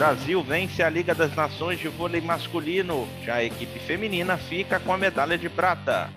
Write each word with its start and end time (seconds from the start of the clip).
Brasil 0.00 0.42
vence 0.42 0.82
a 0.82 0.88
Liga 0.88 1.14
das 1.14 1.36
Nações 1.36 1.78
de 1.78 1.86
vôlei 1.86 2.22
masculino. 2.22 3.06
Já 3.22 3.34
a 3.34 3.44
equipe 3.44 3.78
feminina 3.80 4.38
fica 4.38 4.80
com 4.80 4.94
a 4.94 4.96
medalha 4.96 5.36
de 5.36 5.46
prata. 5.50 6.08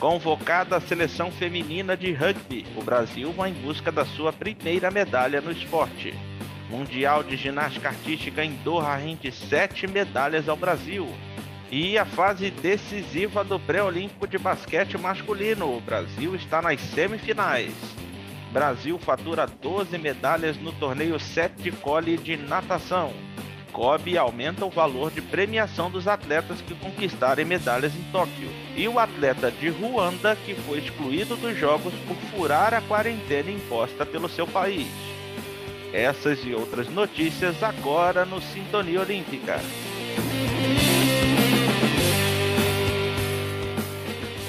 Convocada 0.00 0.76
a 0.76 0.80
seleção 0.80 1.30
feminina 1.30 1.96
de 1.96 2.12
rugby, 2.12 2.66
o 2.76 2.82
Brasil 2.82 3.30
vai 3.30 3.50
em 3.50 3.54
busca 3.54 3.92
da 3.92 4.04
sua 4.04 4.32
primeira 4.32 4.90
medalha 4.90 5.40
no 5.40 5.52
esporte. 5.52 6.12
Mundial 6.68 7.22
de 7.22 7.36
Ginástica 7.36 7.90
Artística 7.90 8.44
em 8.44 8.56
Doha 8.64 8.96
rende 8.96 9.30
sete 9.30 9.86
medalhas 9.86 10.48
ao 10.48 10.56
Brasil. 10.56 11.08
E 11.70 11.96
a 11.96 12.04
fase 12.04 12.50
decisiva 12.50 13.44
do 13.44 13.60
pré-olímpico 13.60 14.26
de 14.26 14.38
basquete 14.38 14.98
masculino. 14.98 15.76
O 15.76 15.80
Brasil 15.80 16.34
está 16.34 16.60
nas 16.60 16.80
semifinais. 16.80 17.72
Brasil 18.52 18.98
fatura 18.98 19.46
12 19.46 19.96
medalhas 19.96 20.56
no 20.56 20.72
torneio 20.72 21.18
7 21.20 21.62
de 21.62 21.70
cole 21.70 22.16
de 22.16 22.36
natação. 22.36 23.12
COB 23.72 24.18
aumenta 24.18 24.64
o 24.64 24.70
valor 24.70 25.12
de 25.12 25.22
premiação 25.22 25.88
dos 25.88 26.08
atletas 26.08 26.60
que 26.60 26.74
conquistarem 26.74 27.44
medalhas 27.44 27.94
em 27.94 28.02
Tóquio. 28.10 28.50
E 28.76 28.88
o 28.88 28.98
atleta 28.98 29.52
de 29.52 29.68
Ruanda, 29.68 30.36
que 30.44 30.54
foi 30.54 30.78
excluído 30.78 31.36
dos 31.36 31.56
Jogos 31.56 31.94
por 32.06 32.16
furar 32.16 32.74
a 32.74 32.80
quarentena 32.80 33.50
imposta 33.50 34.04
pelo 34.04 34.28
seu 34.28 34.46
país. 34.46 34.88
Essas 35.92 36.44
e 36.44 36.52
outras 36.52 36.88
notícias 36.88 37.62
agora 37.62 38.24
no 38.24 38.40
Sintonia 38.40 39.00
Olímpica. 39.00 39.60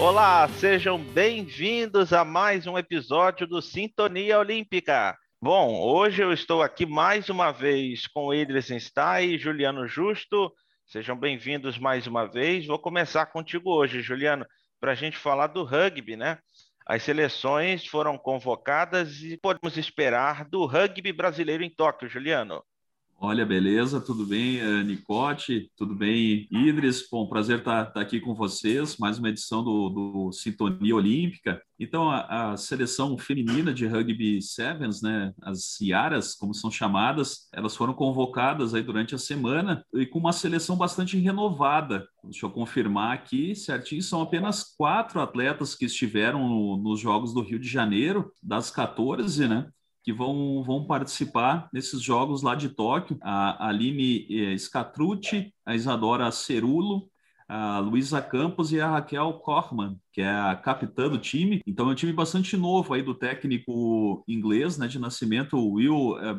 Olá, 0.02 0.48
sejam 0.48 0.98
bem-vindos 0.98 2.12
a 2.12 2.26
mais 2.26 2.66
um 2.66 2.76
episódio 2.76 3.46
do 3.46 3.62
Sintonia 3.62 4.40
Olímpica. 4.40 5.16
Bom, 5.40 5.80
hoje 5.80 6.24
eu 6.24 6.34
estou 6.34 6.64
aqui 6.64 6.88
mais 6.88 7.30
uma 7.30 7.52
vez 7.52 8.08
com 8.08 8.34
Edris 8.34 8.70
Stein 8.84 9.36
e 9.36 9.38
Juliano 9.38 9.88
Justo. 9.88 10.52
Sejam 10.88 11.16
bem-vindos 11.16 11.78
mais 11.78 12.08
uma 12.08 12.26
vez. 12.26 12.66
Vou 12.66 12.80
começar 12.80 13.28
contigo 13.28 13.70
hoje, 13.72 14.02
Juliano, 14.02 14.44
para 14.80 14.94
a 14.94 14.96
gente 14.96 15.18
falar 15.18 15.46
do 15.46 15.64
rugby, 15.64 16.16
né? 16.16 16.40
As 16.84 17.04
seleções 17.04 17.86
foram 17.86 18.18
convocadas 18.18 19.22
e 19.22 19.38
podemos 19.38 19.78
esperar 19.78 20.50
do 20.50 20.66
rugby 20.66 21.14
brasileiro 21.14 21.64
em 21.64 21.70
Tóquio, 21.70 22.10
Juliano. 22.10 22.64
Olha, 23.24 23.46
beleza, 23.46 24.02
tudo 24.02 24.26
bem, 24.26 24.58
eh, 24.60 24.84
Nicote? 24.84 25.72
Tudo 25.78 25.94
bem, 25.94 26.48
Idris? 26.50 27.08
Bom, 27.08 27.28
prazer 27.28 27.60
estar, 27.60 27.88
estar 27.88 28.02
aqui 28.02 28.20
com 28.20 28.34
vocês, 28.34 28.98
mais 28.98 29.20
uma 29.20 29.30
edição 29.30 29.64
do, 29.64 29.90
do 29.90 30.32
Sintonia 30.32 30.96
Olímpica. 30.96 31.62
Então, 31.80 32.10
a, 32.10 32.54
a, 32.54 32.58
seleção 32.58 33.16
feminina 33.20 33.72
de 33.72 33.86
rugby 33.86 34.42
sevens, 34.42 35.04
né, 35.04 35.32
as 35.44 35.80
Iaras, 35.80 36.34
como 36.34 36.52
são 36.56 36.72
chamadas, 36.72 37.48
elas 37.54 37.76
foram 37.76 37.94
convocadas 37.94 38.74
aí 38.74 38.82
durante 38.82 39.14
a 39.14 39.20
semana 39.20 39.86
e 39.94 40.04
com 40.04 40.18
uma 40.18 40.34
seleção 40.34 40.76
bastante 40.76 41.16
renovada. 41.16 42.08
Deixa 42.24 42.48
eu 42.48 42.50
confirmar 42.50 43.14
aqui 43.14 43.56
certinho, 43.56 44.02
são 44.02 44.24
apenas 44.24 44.64
quatro 44.76 45.22
atletas 45.22 45.76
que 45.76 45.86
estiveram 45.86 46.50
no, 46.50 46.78
nos 46.78 47.00
Jogos 47.00 47.36
do 47.36 47.42
Rio 47.42 47.60
de 47.60 47.70
Janeiro, 47.70 48.32
das 48.42 48.72
14, 48.72 49.48
né? 49.48 49.68
Que 50.04 50.12
vão, 50.12 50.64
vão 50.64 50.86
participar 50.86 51.70
nesses 51.74 52.02
jogos 52.02 52.42
lá 52.42 52.56
de 52.56 52.70
Tóquio. 52.70 53.18
A 53.22 53.68
Aline 53.68 54.28
eh, 54.30 54.58
Scatrucci, 54.58 55.54
a 55.66 55.76
Isadora 55.76 56.32
Cerulo, 56.32 57.10
a 57.48 57.80
Luísa 57.80 58.22
Campos 58.22 58.72
e 58.72 58.80
a 58.80 58.90
Raquel 58.90 59.34
Korman, 59.34 60.00
que 60.14 60.22
é 60.22 60.30
a 60.30 60.56
capitã 60.56 61.10
do 61.10 61.18
time. 61.18 61.62
Então 61.68 61.90
é 61.90 61.92
um 61.92 61.96
time 61.96 62.14
bastante 62.14 62.56
novo 62.56 62.94
aí 62.94 63.02
do 63.04 63.14
técnico 63.14 64.24
inglês, 64.28 64.78
né, 64.78 64.88
de 64.88 64.98
nascimento 64.98 65.58
Will 65.58 66.18
eh, 66.20 66.36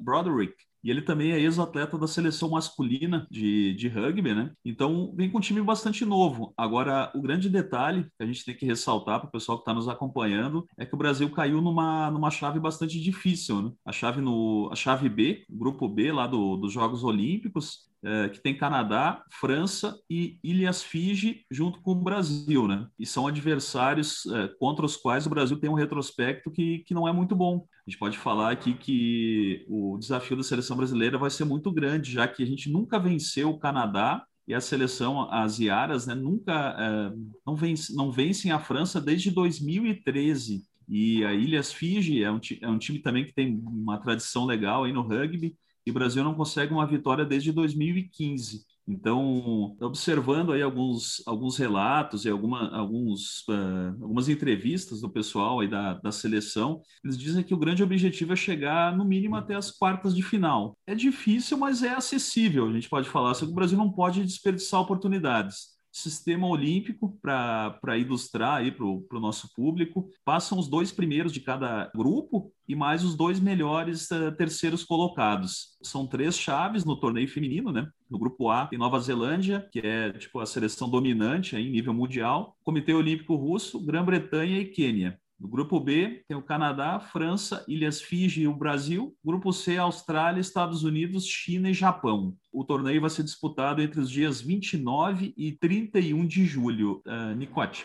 Broderick 0.00 0.54
e 0.82 0.90
ele 0.90 1.02
também 1.02 1.32
é 1.32 1.40
ex-atleta 1.40 1.98
da 1.98 2.06
seleção 2.06 2.50
masculina 2.50 3.26
de, 3.30 3.74
de 3.74 3.88
rugby, 3.88 4.34
né? 4.34 4.52
Então 4.64 5.12
vem 5.16 5.30
com 5.30 5.38
um 5.38 5.40
time 5.40 5.62
bastante 5.62 6.04
novo. 6.04 6.52
Agora, 6.56 7.10
o 7.14 7.20
grande 7.20 7.48
detalhe 7.48 8.04
que 8.04 8.22
a 8.22 8.26
gente 8.26 8.44
tem 8.44 8.56
que 8.56 8.66
ressaltar 8.66 9.20
para 9.20 9.28
o 9.28 9.32
pessoal 9.32 9.58
que 9.58 9.62
está 9.62 9.74
nos 9.74 9.88
acompanhando 9.88 10.66
é 10.78 10.84
que 10.84 10.94
o 10.94 10.98
Brasil 10.98 11.30
caiu 11.30 11.60
numa, 11.60 12.10
numa 12.10 12.30
chave 12.30 12.58
bastante 12.58 13.00
difícil, 13.00 13.62
né? 13.62 13.72
A 13.84 13.92
chave, 13.92 14.20
no, 14.20 14.68
a 14.72 14.76
chave 14.76 15.08
B, 15.08 15.44
grupo 15.48 15.88
B 15.88 16.12
lá 16.12 16.26
do, 16.26 16.56
dos 16.56 16.72
Jogos 16.72 17.04
Olímpicos, 17.04 17.91
é, 18.04 18.28
que 18.28 18.40
tem 18.40 18.56
Canadá, 18.56 19.22
França 19.30 19.96
e 20.10 20.38
Ilhas 20.42 20.82
Fiji 20.82 21.44
junto 21.50 21.80
com 21.80 21.92
o 21.92 22.02
Brasil, 22.02 22.66
né? 22.66 22.86
E 22.98 23.06
são 23.06 23.26
adversários 23.26 24.26
é, 24.26 24.48
contra 24.58 24.84
os 24.84 24.96
quais 24.96 25.26
o 25.26 25.30
Brasil 25.30 25.56
tem 25.56 25.70
um 25.70 25.74
retrospecto 25.74 26.50
que, 26.50 26.80
que 26.80 26.94
não 26.94 27.06
é 27.06 27.12
muito 27.12 27.36
bom. 27.36 27.64
A 27.86 27.90
gente 27.90 27.98
pode 27.98 28.18
falar 28.18 28.50
aqui 28.50 28.74
que 28.74 29.64
o 29.68 29.96
desafio 29.98 30.36
da 30.36 30.42
seleção 30.42 30.76
brasileira 30.76 31.16
vai 31.16 31.30
ser 31.30 31.44
muito 31.44 31.70
grande, 31.70 32.12
já 32.12 32.26
que 32.26 32.42
a 32.42 32.46
gente 32.46 32.70
nunca 32.70 32.98
venceu 32.98 33.50
o 33.50 33.58
Canadá 33.58 34.24
e 34.46 34.54
a 34.54 34.60
seleção, 34.60 35.30
as 35.30 35.60
Iaras, 35.60 36.06
né, 36.06 36.14
nunca 36.14 36.76
é, 36.76 37.16
não, 37.46 37.54
vence, 37.54 37.94
não 37.94 38.10
vencem 38.10 38.50
a 38.50 38.58
França 38.58 39.00
desde 39.00 39.30
2013. 39.30 40.62
E 40.88 41.24
a 41.24 41.32
Ilhas 41.32 41.72
Fiji 41.72 42.24
é 42.24 42.30
um, 42.30 42.40
é 42.60 42.68
um 42.68 42.78
time 42.78 42.98
também 42.98 43.24
que 43.24 43.32
tem 43.32 43.62
uma 43.64 43.98
tradição 43.98 44.44
legal 44.44 44.82
aí 44.82 44.92
no 44.92 45.02
rugby 45.02 45.56
e 45.86 45.90
o 45.90 45.94
Brasil 45.94 46.22
não 46.22 46.34
consegue 46.34 46.72
uma 46.72 46.86
vitória 46.86 47.24
desde 47.24 47.52
2015. 47.52 48.64
Então, 48.86 49.76
observando 49.80 50.52
aí 50.52 50.60
alguns, 50.60 51.22
alguns 51.24 51.56
relatos 51.56 52.24
e 52.24 52.28
alguma, 52.28 52.68
alguns, 52.76 53.46
uh, 53.48 53.96
algumas 54.02 54.28
entrevistas 54.28 55.00
do 55.00 55.10
pessoal 55.10 55.60
aí 55.60 55.68
da, 55.68 55.94
da 55.94 56.10
seleção, 56.10 56.82
eles 57.04 57.16
dizem 57.16 57.44
que 57.44 57.54
o 57.54 57.58
grande 57.58 57.82
objetivo 57.82 58.32
é 58.32 58.36
chegar 58.36 58.96
no 58.96 59.04
mínimo 59.04 59.36
até 59.36 59.54
as 59.54 59.70
quartas 59.70 60.14
de 60.14 60.22
final. 60.22 60.76
É 60.84 60.94
difícil, 60.94 61.56
mas 61.56 61.82
é 61.82 61.90
acessível, 61.90 62.68
a 62.68 62.72
gente 62.72 62.88
pode 62.88 63.08
falar, 63.08 63.34
só 63.34 63.46
que 63.46 63.52
o 63.52 63.54
Brasil 63.54 63.78
não 63.78 63.90
pode 63.90 64.24
desperdiçar 64.24 64.80
oportunidades 64.80 65.71
sistema 65.92 66.46
olímpico 66.46 67.16
para 67.20 67.98
ilustrar 67.98 68.54
aí 68.54 68.72
para 68.72 68.86
o 68.86 69.20
nosso 69.20 69.52
público. 69.54 70.08
Passam 70.24 70.58
os 70.58 70.66
dois 70.66 70.90
primeiros 70.90 71.32
de 71.32 71.40
cada 71.40 71.90
grupo 71.94 72.50
e 72.66 72.74
mais 72.74 73.04
os 73.04 73.14
dois 73.14 73.38
melhores 73.38 74.10
uh, 74.10 74.32
terceiros 74.32 74.82
colocados. 74.82 75.76
São 75.82 76.06
três 76.06 76.38
chaves 76.38 76.84
no 76.84 76.96
torneio 76.96 77.28
feminino, 77.28 77.70
né? 77.70 77.86
No 78.10 78.18
grupo 78.18 78.48
A 78.48 78.66
tem 78.66 78.78
Nova 78.78 78.98
Zelândia, 79.00 79.68
que 79.70 79.80
é 79.80 80.12
tipo 80.12 80.40
a 80.40 80.46
seleção 80.46 80.88
dominante 80.88 81.54
aí, 81.54 81.68
em 81.68 81.70
nível 81.70 81.92
mundial, 81.92 82.56
Comitê 82.64 82.94
Olímpico 82.94 83.34
Russo, 83.34 83.84
Grã-Bretanha 83.84 84.58
e 84.58 84.66
Quênia. 84.66 85.18
No 85.42 85.48
grupo 85.48 85.80
B, 85.80 86.22
tem 86.28 86.36
o 86.36 86.42
Canadá, 86.42 87.00
França, 87.00 87.64
Ilhas 87.66 88.00
Fiji 88.00 88.42
e 88.42 88.46
o 88.46 88.54
Brasil. 88.54 89.12
Grupo 89.24 89.52
C, 89.52 89.76
Austrália, 89.76 90.40
Estados 90.40 90.84
Unidos, 90.84 91.26
China 91.26 91.68
e 91.68 91.74
Japão. 91.74 92.36
O 92.52 92.62
torneio 92.62 93.00
vai 93.00 93.10
ser 93.10 93.24
disputado 93.24 93.82
entre 93.82 93.98
os 93.98 94.08
dias 94.08 94.40
29 94.40 95.34
e 95.36 95.50
31 95.50 96.24
de 96.28 96.46
julho. 96.46 97.02
Uh, 97.04 97.34
Nicote. 97.34 97.84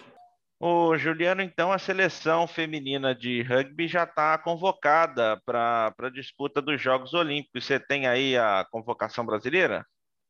Ô, 0.59 0.95
Juliano, 0.99 1.41
então 1.41 1.71
a 1.71 1.79
seleção 1.79 2.45
feminina 2.45 3.15
de 3.15 3.41
rugby 3.41 3.87
já 3.87 4.03
está 4.03 4.37
convocada 4.37 5.41
para 5.43 5.91
a 5.99 6.09
disputa 6.09 6.61
dos 6.61 6.79
Jogos 6.79 7.15
Olímpicos. 7.15 7.65
Você 7.65 7.79
tem 7.79 8.05
aí 8.05 8.37
a 8.37 8.67
convocação 8.69 9.25
brasileira? 9.25 9.83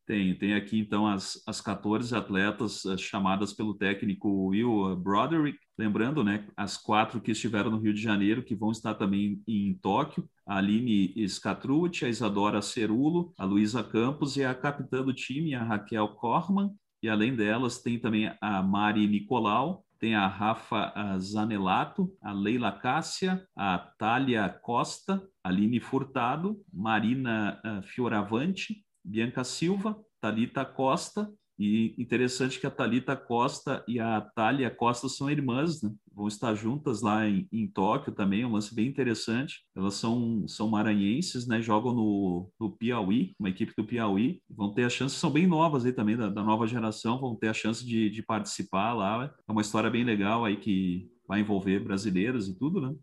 Tem, 0.07 0.33
tem 0.35 0.53
aqui 0.53 0.79
então 0.79 1.05
as, 1.05 1.43
as 1.45 1.59
14 1.59 2.15
atletas 2.15 2.85
uh, 2.85 2.97
chamadas 2.97 3.51
pelo 3.51 3.73
técnico 3.73 4.47
Will 4.47 4.95
Broderick, 4.95 5.59
lembrando, 5.77 6.23
né, 6.23 6.47
as 6.55 6.77
quatro 6.77 7.19
que 7.19 7.31
estiveram 7.31 7.69
no 7.69 7.77
Rio 7.77 7.93
de 7.93 8.01
Janeiro, 8.01 8.41
que 8.41 8.55
vão 8.55 8.71
estar 8.71 8.93
também 8.95 9.43
em, 9.45 9.73
Tóquio, 9.81 10.25
a 10.47 10.59
Aline 10.59 11.13
Scatrucci, 11.27 12.05
a 12.05 12.09
Isadora 12.09 12.61
Cerulo, 12.61 13.33
a 13.37 13.43
Luísa 13.43 13.83
Campos 13.83 14.37
e 14.37 14.45
a 14.45 14.55
capitã 14.55 15.03
do 15.03 15.13
time, 15.13 15.53
a 15.53 15.63
Raquel 15.63 16.07
Korman, 16.15 16.71
e 17.03 17.09
além 17.09 17.35
delas 17.35 17.81
tem 17.81 17.99
também 17.99 18.31
a 18.39 18.63
Mari 18.63 19.05
Nicolau, 19.07 19.83
tem 19.99 20.15
a 20.15 20.25
Rafa 20.25 21.17
Zanelato, 21.19 22.09
a 22.21 22.31
Leila 22.31 22.71
Cássia, 22.71 23.45
a 23.57 23.77
Thalia 23.77 24.47
Costa, 24.61 25.21
a 25.43 25.49
Aline 25.49 25.81
Furtado, 25.81 26.55
Marina 26.71 27.59
Fioravante, 27.83 28.86
Bianca 29.07 29.43
Silva, 29.43 29.97
Talita 30.19 30.65
Costa, 30.65 31.31
e 31.59 31.95
interessante 31.97 32.59
que 32.59 32.67
a 32.67 32.71
Talita 32.71 33.15
Costa 33.15 33.83
e 33.87 33.99
a 33.99 34.21
Thalia 34.21 34.69
Costa 34.69 35.09
são 35.09 35.29
irmãs, 35.29 35.81
né? 35.81 35.91
Vão 36.13 36.27
estar 36.27 36.53
juntas 36.53 37.01
lá 37.01 37.27
em, 37.27 37.47
em 37.51 37.67
Tóquio 37.67 38.13
também, 38.13 38.45
um 38.45 38.51
lance 38.51 38.73
bem 38.75 38.87
interessante. 38.87 39.63
Elas 39.75 39.95
são, 39.95 40.47
são 40.47 40.69
maranhenses, 40.69 41.47
né? 41.47 41.59
Jogam 41.59 41.93
no, 41.93 42.51
no 42.59 42.71
Piauí, 42.71 43.33
uma 43.39 43.49
equipe 43.49 43.73
do 43.75 43.83
Piauí. 43.83 44.39
Vão 44.47 44.71
ter 44.71 44.83
a 44.83 44.89
chance, 44.89 45.15
são 45.15 45.31
bem 45.31 45.47
novas 45.47 45.83
aí 45.83 45.93
também, 45.93 46.15
da, 46.15 46.29
da 46.29 46.43
nova 46.43 46.67
geração, 46.67 47.19
vão 47.19 47.35
ter 47.35 47.47
a 47.47 47.53
chance 47.53 47.83
de, 47.83 48.09
de 48.09 48.21
participar 48.21 48.93
lá. 48.93 49.33
É 49.47 49.51
uma 49.51 49.61
história 49.61 49.89
bem 49.89 50.03
legal 50.03 50.45
aí 50.45 50.57
que 50.57 51.09
vai 51.27 51.39
envolver 51.39 51.79
brasileiras 51.79 52.47
e 52.47 52.57
tudo, 52.57 52.79
né? 52.81 52.95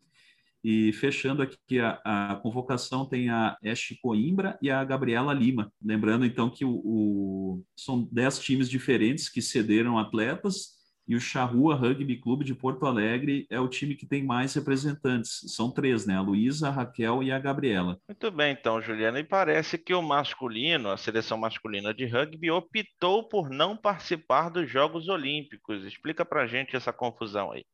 E 0.64 0.94
fechando 0.94 1.42
aqui 1.42 1.78
a, 1.78 2.00
a 2.04 2.36
convocação 2.36 3.04
tem 3.04 3.28
a 3.28 3.54
Este 3.62 3.98
Coimbra 4.00 4.58
e 4.62 4.70
a 4.70 4.82
Gabriela 4.82 5.34
Lima. 5.34 5.70
Lembrando 5.84 6.24
então 6.24 6.48
que 6.48 6.64
o, 6.64 6.80
o, 6.82 7.64
são 7.76 8.08
dez 8.10 8.38
times 8.38 8.70
diferentes 8.70 9.28
que 9.28 9.42
cederam 9.42 9.98
atletas 9.98 10.74
e 11.06 11.14
o 11.14 11.20
Charrua 11.20 11.74
Rugby 11.74 12.16
Clube 12.16 12.46
de 12.46 12.54
Porto 12.54 12.86
Alegre 12.86 13.46
é 13.50 13.60
o 13.60 13.68
time 13.68 13.94
que 13.94 14.06
tem 14.06 14.24
mais 14.24 14.54
representantes. 14.54 15.40
São 15.54 15.70
três, 15.70 16.06
né? 16.06 16.16
A 16.16 16.22
Luísa, 16.22 16.68
a 16.68 16.70
Raquel 16.70 17.22
e 17.22 17.30
a 17.30 17.38
Gabriela. 17.38 17.98
Muito 18.08 18.30
bem, 18.30 18.52
então, 18.52 18.80
Juliana. 18.80 19.20
E 19.20 19.24
parece 19.24 19.76
que 19.76 19.92
o 19.92 20.00
masculino, 20.00 20.90
a 20.90 20.96
seleção 20.96 21.36
masculina 21.36 21.92
de 21.92 22.06
rugby, 22.06 22.50
optou 22.50 23.28
por 23.28 23.50
não 23.50 23.76
participar 23.76 24.48
dos 24.48 24.70
Jogos 24.70 25.08
Olímpicos. 25.08 25.84
Explica 25.84 26.24
pra 26.24 26.46
gente 26.46 26.74
essa 26.74 26.92
confusão 26.92 27.52
aí. 27.52 27.64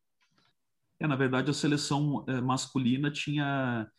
É, 1.00 1.06
na 1.06 1.16
verdade, 1.16 1.50
a 1.50 1.54
seleção 1.54 2.24
é, 2.28 2.40
masculina 2.40 3.10
tinha 3.10 3.90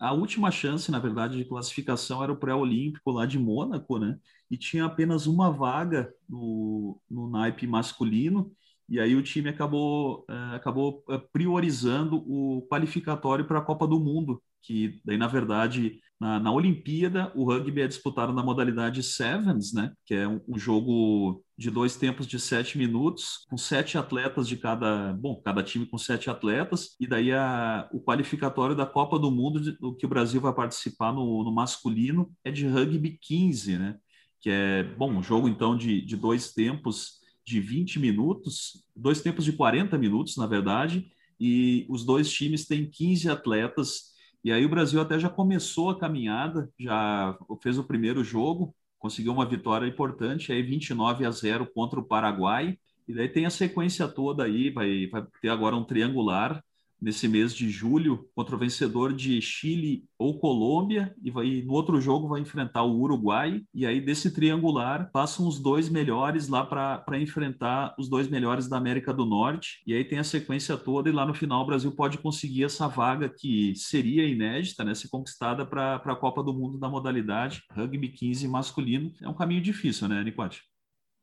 a, 0.00 0.12
última 0.12 0.50
chance, 0.50 0.90
na 0.90 0.98
verdade, 0.98 1.36
de 1.36 1.44
classificação 1.44 2.22
era 2.22 2.32
o 2.32 2.36
pré-olímpico 2.36 3.10
lá 3.10 3.26
de 3.26 3.38
Mônaco, 3.38 3.98
né? 3.98 4.18
E 4.50 4.56
tinha 4.56 4.84
apenas 4.84 5.26
uma 5.26 5.50
vaga 5.50 6.12
no, 6.28 7.00
no 7.10 7.28
naipe 7.28 7.66
masculino, 7.66 8.50
e 8.88 8.98
aí 8.98 9.14
o 9.14 9.22
time 9.22 9.50
acabou, 9.50 10.24
uh, 10.30 10.54
acabou 10.54 11.04
eh, 11.10 11.18
priorizando 11.32 12.24
o 12.26 12.66
qualificatório 12.70 13.46
para 13.46 13.58
a 13.58 13.62
Copa 13.62 13.86
do 13.86 14.00
Mundo, 14.00 14.42
que 14.62 15.00
daí, 15.04 15.18
na 15.18 15.26
verdade, 15.26 16.00
na, 16.20 16.40
na 16.40 16.52
Olimpíada, 16.52 17.32
o 17.34 17.44
rugby 17.44 17.82
é 17.82 17.86
disputado 17.86 18.32
na 18.32 18.42
modalidade 18.42 19.02
Sevens, 19.02 19.72
né? 19.72 19.92
Que 20.04 20.14
é 20.14 20.26
um, 20.26 20.40
um, 20.48 20.58
jogo 20.58 21.44
de 21.56 21.70
dois 21.70 21.96
tempos 21.96 22.26
de 22.26 22.40
sete 22.40 22.76
minutos, 22.76 23.46
com 23.48 23.56
sete 23.56 23.96
atletas 23.96 24.48
de 24.48 24.56
cada. 24.56 25.12
Bom, 25.12 25.40
cada 25.44 25.62
time 25.62 25.86
com 25.86 25.96
sete 25.96 26.28
atletas, 26.28 26.96
e 26.98 27.06
daí 27.06 27.32
a, 27.32 27.88
o 27.92 28.00
qualificatório 28.00 28.74
da 28.74 28.84
Copa 28.84 29.18
do 29.18 29.30
Mundo, 29.30 29.60
de, 29.60 29.72
do 29.78 29.94
que 29.94 30.06
o 30.06 30.08
Brasil 30.08 30.40
vai 30.40 30.52
participar 30.52 31.12
no, 31.12 31.44
no 31.44 31.54
masculino, 31.54 32.30
é 32.44 32.50
de 32.50 32.66
rugby 32.66 33.16
15, 33.22 33.78
né? 33.78 33.96
Que 34.40 34.50
é, 34.50 34.82
bom, 34.82 35.12
um 35.12 35.22
jogo 35.22 35.48
então 35.48 35.76
de, 35.76 36.00
de 36.00 36.16
dois 36.16 36.52
tempos 36.52 37.18
de 37.46 37.60
20 37.60 38.00
minutos, 38.00 38.84
dois 38.94 39.22
tempos 39.22 39.44
de 39.44 39.52
40 39.52 39.96
minutos, 39.96 40.36
na 40.36 40.46
verdade, 40.46 41.08
e 41.40 41.86
os 41.88 42.04
dois 42.04 42.30
times 42.30 42.66
têm 42.66 42.90
15 42.90 43.30
atletas 43.30 44.17
e 44.44 44.52
aí 44.52 44.64
o 44.64 44.68
Brasil 44.68 45.00
até 45.00 45.18
já 45.18 45.28
começou 45.28 45.90
a 45.90 45.98
caminhada, 45.98 46.70
já 46.78 47.36
fez 47.62 47.78
o 47.78 47.84
primeiro 47.84 48.22
jogo, 48.22 48.74
conseguiu 48.98 49.32
uma 49.32 49.48
vitória 49.48 49.86
importante, 49.86 50.52
aí 50.52 50.62
29 50.62 51.24
a 51.26 51.30
0 51.30 51.66
contra 51.72 51.98
o 52.00 52.04
Paraguai. 52.04 52.78
E 53.06 53.14
daí 53.14 53.28
tem 53.28 53.46
a 53.46 53.50
sequência 53.50 54.06
toda 54.06 54.44
aí, 54.44 54.70
vai, 54.70 55.06
vai 55.08 55.24
ter 55.40 55.48
agora 55.48 55.76
um 55.76 55.84
triangular 55.84 56.62
nesse 57.00 57.28
mês 57.28 57.54
de 57.54 57.70
julho 57.70 58.28
contra 58.34 58.54
o 58.54 58.58
vencedor 58.58 59.12
de 59.12 59.40
Chile 59.40 60.04
ou 60.18 60.38
Colômbia 60.38 61.14
e 61.22 61.30
vai 61.30 61.62
no 61.62 61.72
outro 61.72 62.00
jogo 62.00 62.28
vai 62.28 62.40
enfrentar 62.40 62.82
o 62.82 62.98
Uruguai 62.98 63.62
e 63.74 63.86
aí 63.86 64.00
desse 64.00 64.32
triangular 64.32 65.10
passam 65.12 65.46
os 65.46 65.58
dois 65.58 65.88
melhores 65.88 66.48
lá 66.48 66.64
para 66.64 67.18
enfrentar 67.20 67.94
os 67.98 68.08
dois 68.08 68.28
melhores 68.28 68.68
da 68.68 68.76
América 68.76 69.12
do 69.12 69.24
Norte 69.24 69.82
e 69.86 69.94
aí 69.94 70.04
tem 70.04 70.18
a 70.18 70.24
sequência 70.24 70.76
toda 70.76 71.08
e 71.08 71.12
lá 71.12 71.24
no 71.24 71.34
final 71.34 71.62
o 71.62 71.66
Brasil 71.66 71.92
pode 71.92 72.18
conseguir 72.18 72.64
essa 72.64 72.88
vaga 72.88 73.28
que 73.28 73.74
seria 73.76 74.26
inédita, 74.26 74.84
né, 74.84 74.94
ser 74.94 75.08
conquistada 75.08 75.64
para 75.64 75.96
a 75.96 76.16
Copa 76.16 76.42
do 76.42 76.52
Mundo 76.52 76.78
da 76.78 76.88
modalidade 76.88 77.62
rugby 77.70 78.08
15 78.08 78.48
masculino. 78.48 79.12
É 79.22 79.28
um 79.28 79.34
caminho 79.34 79.60
difícil, 79.60 80.08
né, 80.08 80.22
Nicote? 80.22 80.67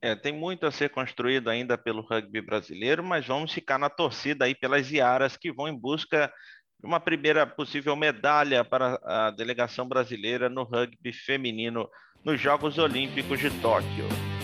É, 0.05 0.15
tem 0.15 0.31
muito 0.31 0.67
a 0.67 0.71
ser 0.71 0.91
construído 0.91 1.49
ainda 1.49 1.79
pelo 1.79 2.03
rugby 2.03 2.39
brasileiro, 2.39 3.03
mas 3.03 3.25
vamos 3.25 3.51
ficar 3.51 3.79
na 3.79 3.89
torcida 3.89 4.45
aí 4.45 4.53
pelas 4.53 4.91
Iaras 4.91 5.35
que 5.35 5.51
vão 5.51 5.67
em 5.67 5.75
busca 5.75 6.31
de 6.79 6.85
uma 6.85 6.99
primeira 6.99 7.47
possível 7.47 7.95
medalha 7.95 8.63
para 8.63 8.99
a 9.03 9.31
delegação 9.31 9.87
brasileira 9.87 10.47
no 10.47 10.61
rugby 10.61 11.11
feminino 11.11 11.89
nos 12.23 12.39
Jogos 12.39 12.77
Olímpicos 12.77 13.39
de 13.39 13.49
Tóquio. 13.61 14.34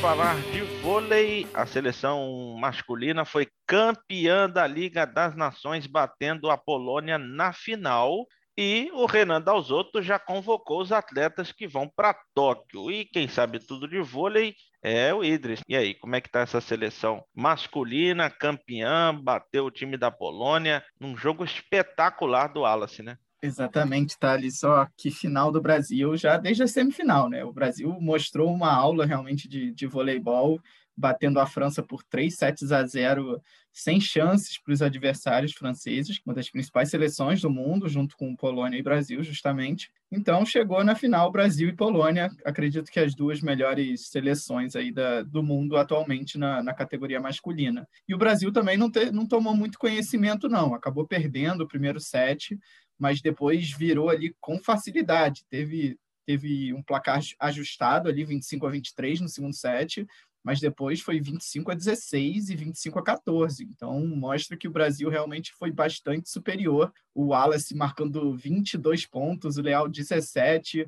Falar 0.00 0.40
de 0.52 0.60
vôlei, 0.80 1.44
a 1.52 1.66
seleção 1.66 2.56
masculina 2.56 3.24
foi 3.24 3.48
campeã 3.66 4.48
da 4.48 4.64
Liga 4.64 5.04
das 5.04 5.34
Nações, 5.34 5.88
batendo 5.88 6.50
a 6.50 6.56
Polônia 6.56 7.18
na 7.18 7.52
final. 7.52 8.24
E 8.56 8.90
o 8.92 9.06
Renan 9.06 9.40
Dalzotto 9.40 10.00
já 10.00 10.16
convocou 10.18 10.80
os 10.80 10.92
atletas 10.92 11.50
que 11.50 11.66
vão 11.66 11.88
para 11.88 12.16
Tóquio. 12.32 12.90
E 12.92 13.06
quem 13.06 13.26
sabe 13.28 13.58
tudo 13.58 13.88
de 13.88 14.00
vôlei 14.00 14.54
é 14.82 15.12
o 15.12 15.24
Idris. 15.24 15.60
E 15.68 15.76
aí, 15.76 15.94
como 15.94 16.14
é 16.14 16.20
que 16.20 16.30
tá 16.30 16.40
essa 16.40 16.60
seleção 16.60 17.24
masculina, 17.34 18.30
campeã, 18.30 19.12
bateu 19.12 19.66
o 19.66 19.70
time 19.70 19.96
da 19.96 20.12
Polônia 20.12 20.84
num 21.00 21.16
jogo 21.16 21.44
espetacular 21.44 22.52
do 22.52 22.60
Wallace, 22.60 23.02
né? 23.02 23.16
Exatamente, 23.40 24.18
tá 24.18 24.32
ali 24.32 24.50
só 24.50 24.86
que 24.96 25.10
final 25.12 25.52
do 25.52 25.60
Brasil 25.60 26.16
já 26.16 26.36
desde 26.36 26.64
a 26.64 26.66
semifinal, 26.66 27.28
né? 27.30 27.44
O 27.44 27.52
Brasil 27.52 27.88
mostrou 28.00 28.52
uma 28.52 28.72
aula 28.72 29.06
realmente 29.06 29.46
de, 29.48 29.72
de 29.72 29.86
voleibol, 29.86 30.60
batendo 30.98 31.38
a 31.38 31.46
França 31.46 31.82
por 31.82 32.02
3 32.02 32.34
sets 32.34 32.72
a 32.72 32.84
0, 32.84 33.40
sem 33.72 34.00
chances 34.00 34.58
para 34.58 34.72
os 34.72 34.82
adversários 34.82 35.52
franceses, 35.52 36.20
uma 36.26 36.34
das 36.34 36.50
principais 36.50 36.90
seleções 36.90 37.40
do 37.40 37.48
mundo, 37.48 37.88
junto 37.88 38.16
com 38.16 38.34
Polônia 38.34 38.78
e 38.78 38.82
Brasil, 38.82 39.22
justamente. 39.22 39.90
Então 40.10 40.44
chegou 40.44 40.82
na 40.82 40.94
final 40.94 41.30
Brasil 41.30 41.68
e 41.68 41.76
Polônia, 41.76 42.30
acredito 42.44 42.90
que 42.90 42.98
as 42.98 43.14
duas 43.14 43.40
melhores 43.40 44.08
seleções 44.08 44.74
aí 44.74 44.90
da, 44.90 45.22
do 45.22 45.42
mundo 45.42 45.76
atualmente 45.76 46.36
na, 46.36 46.62
na 46.62 46.74
categoria 46.74 47.20
masculina. 47.20 47.86
E 48.08 48.14
o 48.14 48.18
Brasil 48.18 48.50
também 48.52 48.76
não, 48.76 48.90
te, 48.90 49.10
não 49.12 49.26
tomou 49.26 49.54
muito 49.54 49.78
conhecimento, 49.78 50.48
não, 50.48 50.74
acabou 50.74 51.06
perdendo 51.06 51.62
o 51.62 51.68
primeiro 51.68 52.00
set 52.00 52.58
mas 52.98 53.22
depois 53.22 53.70
virou 53.70 54.10
ali 54.10 54.34
com 54.40 54.58
facilidade. 54.58 55.44
Teve, 55.48 55.96
teve 56.26 56.74
um 56.74 56.82
placar 56.82 57.20
ajustado 57.38 58.08
ali, 58.08 58.24
25 58.24 58.66
a 58.66 58.70
23 58.70 59.20
no 59.20 59.28
segundo 59.28 59.54
set, 59.54 60.06
mas 60.42 60.60
depois 60.60 61.00
foi 61.00 61.20
25 61.20 61.70
a 61.70 61.74
16 61.74 62.50
e 62.50 62.56
25 62.56 62.98
a 62.98 63.02
14. 63.02 63.64
Então 63.64 64.06
mostra 64.06 64.56
que 64.56 64.68
o 64.68 64.72
Brasil 64.72 65.08
realmente 65.08 65.52
foi 65.58 65.70
bastante 65.70 66.30
superior. 66.30 66.92
O 67.14 67.26
Wallace 67.26 67.74
marcando 67.74 68.34
22 68.36 69.06
pontos, 69.06 69.56
o 69.56 69.62
Leal 69.62 69.88
17 69.88 70.86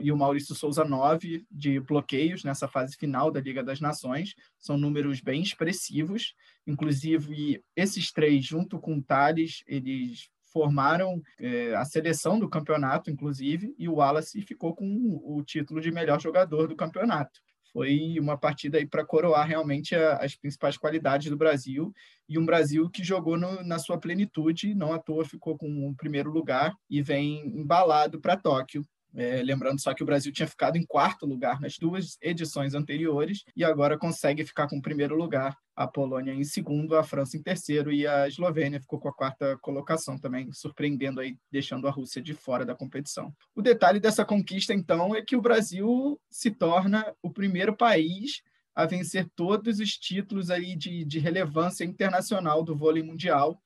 e 0.00 0.12
o 0.12 0.16
Maurício 0.16 0.54
Souza 0.54 0.84
9 0.84 1.46
de 1.50 1.80
bloqueios 1.80 2.44
nessa 2.44 2.68
fase 2.68 2.96
final 2.96 3.30
da 3.30 3.40
Liga 3.40 3.62
das 3.62 3.80
Nações. 3.80 4.34
São 4.58 4.76
números 4.76 5.20
bem 5.20 5.42
expressivos. 5.42 6.34
Inclusive, 6.66 7.62
esses 7.74 8.12
três, 8.12 8.44
junto 8.44 8.78
com 8.78 8.98
o 8.98 9.02
Thales, 9.02 9.62
eles 9.66 10.28
formaram 10.52 11.22
é, 11.40 11.74
a 11.74 11.84
seleção 11.84 12.38
do 12.38 12.48
campeonato, 12.48 13.10
inclusive, 13.10 13.74
e 13.78 13.88
o 13.88 13.94
Wallace 13.94 14.42
ficou 14.42 14.74
com 14.74 14.86
o 15.24 15.42
título 15.42 15.80
de 15.80 15.90
melhor 15.90 16.20
jogador 16.20 16.68
do 16.68 16.76
campeonato. 16.76 17.40
Foi 17.72 18.18
uma 18.18 18.36
partida 18.36 18.78
aí 18.78 18.86
para 18.86 19.04
coroar 19.04 19.46
realmente 19.46 19.94
a, 19.94 20.16
as 20.16 20.34
principais 20.36 20.76
qualidades 20.76 21.30
do 21.30 21.36
Brasil 21.36 21.92
e 22.28 22.38
um 22.38 22.44
Brasil 22.44 22.90
que 22.90 23.02
jogou 23.02 23.38
no, 23.38 23.62
na 23.64 23.78
sua 23.78 23.98
plenitude, 23.98 24.74
não 24.74 24.92
à 24.92 24.98
toa 24.98 25.24
ficou 25.24 25.56
com 25.56 25.88
o 25.88 25.94
primeiro 25.94 26.30
lugar 26.30 26.74
e 26.88 27.02
vem 27.02 27.46
embalado 27.46 28.20
para 28.20 28.36
Tóquio 28.36 28.84
é, 29.14 29.42
lembrando 29.42 29.80
só 29.80 29.92
que 29.92 30.02
o 30.02 30.06
Brasil 30.06 30.32
tinha 30.32 30.48
ficado 30.48 30.76
em 30.76 30.86
quarto 30.86 31.26
lugar 31.26 31.60
nas 31.60 31.76
duas 31.78 32.16
edições 32.20 32.74
anteriores 32.74 33.44
e 33.54 33.64
agora 33.64 33.98
consegue 33.98 34.44
ficar 34.44 34.68
com 34.68 34.78
o 34.78 34.82
primeiro 34.82 35.14
lugar. 35.14 35.56
A 35.82 35.88
Polônia 35.88 36.32
em 36.32 36.44
segundo, 36.44 36.94
a 36.96 37.02
França 37.02 37.36
em 37.36 37.42
terceiro 37.42 37.92
e 37.92 38.06
a 38.06 38.28
Eslovênia 38.28 38.80
ficou 38.80 39.00
com 39.00 39.08
a 39.08 39.12
quarta 39.12 39.58
colocação 39.58 40.16
também, 40.16 40.52
surpreendendo 40.52 41.18
aí, 41.18 41.36
deixando 41.50 41.88
a 41.88 41.90
Rússia 41.90 42.22
de 42.22 42.34
fora 42.34 42.64
da 42.64 42.72
competição. 42.72 43.34
O 43.52 43.60
detalhe 43.60 43.98
dessa 43.98 44.24
conquista, 44.24 44.72
então, 44.72 45.12
é 45.12 45.20
que 45.22 45.34
o 45.34 45.40
Brasil 45.40 46.20
se 46.30 46.52
torna 46.52 47.12
o 47.20 47.28
primeiro 47.28 47.76
país 47.76 48.42
a 48.76 48.86
vencer 48.86 49.28
todos 49.34 49.80
os 49.80 49.98
títulos 49.98 50.50
aí 50.50 50.76
de, 50.76 51.04
de 51.04 51.18
relevância 51.18 51.84
internacional 51.84 52.62
do 52.62 52.76
vôlei 52.76 53.02
mundial. 53.02 53.60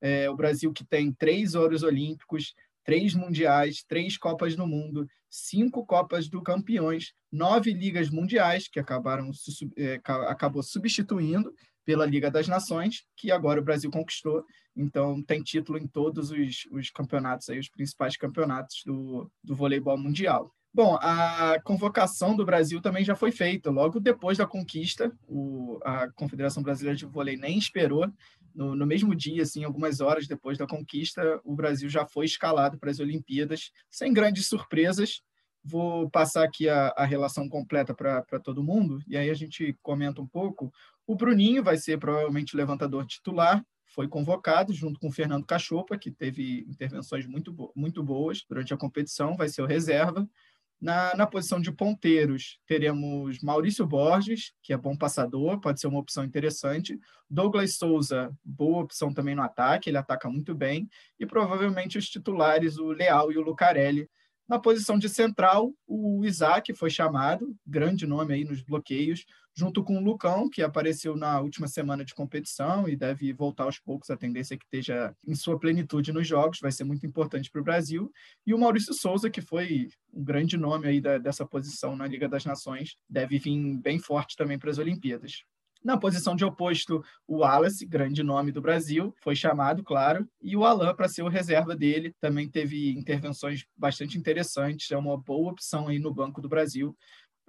É, 0.00 0.28
o 0.28 0.34
Brasil 0.34 0.72
que 0.72 0.84
tem 0.84 1.12
três 1.12 1.54
ouros 1.54 1.84
olímpicos, 1.84 2.52
três 2.84 3.14
mundiais, 3.14 3.84
três 3.86 4.16
Copas 4.16 4.56
do 4.56 4.66
Mundo, 4.66 5.06
cinco 5.28 5.84
Copas 5.86 6.28
do 6.28 6.42
Campeões, 6.42 7.12
nove 7.30 7.72
ligas 7.72 8.10
mundiais, 8.10 8.68
que 8.68 8.80
acabaram 8.80 9.30
é, 9.76 10.00
acabou 10.04 10.62
substituindo 10.62 11.52
pela 11.84 12.06
Liga 12.06 12.30
das 12.30 12.46
Nações, 12.48 13.04
que 13.16 13.30
agora 13.30 13.60
o 13.60 13.64
Brasil 13.64 13.90
conquistou. 13.90 14.44
Então, 14.76 15.22
tem 15.22 15.42
título 15.42 15.78
em 15.78 15.86
todos 15.86 16.30
os, 16.30 16.66
os 16.70 16.90
campeonatos, 16.90 17.48
aí, 17.48 17.58
os 17.58 17.68
principais 17.68 18.16
campeonatos 18.16 18.82
do, 18.84 19.30
do 19.42 19.54
voleibol 19.54 19.98
mundial. 19.98 20.54
Bom, 20.72 20.96
a 21.02 21.60
convocação 21.64 22.36
do 22.36 22.44
Brasil 22.44 22.80
também 22.80 23.04
já 23.04 23.16
foi 23.16 23.32
feita. 23.32 23.70
Logo 23.70 23.98
depois 23.98 24.38
da 24.38 24.46
conquista, 24.46 25.12
o, 25.26 25.80
a 25.82 26.08
Confederação 26.12 26.62
Brasileira 26.62 26.96
de 26.96 27.06
Vôlei 27.06 27.36
nem 27.36 27.58
esperou 27.58 28.08
no, 28.54 28.74
no, 28.74 28.86
mesmo 28.86 29.14
dia, 29.14 29.42
assim, 29.42 29.64
algumas 29.64 30.00
horas 30.00 30.26
depois 30.26 30.58
da 30.58 30.66
conquista, 30.66 31.40
o 31.44 31.54
Brasil 31.54 31.88
já 31.88 32.06
foi 32.06 32.24
escalado 32.24 32.78
para 32.78 32.90
as 32.90 33.00
Olimpíadas, 33.00 33.70
sem 33.90 34.12
grandes 34.12 34.46
surpresas. 34.46 35.22
Vou 35.62 36.08
passar 36.10 36.44
aqui 36.44 36.68
a, 36.68 36.88
a 36.96 37.04
relação 37.04 37.48
completa 37.48 37.94
para 37.94 38.40
todo 38.42 38.64
mundo, 38.64 38.98
e 39.06 39.16
aí 39.16 39.30
a 39.30 39.34
gente 39.34 39.76
comenta 39.82 40.20
um 40.20 40.26
pouco. 40.26 40.72
O 41.06 41.14
Bruninho 41.14 41.62
vai 41.62 41.76
ser 41.76 41.98
provavelmente 41.98 42.54
o 42.54 42.56
levantador 42.56 43.06
titular, 43.06 43.64
foi 43.86 44.06
convocado 44.06 44.72
junto 44.72 45.00
com 45.00 45.08
o 45.08 45.12
Fernando 45.12 45.44
Cachopa, 45.44 45.98
que 45.98 46.10
teve 46.10 46.64
intervenções 46.68 47.26
muito, 47.26 47.72
muito 47.74 48.02
boas 48.02 48.44
durante 48.48 48.72
a 48.72 48.76
competição, 48.76 49.36
vai 49.36 49.48
ser 49.48 49.62
o 49.62 49.66
reserva. 49.66 50.28
Na, 50.80 51.14
na 51.14 51.26
posição 51.26 51.60
de 51.60 51.70
ponteiros, 51.70 52.58
teremos 52.66 53.40
Maurício 53.40 53.86
Borges, 53.86 54.52
que 54.62 54.72
é 54.72 54.78
bom 54.78 54.96
passador, 54.96 55.60
pode 55.60 55.78
ser 55.78 55.88
uma 55.88 55.98
opção 55.98 56.24
interessante. 56.24 56.98
Douglas 57.28 57.76
Souza, 57.76 58.32
boa 58.42 58.82
opção 58.82 59.12
também 59.12 59.34
no 59.34 59.42
ataque, 59.42 59.90
ele 59.90 59.98
ataca 59.98 60.30
muito 60.30 60.54
bem. 60.54 60.88
E 61.18 61.26
provavelmente 61.26 61.98
os 61.98 62.08
titulares, 62.08 62.78
o 62.78 62.92
Leal 62.92 63.30
e 63.30 63.36
o 63.36 63.42
Lucarelli, 63.42 64.08
na 64.50 64.58
posição 64.58 64.98
de 64.98 65.08
central, 65.08 65.72
o 65.86 66.24
Isaac 66.24 66.74
foi 66.74 66.90
chamado, 66.90 67.54
grande 67.64 68.04
nome 68.04 68.34
aí 68.34 68.42
nos 68.42 68.62
bloqueios, 68.62 69.24
junto 69.60 69.84
com 69.84 69.98
o 69.98 70.00
Lucão, 70.00 70.48
que 70.48 70.62
apareceu 70.62 71.14
na 71.14 71.38
última 71.38 71.68
semana 71.68 72.02
de 72.02 72.14
competição 72.14 72.88
e 72.88 72.96
deve 72.96 73.30
voltar 73.30 73.64
aos 73.64 73.78
poucos, 73.78 74.08
a 74.08 74.16
tendência 74.16 74.54
é 74.54 74.56
que 74.56 74.64
esteja 74.64 75.14
em 75.26 75.34
sua 75.34 75.60
plenitude 75.60 76.14
nos 76.14 76.26
jogos, 76.26 76.60
vai 76.62 76.72
ser 76.72 76.84
muito 76.84 77.04
importante 77.04 77.50
para 77.50 77.60
o 77.60 77.64
Brasil, 77.64 78.10
e 78.46 78.54
o 78.54 78.58
Maurício 78.58 78.94
Souza, 78.94 79.28
que 79.28 79.42
foi 79.42 79.88
um 80.14 80.24
grande 80.24 80.56
nome 80.56 80.88
aí 80.88 80.98
da, 80.98 81.18
dessa 81.18 81.44
posição 81.44 81.94
na 81.94 82.06
Liga 82.06 82.26
das 82.26 82.46
Nações, 82.46 82.96
deve 83.06 83.38
vir 83.38 83.76
bem 83.76 83.98
forte 83.98 84.34
também 84.34 84.58
para 84.58 84.70
as 84.70 84.78
Olimpíadas. 84.78 85.44
Na 85.84 85.98
posição 85.98 86.34
de 86.34 86.44
oposto, 86.44 87.04
o 87.26 87.38
Wallace, 87.38 87.84
grande 87.84 88.22
nome 88.22 88.52
do 88.52 88.62
Brasil, 88.62 89.14
foi 89.22 89.36
chamado, 89.36 89.82
claro, 89.82 90.26
e 90.40 90.56
o 90.56 90.64
Alain 90.64 90.94
para 90.94 91.08
ser 91.08 91.22
o 91.22 91.28
reserva 91.28 91.76
dele, 91.76 92.14
também 92.18 92.48
teve 92.48 92.92
intervenções 92.92 93.66
bastante 93.76 94.16
interessantes, 94.16 94.90
é 94.90 94.96
uma 94.96 95.18
boa 95.18 95.52
opção 95.52 95.88
aí 95.88 95.98
no 95.98 96.12
Banco 96.12 96.40
do 96.40 96.48
Brasil. 96.48 96.96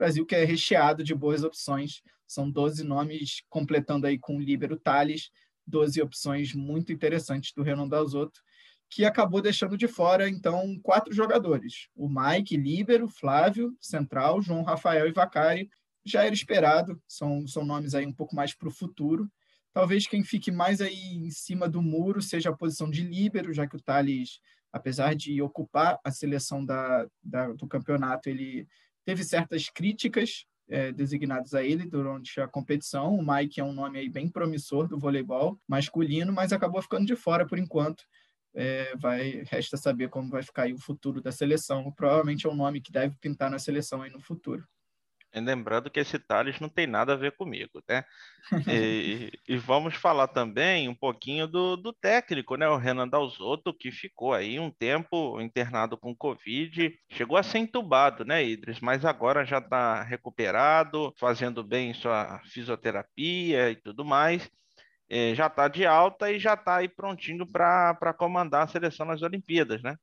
Brasil 0.02 0.26
que 0.26 0.34
é 0.34 0.44
recheado 0.44 1.04
de 1.04 1.14
boas 1.14 1.44
opções, 1.44 2.02
são 2.26 2.50
12 2.50 2.84
nomes 2.84 3.44
completando 3.48 4.08
aí 4.08 4.18
com 4.18 4.36
o 4.36 4.42
líbero 4.42 4.76
Thales, 4.76 5.30
12 5.68 6.02
opções 6.02 6.56
muito 6.56 6.92
interessantes 6.92 7.54
do 7.54 7.62
Renan 7.62 7.88
Dalzotto, 7.88 8.42
que 8.90 9.06
acabou 9.06 9.44
deixando 9.44 9.78
de 9.78 9.88
fora, 9.88 10.28
então, 10.28 10.76
quatro 10.82 11.14
jogadores. 11.14 11.88
O 11.96 12.10
Mike, 12.10 12.58
líbero, 12.58 13.08
Flávio, 13.08 13.78
central, 13.80 14.42
João 14.42 14.64
Rafael 14.64 15.08
e 15.08 15.12
Vacari, 15.12 15.70
já 16.04 16.26
era 16.26 16.34
esperado, 16.34 17.00
são, 17.08 17.46
são 17.46 17.64
nomes 17.64 17.94
aí 17.94 18.08
um 18.08 18.14
pouco 18.14 18.36
mais 18.36 18.56
para 18.56 18.70
o 18.70 18.74
futuro. 18.74 19.30
Talvez 19.72 20.08
quem 20.08 20.24
fique 20.24 20.50
mais 20.50 20.82
aí 20.82 21.14
em 21.14 21.30
cima 21.30 21.70
do 21.70 21.80
muro 21.80 22.24
seja 22.24 22.50
a 22.50 22.58
posição 22.58 22.90
de 22.90 23.04
líbero, 23.04 23.54
já 23.54 23.68
que 23.68 23.76
o 23.76 23.82
Thales, 23.82 24.40
apesar 24.74 25.14
de 25.14 25.44
ocupar 25.44 26.00
a 26.04 26.10
seleção 26.10 26.66
da, 26.66 27.08
da 27.22 27.54
do 27.54 27.68
campeonato, 27.68 28.30
ele 28.30 28.68
teve 29.06 29.24
certas 29.24 29.70
críticas 29.70 30.46
é, 30.70 30.92
designadas 30.92 31.54
a 31.54 31.64
ele 31.64 31.86
durante 31.86 32.40
a 32.40 32.48
competição. 32.48 33.16
O 33.16 33.26
Mike 33.26 33.60
é 33.60 33.64
um 33.64 33.74
nome 33.74 34.00
aí 34.00 34.10
bem 34.10 34.30
promissor 34.30 34.88
do 34.88 34.98
voleibol 34.98 35.60
masculino, 35.68 36.32
mas 36.32 36.54
acabou 36.54 36.82
ficando 36.82 37.06
de 37.06 37.16
fora 37.16 37.46
por 37.46 37.58
enquanto. 37.58 38.04
É, 38.54 38.96
vai 38.98 39.44
resta 39.48 39.78
saber 39.78 40.10
como 40.10 40.30
vai 40.30 40.44
ficar 40.44 40.70
o 40.72 40.78
futuro 40.78 41.22
da 41.22 41.32
seleção. 41.32 41.92
Provavelmente 41.92 42.46
é 42.46 42.50
um 42.50 42.56
nome 42.56 42.82
que 42.82 42.92
deve 42.92 43.16
pintar 43.20 43.50
na 43.50 43.60
seleção 43.60 44.02
aí 44.02 44.10
no 44.10 44.20
futuro 44.20 44.66
lembrando 45.40 45.90
que 45.90 46.00
esse 46.00 46.20
Thales 46.20 46.60
não 46.60 46.68
tem 46.68 46.86
nada 46.86 47.14
a 47.14 47.16
ver 47.16 47.32
comigo, 47.34 47.82
né? 47.88 48.04
E, 48.68 49.32
e 49.48 49.58
vamos 49.58 49.96
falar 49.96 50.28
também 50.28 50.90
um 50.90 50.96
pouquinho 50.96 51.48
do, 51.48 51.78
do, 51.78 51.94
técnico, 51.94 52.56
né? 52.56 52.68
O 52.68 52.78
Renan 52.78 53.08
Dalzotto, 53.08 53.74
que 53.74 53.92
ficou 53.92 54.34
aí 54.34 54.60
um 54.60 54.72
tempo 54.72 55.40
internado 55.40 55.98
com 55.98 56.16
Covid, 56.16 56.94
chegou 57.10 57.38
a 57.38 57.44
ser 57.44 57.60
entubado, 57.60 58.26
né, 58.26 58.44
Idris? 58.44 58.80
Mas 58.80 59.06
agora 59.06 59.46
já 59.46 59.60
está 59.60 60.04
recuperado, 60.04 61.14
fazendo 61.18 61.64
bem 61.64 61.94
sua 61.94 62.42
fisioterapia 62.46 63.70
e 63.72 63.76
tudo 63.76 64.04
mais. 64.04 64.50
É, 65.10 65.36
já 65.36 65.48
está 65.48 65.68
de 65.68 65.86
alta 65.86 66.32
e 66.32 66.40
já 66.40 66.54
está 66.54 66.78
aí 66.78 66.88
prontinho 66.88 67.46
para 67.46 68.14
comandar 68.18 68.64
a 68.64 68.68
seleção 68.68 69.06
nas 69.06 69.22
Olimpíadas, 69.22 69.82
né? 69.84 69.98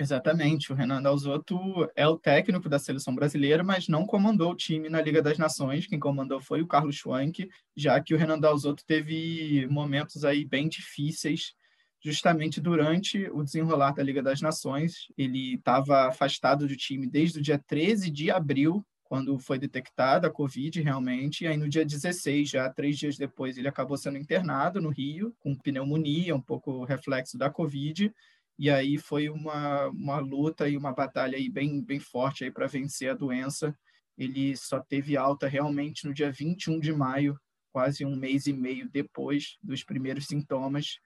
Exatamente, 0.00 0.72
o 0.72 0.76
Renan 0.76 1.02
Dalzotto 1.02 1.58
é 1.96 2.06
o 2.06 2.16
técnico 2.16 2.68
da 2.68 2.78
seleção 2.78 3.12
brasileira, 3.16 3.64
mas 3.64 3.88
não 3.88 4.06
comandou 4.06 4.52
o 4.52 4.54
time 4.54 4.88
na 4.88 5.02
Liga 5.02 5.20
das 5.20 5.38
Nações. 5.38 5.88
Quem 5.88 5.98
comandou 5.98 6.40
foi 6.40 6.62
o 6.62 6.68
Carlos 6.68 6.94
Schwank, 6.94 7.50
já 7.76 8.00
que 8.00 8.14
o 8.14 8.16
Renan 8.16 8.38
Dalzotto 8.38 8.84
teve 8.86 9.66
momentos 9.68 10.24
aí 10.24 10.44
bem 10.44 10.68
difíceis 10.68 11.52
justamente 12.00 12.60
durante 12.60 13.28
o 13.32 13.42
desenrolar 13.42 13.92
da 13.92 14.02
Liga 14.02 14.22
das 14.22 14.40
Nações. 14.40 15.08
Ele 15.16 15.54
estava 15.54 16.06
afastado 16.06 16.68
do 16.68 16.76
time 16.76 17.06
desde 17.08 17.40
o 17.40 17.42
dia 17.42 17.58
13 17.58 18.08
de 18.08 18.30
abril, 18.30 18.86
quando 19.02 19.38
foi 19.38 19.58
detectada 19.58 20.28
a 20.28 20.30
Covid 20.30 20.80
realmente, 20.82 21.42
e 21.42 21.46
aí 21.46 21.56
no 21.56 21.68
dia 21.68 21.84
16, 21.84 22.50
já 22.50 22.70
três 22.70 22.98
dias 22.98 23.16
depois, 23.16 23.56
ele 23.56 23.66
acabou 23.66 23.96
sendo 23.96 24.18
internado 24.18 24.82
no 24.82 24.90
Rio, 24.90 25.34
com 25.40 25.56
pneumonia, 25.56 26.36
um 26.36 26.40
pouco 26.40 26.84
reflexo 26.84 27.38
da 27.38 27.48
Covid, 27.48 28.12
e 28.58 28.68
aí 28.68 28.98
foi 28.98 29.28
uma, 29.28 29.86
uma 29.88 30.18
luta 30.18 30.68
e 30.68 30.76
uma 30.76 30.92
batalha 30.92 31.36
aí 31.36 31.48
bem, 31.48 31.80
bem 31.80 32.00
forte 32.00 32.42
aí 32.44 32.50
para 32.50 32.66
vencer 32.66 33.10
a 33.10 33.14
doença. 33.14 33.76
Ele 34.16 34.56
só 34.56 34.80
teve 34.80 35.16
alta 35.16 35.46
realmente 35.46 36.04
no 36.04 36.12
dia 36.12 36.32
21 36.32 36.80
de 36.80 36.92
maio, 36.92 37.38
quase 37.72 38.04
um 38.04 38.16
mês 38.16 38.48
e 38.48 38.52
meio 38.52 38.88
depois 38.90 39.56
dos 39.62 39.84
primeiros 39.84 40.26
sintomas. 40.26 40.98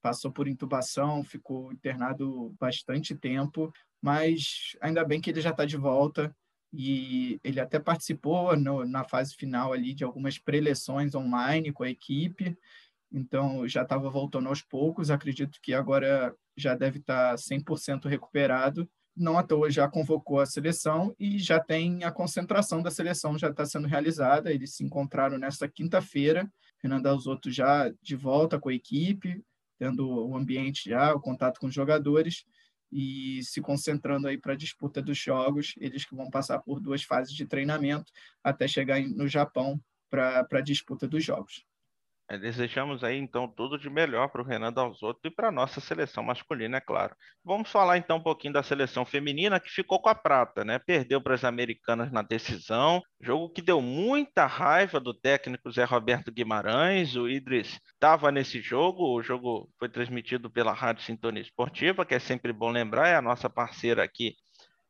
Passou 0.00 0.30
por 0.30 0.46
intubação, 0.46 1.24
ficou 1.24 1.72
internado 1.72 2.54
bastante 2.60 3.14
tempo, 3.16 3.72
mas 4.00 4.76
ainda 4.80 5.04
bem 5.04 5.20
que 5.20 5.30
ele 5.30 5.40
já 5.40 5.50
está 5.50 5.64
de 5.64 5.76
volta 5.76 6.34
e 6.72 7.40
ele 7.42 7.58
até 7.58 7.80
participou 7.80 8.56
no, 8.56 8.86
na 8.86 9.02
fase 9.02 9.34
final 9.34 9.72
ali 9.72 9.92
de 9.92 10.04
algumas 10.04 10.38
preleções 10.38 11.14
online 11.16 11.72
com 11.72 11.82
a 11.82 11.90
equipe, 11.90 12.56
então 13.12 13.66
já 13.66 13.82
estava 13.82 14.08
voltando 14.08 14.48
aos 14.48 14.62
poucos. 14.62 15.10
Acredito 15.10 15.58
que 15.60 15.74
agora 15.74 16.32
já 16.60 16.74
deve 16.74 16.98
estar 16.98 17.34
100% 17.36 18.08
recuperado. 18.08 18.88
Não 19.16 19.38
à 19.38 19.42
toa 19.42 19.70
já 19.70 19.88
convocou 19.88 20.40
a 20.40 20.46
seleção 20.46 21.14
e 21.18 21.38
já 21.38 21.58
tem 21.58 22.04
a 22.04 22.12
concentração 22.12 22.82
da 22.82 22.90
seleção 22.90 23.36
já 23.36 23.50
está 23.50 23.66
sendo 23.66 23.88
realizada. 23.88 24.52
Eles 24.52 24.74
se 24.74 24.84
encontraram 24.84 25.38
nesta 25.38 25.68
quinta-feira. 25.68 26.50
Renan 26.82 27.00
Dalzotto 27.00 27.50
já 27.50 27.92
de 28.00 28.16
volta 28.16 28.58
com 28.58 28.68
a 28.68 28.74
equipe, 28.74 29.42
tendo 29.78 30.08
o 30.08 30.36
ambiente 30.36 30.88
já, 30.88 31.14
o 31.14 31.20
contato 31.20 31.58
com 31.58 31.66
os 31.66 31.74
jogadores 31.74 32.44
e 32.92 33.40
se 33.44 33.60
concentrando 33.60 34.26
aí 34.26 34.36
para 34.36 34.52
a 34.52 34.56
disputa 34.56 35.00
dos 35.02 35.18
jogos. 35.18 35.74
Eles 35.78 36.04
que 36.04 36.14
vão 36.14 36.30
passar 36.30 36.58
por 36.60 36.80
duas 36.80 37.02
fases 37.02 37.34
de 37.34 37.46
treinamento 37.46 38.12
até 38.42 38.66
chegar 38.66 39.00
no 39.00 39.28
Japão 39.28 39.80
para 40.08 40.46
a 40.50 40.60
disputa 40.60 41.06
dos 41.06 41.24
jogos. 41.24 41.64
É, 42.30 42.38
desejamos 42.38 43.02
aí 43.02 43.18
então 43.18 43.48
tudo 43.48 43.76
de 43.76 43.90
melhor 43.90 44.28
para 44.28 44.40
o 44.40 44.44
Renan 44.44 44.72
Dalzotto 44.72 45.26
e 45.26 45.30
para 45.30 45.48
a 45.48 45.50
nossa 45.50 45.80
seleção 45.80 46.22
masculina, 46.22 46.76
é 46.76 46.80
claro. 46.80 47.12
Vamos 47.44 47.68
falar 47.68 47.98
então 47.98 48.18
um 48.18 48.22
pouquinho 48.22 48.52
da 48.52 48.62
seleção 48.62 49.04
feminina 49.04 49.58
que 49.58 49.68
ficou 49.68 50.00
com 50.00 50.08
a 50.08 50.14
prata, 50.14 50.64
né? 50.64 50.78
Perdeu 50.78 51.20
para 51.20 51.34
as 51.34 51.42
americanas 51.42 52.12
na 52.12 52.22
decisão, 52.22 53.02
jogo 53.20 53.50
que 53.50 53.60
deu 53.60 53.82
muita 53.82 54.46
raiva 54.46 55.00
do 55.00 55.12
técnico 55.12 55.72
Zé 55.72 55.82
Roberto 55.82 56.30
Guimarães. 56.30 57.16
O 57.16 57.28
Idris 57.28 57.80
estava 57.94 58.30
nesse 58.30 58.60
jogo, 58.60 59.12
o 59.12 59.20
jogo 59.20 59.68
foi 59.76 59.88
transmitido 59.88 60.48
pela 60.48 60.72
Rádio 60.72 61.02
Sintonia 61.02 61.42
Esportiva, 61.42 62.06
que 62.06 62.14
é 62.14 62.20
sempre 62.20 62.52
bom 62.52 62.70
lembrar, 62.70 63.08
é 63.08 63.16
a 63.16 63.22
nossa 63.22 63.50
parceira 63.50 64.04
aqui 64.04 64.36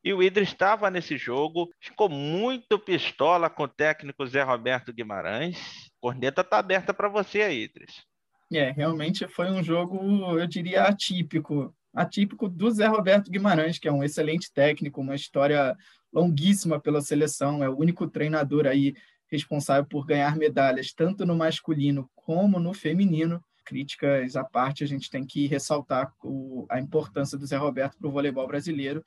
e 0.02 0.14
o 0.14 0.22
Idris 0.22 0.48
estava 0.48 0.90
nesse 0.90 1.18
jogo, 1.18 1.68
ficou 1.78 2.08
muito 2.08 2.78
pistola 2.78 3.50
com 3.50 3.64
o 3.64 3.68
técnico 3.68 4.26
Zé 4.26 4.42
Roberto 4.42 4.94
Guimarães. 4.94 5.89
Corneta 6.00 6.40
está 6.40 6.58
aberta 6.58 6.94
para 6.94 7.08
você 7.08 7.42
aí, 7.42 7.64
Idris. 7.64 8.04
É, 8.52 8.70
realmente 8.72 9.28
foi 9.28 9.50
um 9.50 9.62
jogo, 9.62 10.38
eu 10.38 10.46
diria, 10.46 10.84
atípico. 10.84 11.74
Atípico 11.92 12.48
do 12.48 12.70
Zé 12.70 12.86
Roberto 12.86 13.30
Guimarães, 13.30 13.78
que 13.78 13.88
é 13.88 13.92
um 13.92 14.02
excelente 14.02 14.52
técnico, 14.52 15.00
uma 15.00 15.14
história 15.14 15.76
longuíssima 16.12 16.80
pela 16.80 17.00
seleção, 17.00 17.62
é 17.62 17.68
o 17.68 17.76
único 17.76 18.08
treinador 18.08 18.66
aí 18.66 18.94
responsável 19.30 19.84
por 19.84 20.04
ganhar 20.06 20.36
medalhas, 20.36 20.92
tanto 20.92 21.24
no 21.24 21.36
masculino 21.36 22.10
como 22.14 22.58
no 22.58 22.72
feminino. 22.72 23.42
Críticas 23.64 24.34
à 24.34 24.42
parte, 24.42 24.82
a 24.82 24.86
gente 24.86 25.08
tem 25.08 25.24
que 25.24 25.46
ressaltar 25.46 26.12
o, 26.24 26.66
a 26.68 26.80
importância 26.80 27.38
do 27.38 27.46
Zé 27.46 27.56
Roberto 27.56 27.96
para 27.98 28.08
o 28.08 28.10
voleibol 28.10 28.46
brasileiro, 28.46 29.04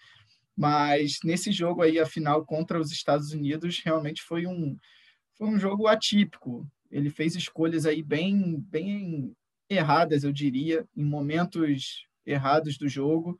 mas 0.56 1.18
nesse 1.24 1.52
jogo 1.52 1.82
aí, 1.82 2.00
a 2.00 2.06
final 2.06 2.46
contra 2.46 2.80
os 2.80 2.92
Estados 2.92 3.32
Unidos, 3.32 3.82
realmente 3.84 4.22
foi 4.22 4.46
um, 4.46 4.78
foi 5.38 5.48
um 5.48 5.60
jogo 5.60 5.88
atípico. 5.88 6.66
Ele 6.94 7.10
fez 7.10 7.36
escolhas 7.36 7.88
aí 7.88 8.04
bem, 8.04 8.64
bem 8.70 9.36
erradas, 9.68 10.24
eu 10.24 10.32
diria, 10.32 10.88
em 10.96 11.04
momentos 11.04 12.06
errados 12.24 12.78
do 12.78 12.88
jogo. 12.88 13.36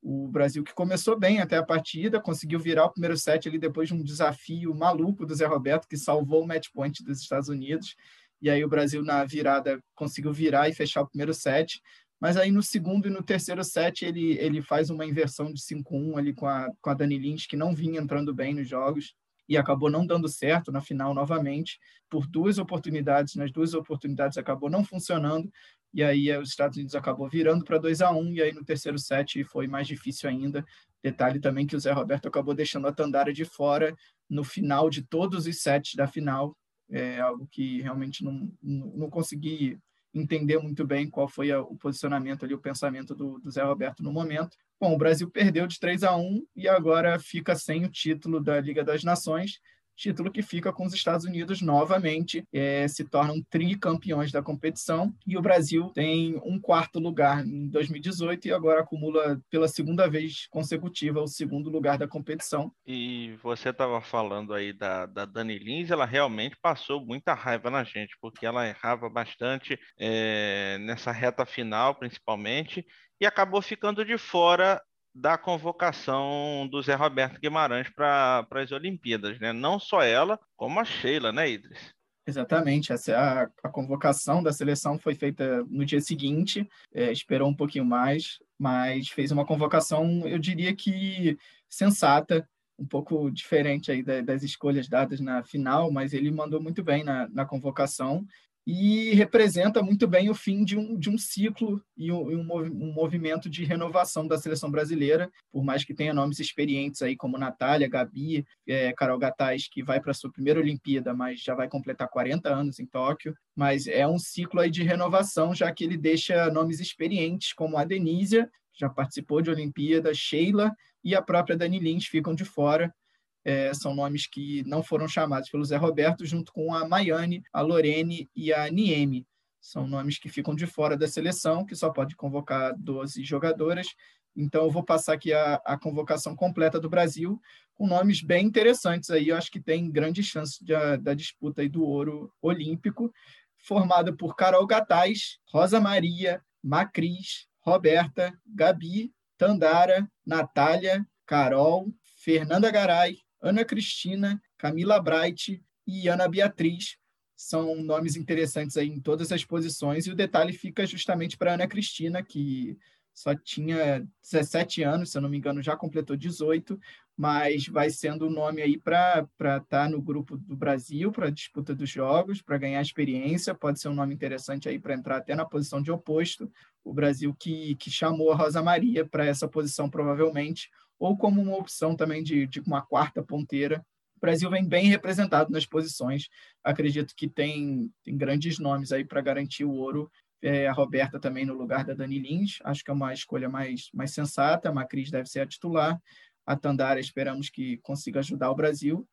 O 0.00 0.28
Brasil 0.28 0.62
que 0.62 0.72
começou 0.72 1.18
bem 1.18 1.40
até 1.40 1.56
a 1.56 1.64
partida, 1.64 2.20
conseguiu 2.20 2.60
virar 2.60 2.84
o 2.84 2.92
primeiro 2.92 3.16
set 3.16 3.48
ali 3.48 3.58
depois 3.58 3.88
de 3.88 3.94
um 3.94 4.04
desafio 4.04 4.72
maluco 4.72 5.26
do 5.26 5.34
Zé 5.34 5.46
Roberto, 5.46 5.88
que 5.88 5.96
salvou 5.96 6.44
o 6.44 6.46
match 6.46 6.68
point 6.72 7.02
dos 7.02 7.20
Estados 7.20 7.48
Unidos. 7.48 7.96
E 8.40 8.48
aí 8.48 8.64
o 8.64 8.68
Brasil, 8.68 9.02
na 9.02 9.24
virada, 9.24 9.82
conseguiu 9.96 10.32
virar 10.32 10.68
e 10.68 10.74
fechar 10.74 11.02
o 11.02 11.08
primeiro 11.08 11.34
set. 11.34 11.82
Mas 12.20 12.36
aí 12.36 12.52
no 12.52 12.62
segundo 12.62 13.08
e 13.08 13.10
no 13.10 13.22
terceiro 13.22 13.64
set 13.64 14.04
ele, 14.04 14.38
ele 14.38 14.62
faz 14.62 14.90
uma 14.90 15.04
inversão 15.04 15.52
de 15.52 15.60
5-1 15.60 16.18
ali 16.18 16.32
com 16.32 16.46
a, 16.46 16.70
com 16.80 16.90
a 16.90 16.94
Dani 16.94 17.18
Lynch, 17.18 17.48
que 17.48 17.56
não 17.56 17.74
vinha 17.74 18.00
entrando 18.00 18.32
bem 18.32 18.54
nos 18.54 18.68
jogos 18.68 19.12
e 19.48 19.56
acabou 19.56 19.90
não 19.90 20.06
dando 20.06 20.28
certo 20.28 20.70
na 20.70 20.80
final 20.80 21.14
novamente, 21.14 21.78
por 22.08 22.26
duas 22.26 22.58
oportunidades, 22.58 23.34
nas 23.34 23.50
duas 23.50 23.74
oportunidades 23.74 24.38
acabou 24.38 24.70
não 24.70 24.84
funcionando, 24.84 25.50
e 25.92 26.02
aí 26.02 26.34
os 26.36 26.50
Estados 26.50 26.76
Unidos 26.76 26.94
acabou 26.94 27.28
virando 27.28 27.64
para 27.64 27.78
2 27.78 28.00
a 28.00 28.10
1 28.10 28.32
e 28.32 28.42
aí 28.42 28.52
no 28.52 28.64
terceiro 28.64 28.98
set 28.98 29.44
foi 29.44 29.66
mais 29.66 29.86
difícil 29.86 30.28
ainda. 30.28 30.64
Detalhe 31.02 31.38
também 31.38 31.66
que 31.66 31.76
o 31.76 31.80
Zé 31.80 31.92
Roberto 31.92 32.28
acabou 32.28 32.54
deixando 32.54 32.86
a 32.86 32.92
Tandara 32.92 33.32
de 33.32 33.44
fora 33.44 33.94
no 34.28 34.42
final 34.42 34.88
de 34.88 35.02
todos 35.02 35.46
os 35.46 35.60
sets 35.60 35.94
da 35.94 36.06
final, 36.06 36.56
é 36.90 37.20
algo 37.20 37.46
que 37.50 37.82
realmente 37.82 38.24
não, 38.24 38.50
não, 38.62 38.86
não 38.94 39.10
consegui 39.10 39.78
entender 40.14 40.58
muito 40.58 40.86
bem 40.86 41.08
qual 41.08 41.26
foi 41.26 41.50
a, 41.50 41.60
o 41.60 41.76
posicionamento 41.76 42.44
ali, 42.44 42.54
o 42.54 42.60
pensamento 42.60 43.14
do, 43.14 43.38
do, 43.38 43.50
Zé 43.50 43.62
Roberto 43.62 44.02
no 44.02 44.12
momento. 44.12 44.56
Bom, 44.82 44.94
o 44.94 44.98
Brasil 44.98 45.30
perdeu 45.30 45.64
de 45.64 45.78
3 45.78 46.02
a 46.02 46.16
1 46.16 46.44
e 46.56 46.66
agora 46.66 47.16
fica 47.16 47.54
sem 47.54 47.84
o 47.84 47.88
título 47.88 48.42
da 48.42 48.60
Liga 48.60 48.82
das 48.82 49.04
Nações 49.04 49.60
título 49.96 50.30
que 50.30 50.42
fica 50.42 50.72
com 50.72 50.84
os 50.84 50.94
Estados 50.94 51.24
Unidos 51.24 51.60
novamente, 51.60 52.44
é, 52.52 52.86
se 52.88 53.04
tornam 53.04 53.40
tricampeões 53.48 54.32
da 54.32 54.42
competição, 54.42 55.14
e 55.26 55.36
o 55.36 55.42
Brasil 55.42 55.90
tem 55.94 56.40
um 56.44 56.58
quarto 56.60 56.98
lugar 56.98 57.46
em 57.46 57.68
2018 57.68 58.48
e 58.48 58.52
agora 58.52 58.80
acumula 58.80 59.40
pela 59.50 59.68
segunda 59.68 60.08
vez 60.08 60.46
consecutiva 60.50 61.20
o 61.20 61.28
segundo 61.28 61.70
lugar 61.70 61.98
da 61.98 62.08
competição. 62.08 62.72
E 62.86 63.36
você 63.42 63.68
estava 63.68 64.00
falando 64.00 64.52
aí 64.54 64.72
da, 64.72 65.06
da 65.06 65.24
Dani 65.24 65.58
Lins, 65.58 65.90
ela 65.90 66.04
realmente 66.04 66.56
passou 66.60 67.04
muita 67.04 67.34
raiva 67.34 67.70
na 67.70 67.84
gente, 67.84 68.16
porque 68.20 68.44
ela 68.44 68.66
errava 68.66 69.08
bastante 69.08 69.78
é, 69.98 70.78
nessa 70.80 71.12
reta 71.12 71.46
final, 71.46 71.94
principalmente, 71.94 72.84
e 73.22 73.26
acabou 73.26 73.62
ficando 73.62 74.04
de 74.04 74.18
fora 74.18 74.82
da 75.14 75.38
convocação 75.38 76.66
do 76.68 76.82
Zé 76.82 76.96
Roberto 76.96 77.38
Guimarães 77.40 77.88
para 77.88 78.44
as 78.50 78.72
Olimpíadas, 78.72 79.38
né? 79.38 79.52
Não 79.52 79.78
só 79.78 80.02
ela, 80.02 80.40
como 80.56 80.80
a 80.80 80.84
Sheila, 80.84 81.30
né, 81.30 81.48
Idris? 81.48 81.94
Exatamente, 82.26 82.92
essa, 82.92 83.16
a, 83.16 83.42
a 83.62 83.68
convocação 83.70 84.42
da 84.42 84.52
seleção 84.52 84.98
foi 84.98 85.14
feita 85.14 85.62
no 85.68 85.84
dia 85.84 86.00
seguinte, 86.00 86.68
é, 86.92 87.12
esperou 87.12 87.48
um 87.48 87.54
pouquinho 87.54 87.84
mais, 87.84 88.40
mas 88.58 89.08
fez 89.08 89.30
uma 89.30 89.46
convocação, 89.46 90.26
eu 90.26 90.38
diria 90.38 90.74
que 90.74 91.38
sensata, 91.68 92.48
um 92.76 92.86
pouco 92.86 93.30
diferente 93.30 93.92
aí 93.92 94.02
das 94.02 94.42
escolhas 94.42 94.88
dadas 94.88 95.20
na 95.20 95.44
final, 95.44 95.92
mas 95.92 96.12
ele 96.12 96.30
mandou 96.32 96.60
muito 96.60 96.82
bem 96.82 97.04
na, 97.04 97.28
na 97.28 97.46
convocação 97.46 98.26
e 98.66 99.12
representa 99.14 99.82
muito 99.82 100.06
bem 100.06 100.30
o 100.30 100.34
fim 100.34 100.64
de 100.64 100.78
um, 100.78 100.96
de 100.96 101.10
um 101.10 101.18
ciclo 101.18 101.82
e 101.96 102.12
um, 102.12 102.28
um, 102.28 102.92
movimento 102.92 103.50
de 103.50 103.64
renovação 103.64 104.26
da 104.26 104.38
seleção 104.38 104.70
brasileira, 104.70 105.30
por 105.50 105.64
mais 105.64 105.84
que 105.84 105.94
tenha 105.94 106.14
nomes 106.14 106.38
experientes 106.38 107.02
aí 107.02 107.16
como 107.16 107.36
Natália, 107.36 107.88
Gabi, 107.88 108.44
é, 108.66 108.92
Carol 108.92 109.18
Gataz, 109.18 109.68
que 109.68 109.82
vai 109.82 110.00
para 110.00 110.14
sua 110.14 110.30
primeira 110.30 110.60
Olimpíada, 110.60 111.12
mas 111.12 111.40
já 111.40 111.54
vai 111.54 111.68
completar 111.68 112.08
40 112.08 112.48
anos 112.48 112.78
em 112.78 112.86
Tóquio, 112.86 113.34
mas 113.54 113.86
é 113.88 114.06
um 114.06 114.18
ciclo 114.18 114.60
aí 114.60 114.70
de 114.70 114.82
renovação, 114.82 115.54
já 115.54 115.72
que 115.72 115.82
ele 115.82 115.96
deixa 115.96 116.50
nomes 116.50 116.78
experientes 116.78 117.52
como 117.52 117.76
a 117.76 117.84
Denísia, 117.84 118.48
já 118.74 118.88
participou 118.88 119.42
de 119.42 119.50
Olimpíada, 119.50 120.14
Sheila 120.14 120.72
e 121.04 121.14
a 121.14 121.22
própria 121.22 121.56
Dani 121.56 121.78
Lins 121.78 122.06
ficam 122.06 122.34
de 122.34 122.44
fora, 122.44 122.94
é, 123.44 123.72
são 123.74 123.94
nomes 123.94 124.26
que 124.26 124.62
não 124.64 124.82
foram 124.82 125.08
chamados 125.08 125.50
pelo 125.50 125.64
Zé 125.64 125.76
Roberto, 125.76 126.24
junto 126.24 126.52
com 126.52 126.74
a 126.74 126.88
Maiane, 126.88 127.42
a 127.52 127.60
Lorene 127.60 128.30
e 128.34 128.52
a 128.52 128.70
Nieme. 128.70 129.26
São 129.60 129.86
nomes 129.86 130.18
que 130.18 130.28
ficam 130.28 130.54
de 130.54 130.66
fora 130.66 130.96
da 130.96 131.06
seleção, 131.06 131.64
que 131.64 131.74
só 131.74 131.90
pode 131.90 132.16
convocar 132.16 132.74
12 132.76 133.22
jogadoras. 133.24 133.88
Então, 134.36 134.64
eu 134.64 134.70
vou 134.70 134.82
passar 134.82 135.14
aqui 135.14 135.32
a, 135.32 135.60
a 135.64 135.78
convocação 135.78 136.34
completa 136.34 136.80
do 136.80 136.88
Brasil, 136.88 137.40
com 137.74 137.86
nomes 137.86 138.22
bem 138.22 138.46
interessantes 138.46 139.10
aí. 139.10 139.28
Eu 139.28 139.36
acho 139.36 139.50
que 139.50 139.60
tem 139.60 139.90
grande 139.90 140.22
chance 140.22 140.64
de, 140.64 140.74
a, 140.74 140.96
da 140.96 141.14
disputa 141.14 141.62
aí 141.62 141.68
do 141.68 141.84
ouro 141.84 142.32
olímpico, 142.40 143.12
formada 143.58 144.12
por 144.12 144.34
Carol 144.34 144.66
Gataz, 144.66 145.38
Rosa 145.48 145.80
Maria, 145.80 146.42
Macris, 146.62 147.46
Roberta, 147.60 148.32
Gabi, 148.46 149.12
Tandara, 149.36 150.08
Natália, 150.26 151.06
Carol, 151.26 151.92
Fernanda 152.16 152.70
Garay, 152.70 153.18
Ana 153.42 153.64
Cristina, 153.64 154.40
Camila 154.56 155.00
Bright 155.02 155.62
e 155.86 156.08
Ana 156.08 156.28
Beatriz. 156.28 156.96
São 157.34 157.74
nomes 157.82 158.14
interessantes 158.14 158.76
aí 158.76 158.88
em 158.88 159.00
todas 159.00 159.32
as 159.32 159.44
posições, 159.44 160.06
e 160.06 160.12
o 160.12 160.16
detalhe 160.16 160.52
fica 160.52 160.86
justamente 160.86 161.36
para 161.36 161.54
Ana 161.54 161.66
Cristina, 161.66 162.22
que 162.22 162.78
só 163.14 163.34
tinha 163.34 164.06
17 164.22 164.82
anos, 164.82 165.10
se 165.10 165.18
eu 165.18 165.22
não 165.22 165.28
me 165.28 165.36
engano, 165.36 165.62
já 165.62 165.76
completou 165.76 166.16
18, 166.16 166.78
mas 167.16 167.66
vai 167.66 167.90
sendo 167.90 168.26
o 168.26 168.30
nome 168.30 168.62
aí 168.62 168.78
para 168.78 169.28
estar 169.36 169.60
tá 169.68 169.88
no 169.88 170.00
grupo 170.00 170.36
do 170.36 170.56
Brasil, 170.56 171.12
para 171.12 171.26
a 171.26 171.30
disputa 171.30 171.74
dos 171.74 171.90
jogos, 171.90 172.40
para 172.40 172.56
ganhar 172.56 172.80
experiência, 172.80 173.54
pode 173.54 173.80
ser 173.80 173.88
um 173.88 173.94
nome 173.94 174.14
interessante 174.14 174.68
aí 174.68 174.78
para 174.78 174.94
entrar 174.94 175.18
até 175.18 175.34
na 175.34 175.44
posição 175.44 175.82
de 175.82 175.92
oposto. 175.92 176.50
O 176.82 176.92
Brasil 176.92 177.34
que, 177.38 177.76
que 177.76 177.90
chamou 177.90 178.32
a 178.32 178.36
Rosa 178.36 178.62
Maria 178.62 179.04
para 179.04 179.26
essa 179.26 179.46
posição, 179.46 179.90
provavelmente, 179.90 180.70
ou 181.02 181.16
como 181.16 181.42
uma 181.42 181.56
opção 181.56 181.96
também 181.96 182.22
de, 182.22 182.46
de 182.46 182.60
uma 182.60 182.80
quarta 182.80 183.24
ponteira. 183.24 183.84
O 184.16 184.20
Brasil 184.20 184.48
vem 184.48 184.64
bem 184.64 184.86
representado 184.86 185.50
nas 185.50 185.66
posições. 185.66 186.28
Acredito 186.62 187.12
que 187.16 187.28
tem, 187.28 187.90
tem 188.04 188.16
grandes 188.16 188.60
nomes 188.60 188.92
aí 188.92 189.04
para 189.04 189.20
garantir 189.20 189.64
o 189.64 189.72
ouro. 189.72 190.08
É, 190.40 190.68
a 190.68 190.72
Roberta 190.72 191.18
também 191.18 191.44
no 191.44 191.54
lugar 191.54 191.84
da 191.84 191.92
Dani 191.92 192.20
Lins, 192.20 192.58
acho 192.62 192.84
que 192.84 192.90
é 192.92 192.94
uma 192.94 193.12
escolha 193.12 193.48
mais, 193.48 193.88
mais 193.92 194.12
sensata. 194.14 194.68
A 194.68 194.72
Macris 194.72 195.10
deve 195.10 195.28
ser 195.28 195.40
a 195.40 195.46
titular. 195.46 196.00
A 196.46 196.54
Tandara 196.54 197.00
esperamos 197.00 197.50
que 197.50 197.78
consiga 197.78 198.20
ajudar 198.20 198.52
o 198.52 198.54
Brasil. 198.54 199.04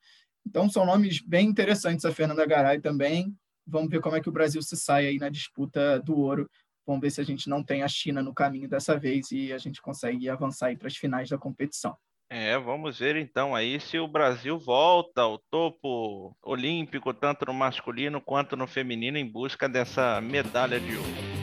Então 0.45 0.69
são 0.69 0.85
nomes 0.85 1.19
bem 1.19 1.47
interessantes. 1.47 2.05
A 2.05 2.13
Fernanda 2.13 2.45
Garay 2.45 2.79
também. 2.79 3.35
Vamos 3.65 3.89
ver 3.89 3.99
como 3.99 4.15
é 4.15 4.21
que 4.21 4.29
o 4.29 4.31
Brasil 4.31 4.61
se 4.61 4.77
sai 4.77 5.07
aí 5.07 5.17
na 5.17 5.29
disputa 5.29 5.99
do 5.99 6.15
ouro 6.19 6.47
Vamos 6.89 7.01
ver 7.01 7.11
se 7.11 7.21
a 7.21 7.23
gente 7.23 7.47
não 7.47 7.63
tem 7.63 7.83
a 7.83 7.87
China 7.87 8.19
no 8.23 8.33
caminho 8.33 8.67
dessa 8.67 8.97
vez 8.97 9.31
e 9.31 9.53
a 9.53 9.59
gente 9.59 9.79
consegue 9.79 10.27
avançar 10.27 10.75
para 10.75 10.87
as 10.87 10.97
finais 10.97 11.29
da 11.29 11.37
competição. 11.37 11.95
É, 12.27 12.57
vamos 12.57 12.97
ver 12.97 13.15
então 13.15 13.55
aí 13.55 13.79
se 13.79 13.99
o 13.99 14.07
Brasil 14.07 14.57
volta 14.57 15.21
ao 15.21 15.37
topo 15.37 16.35
olímpico, 16.41 17.13
tanto 17.13 17.45
no 17.45 17.53
masculino 17.53 18.19
quanto 18.19 18.55
no 18.55 18.65
feminino, 18.65 19.19
em 19.19 19.31
busca 19.31 19.69
dessa 19.69 20.19
medalha 20.19 20.79
de 20.79 20.95
ouro. 20.95 21.38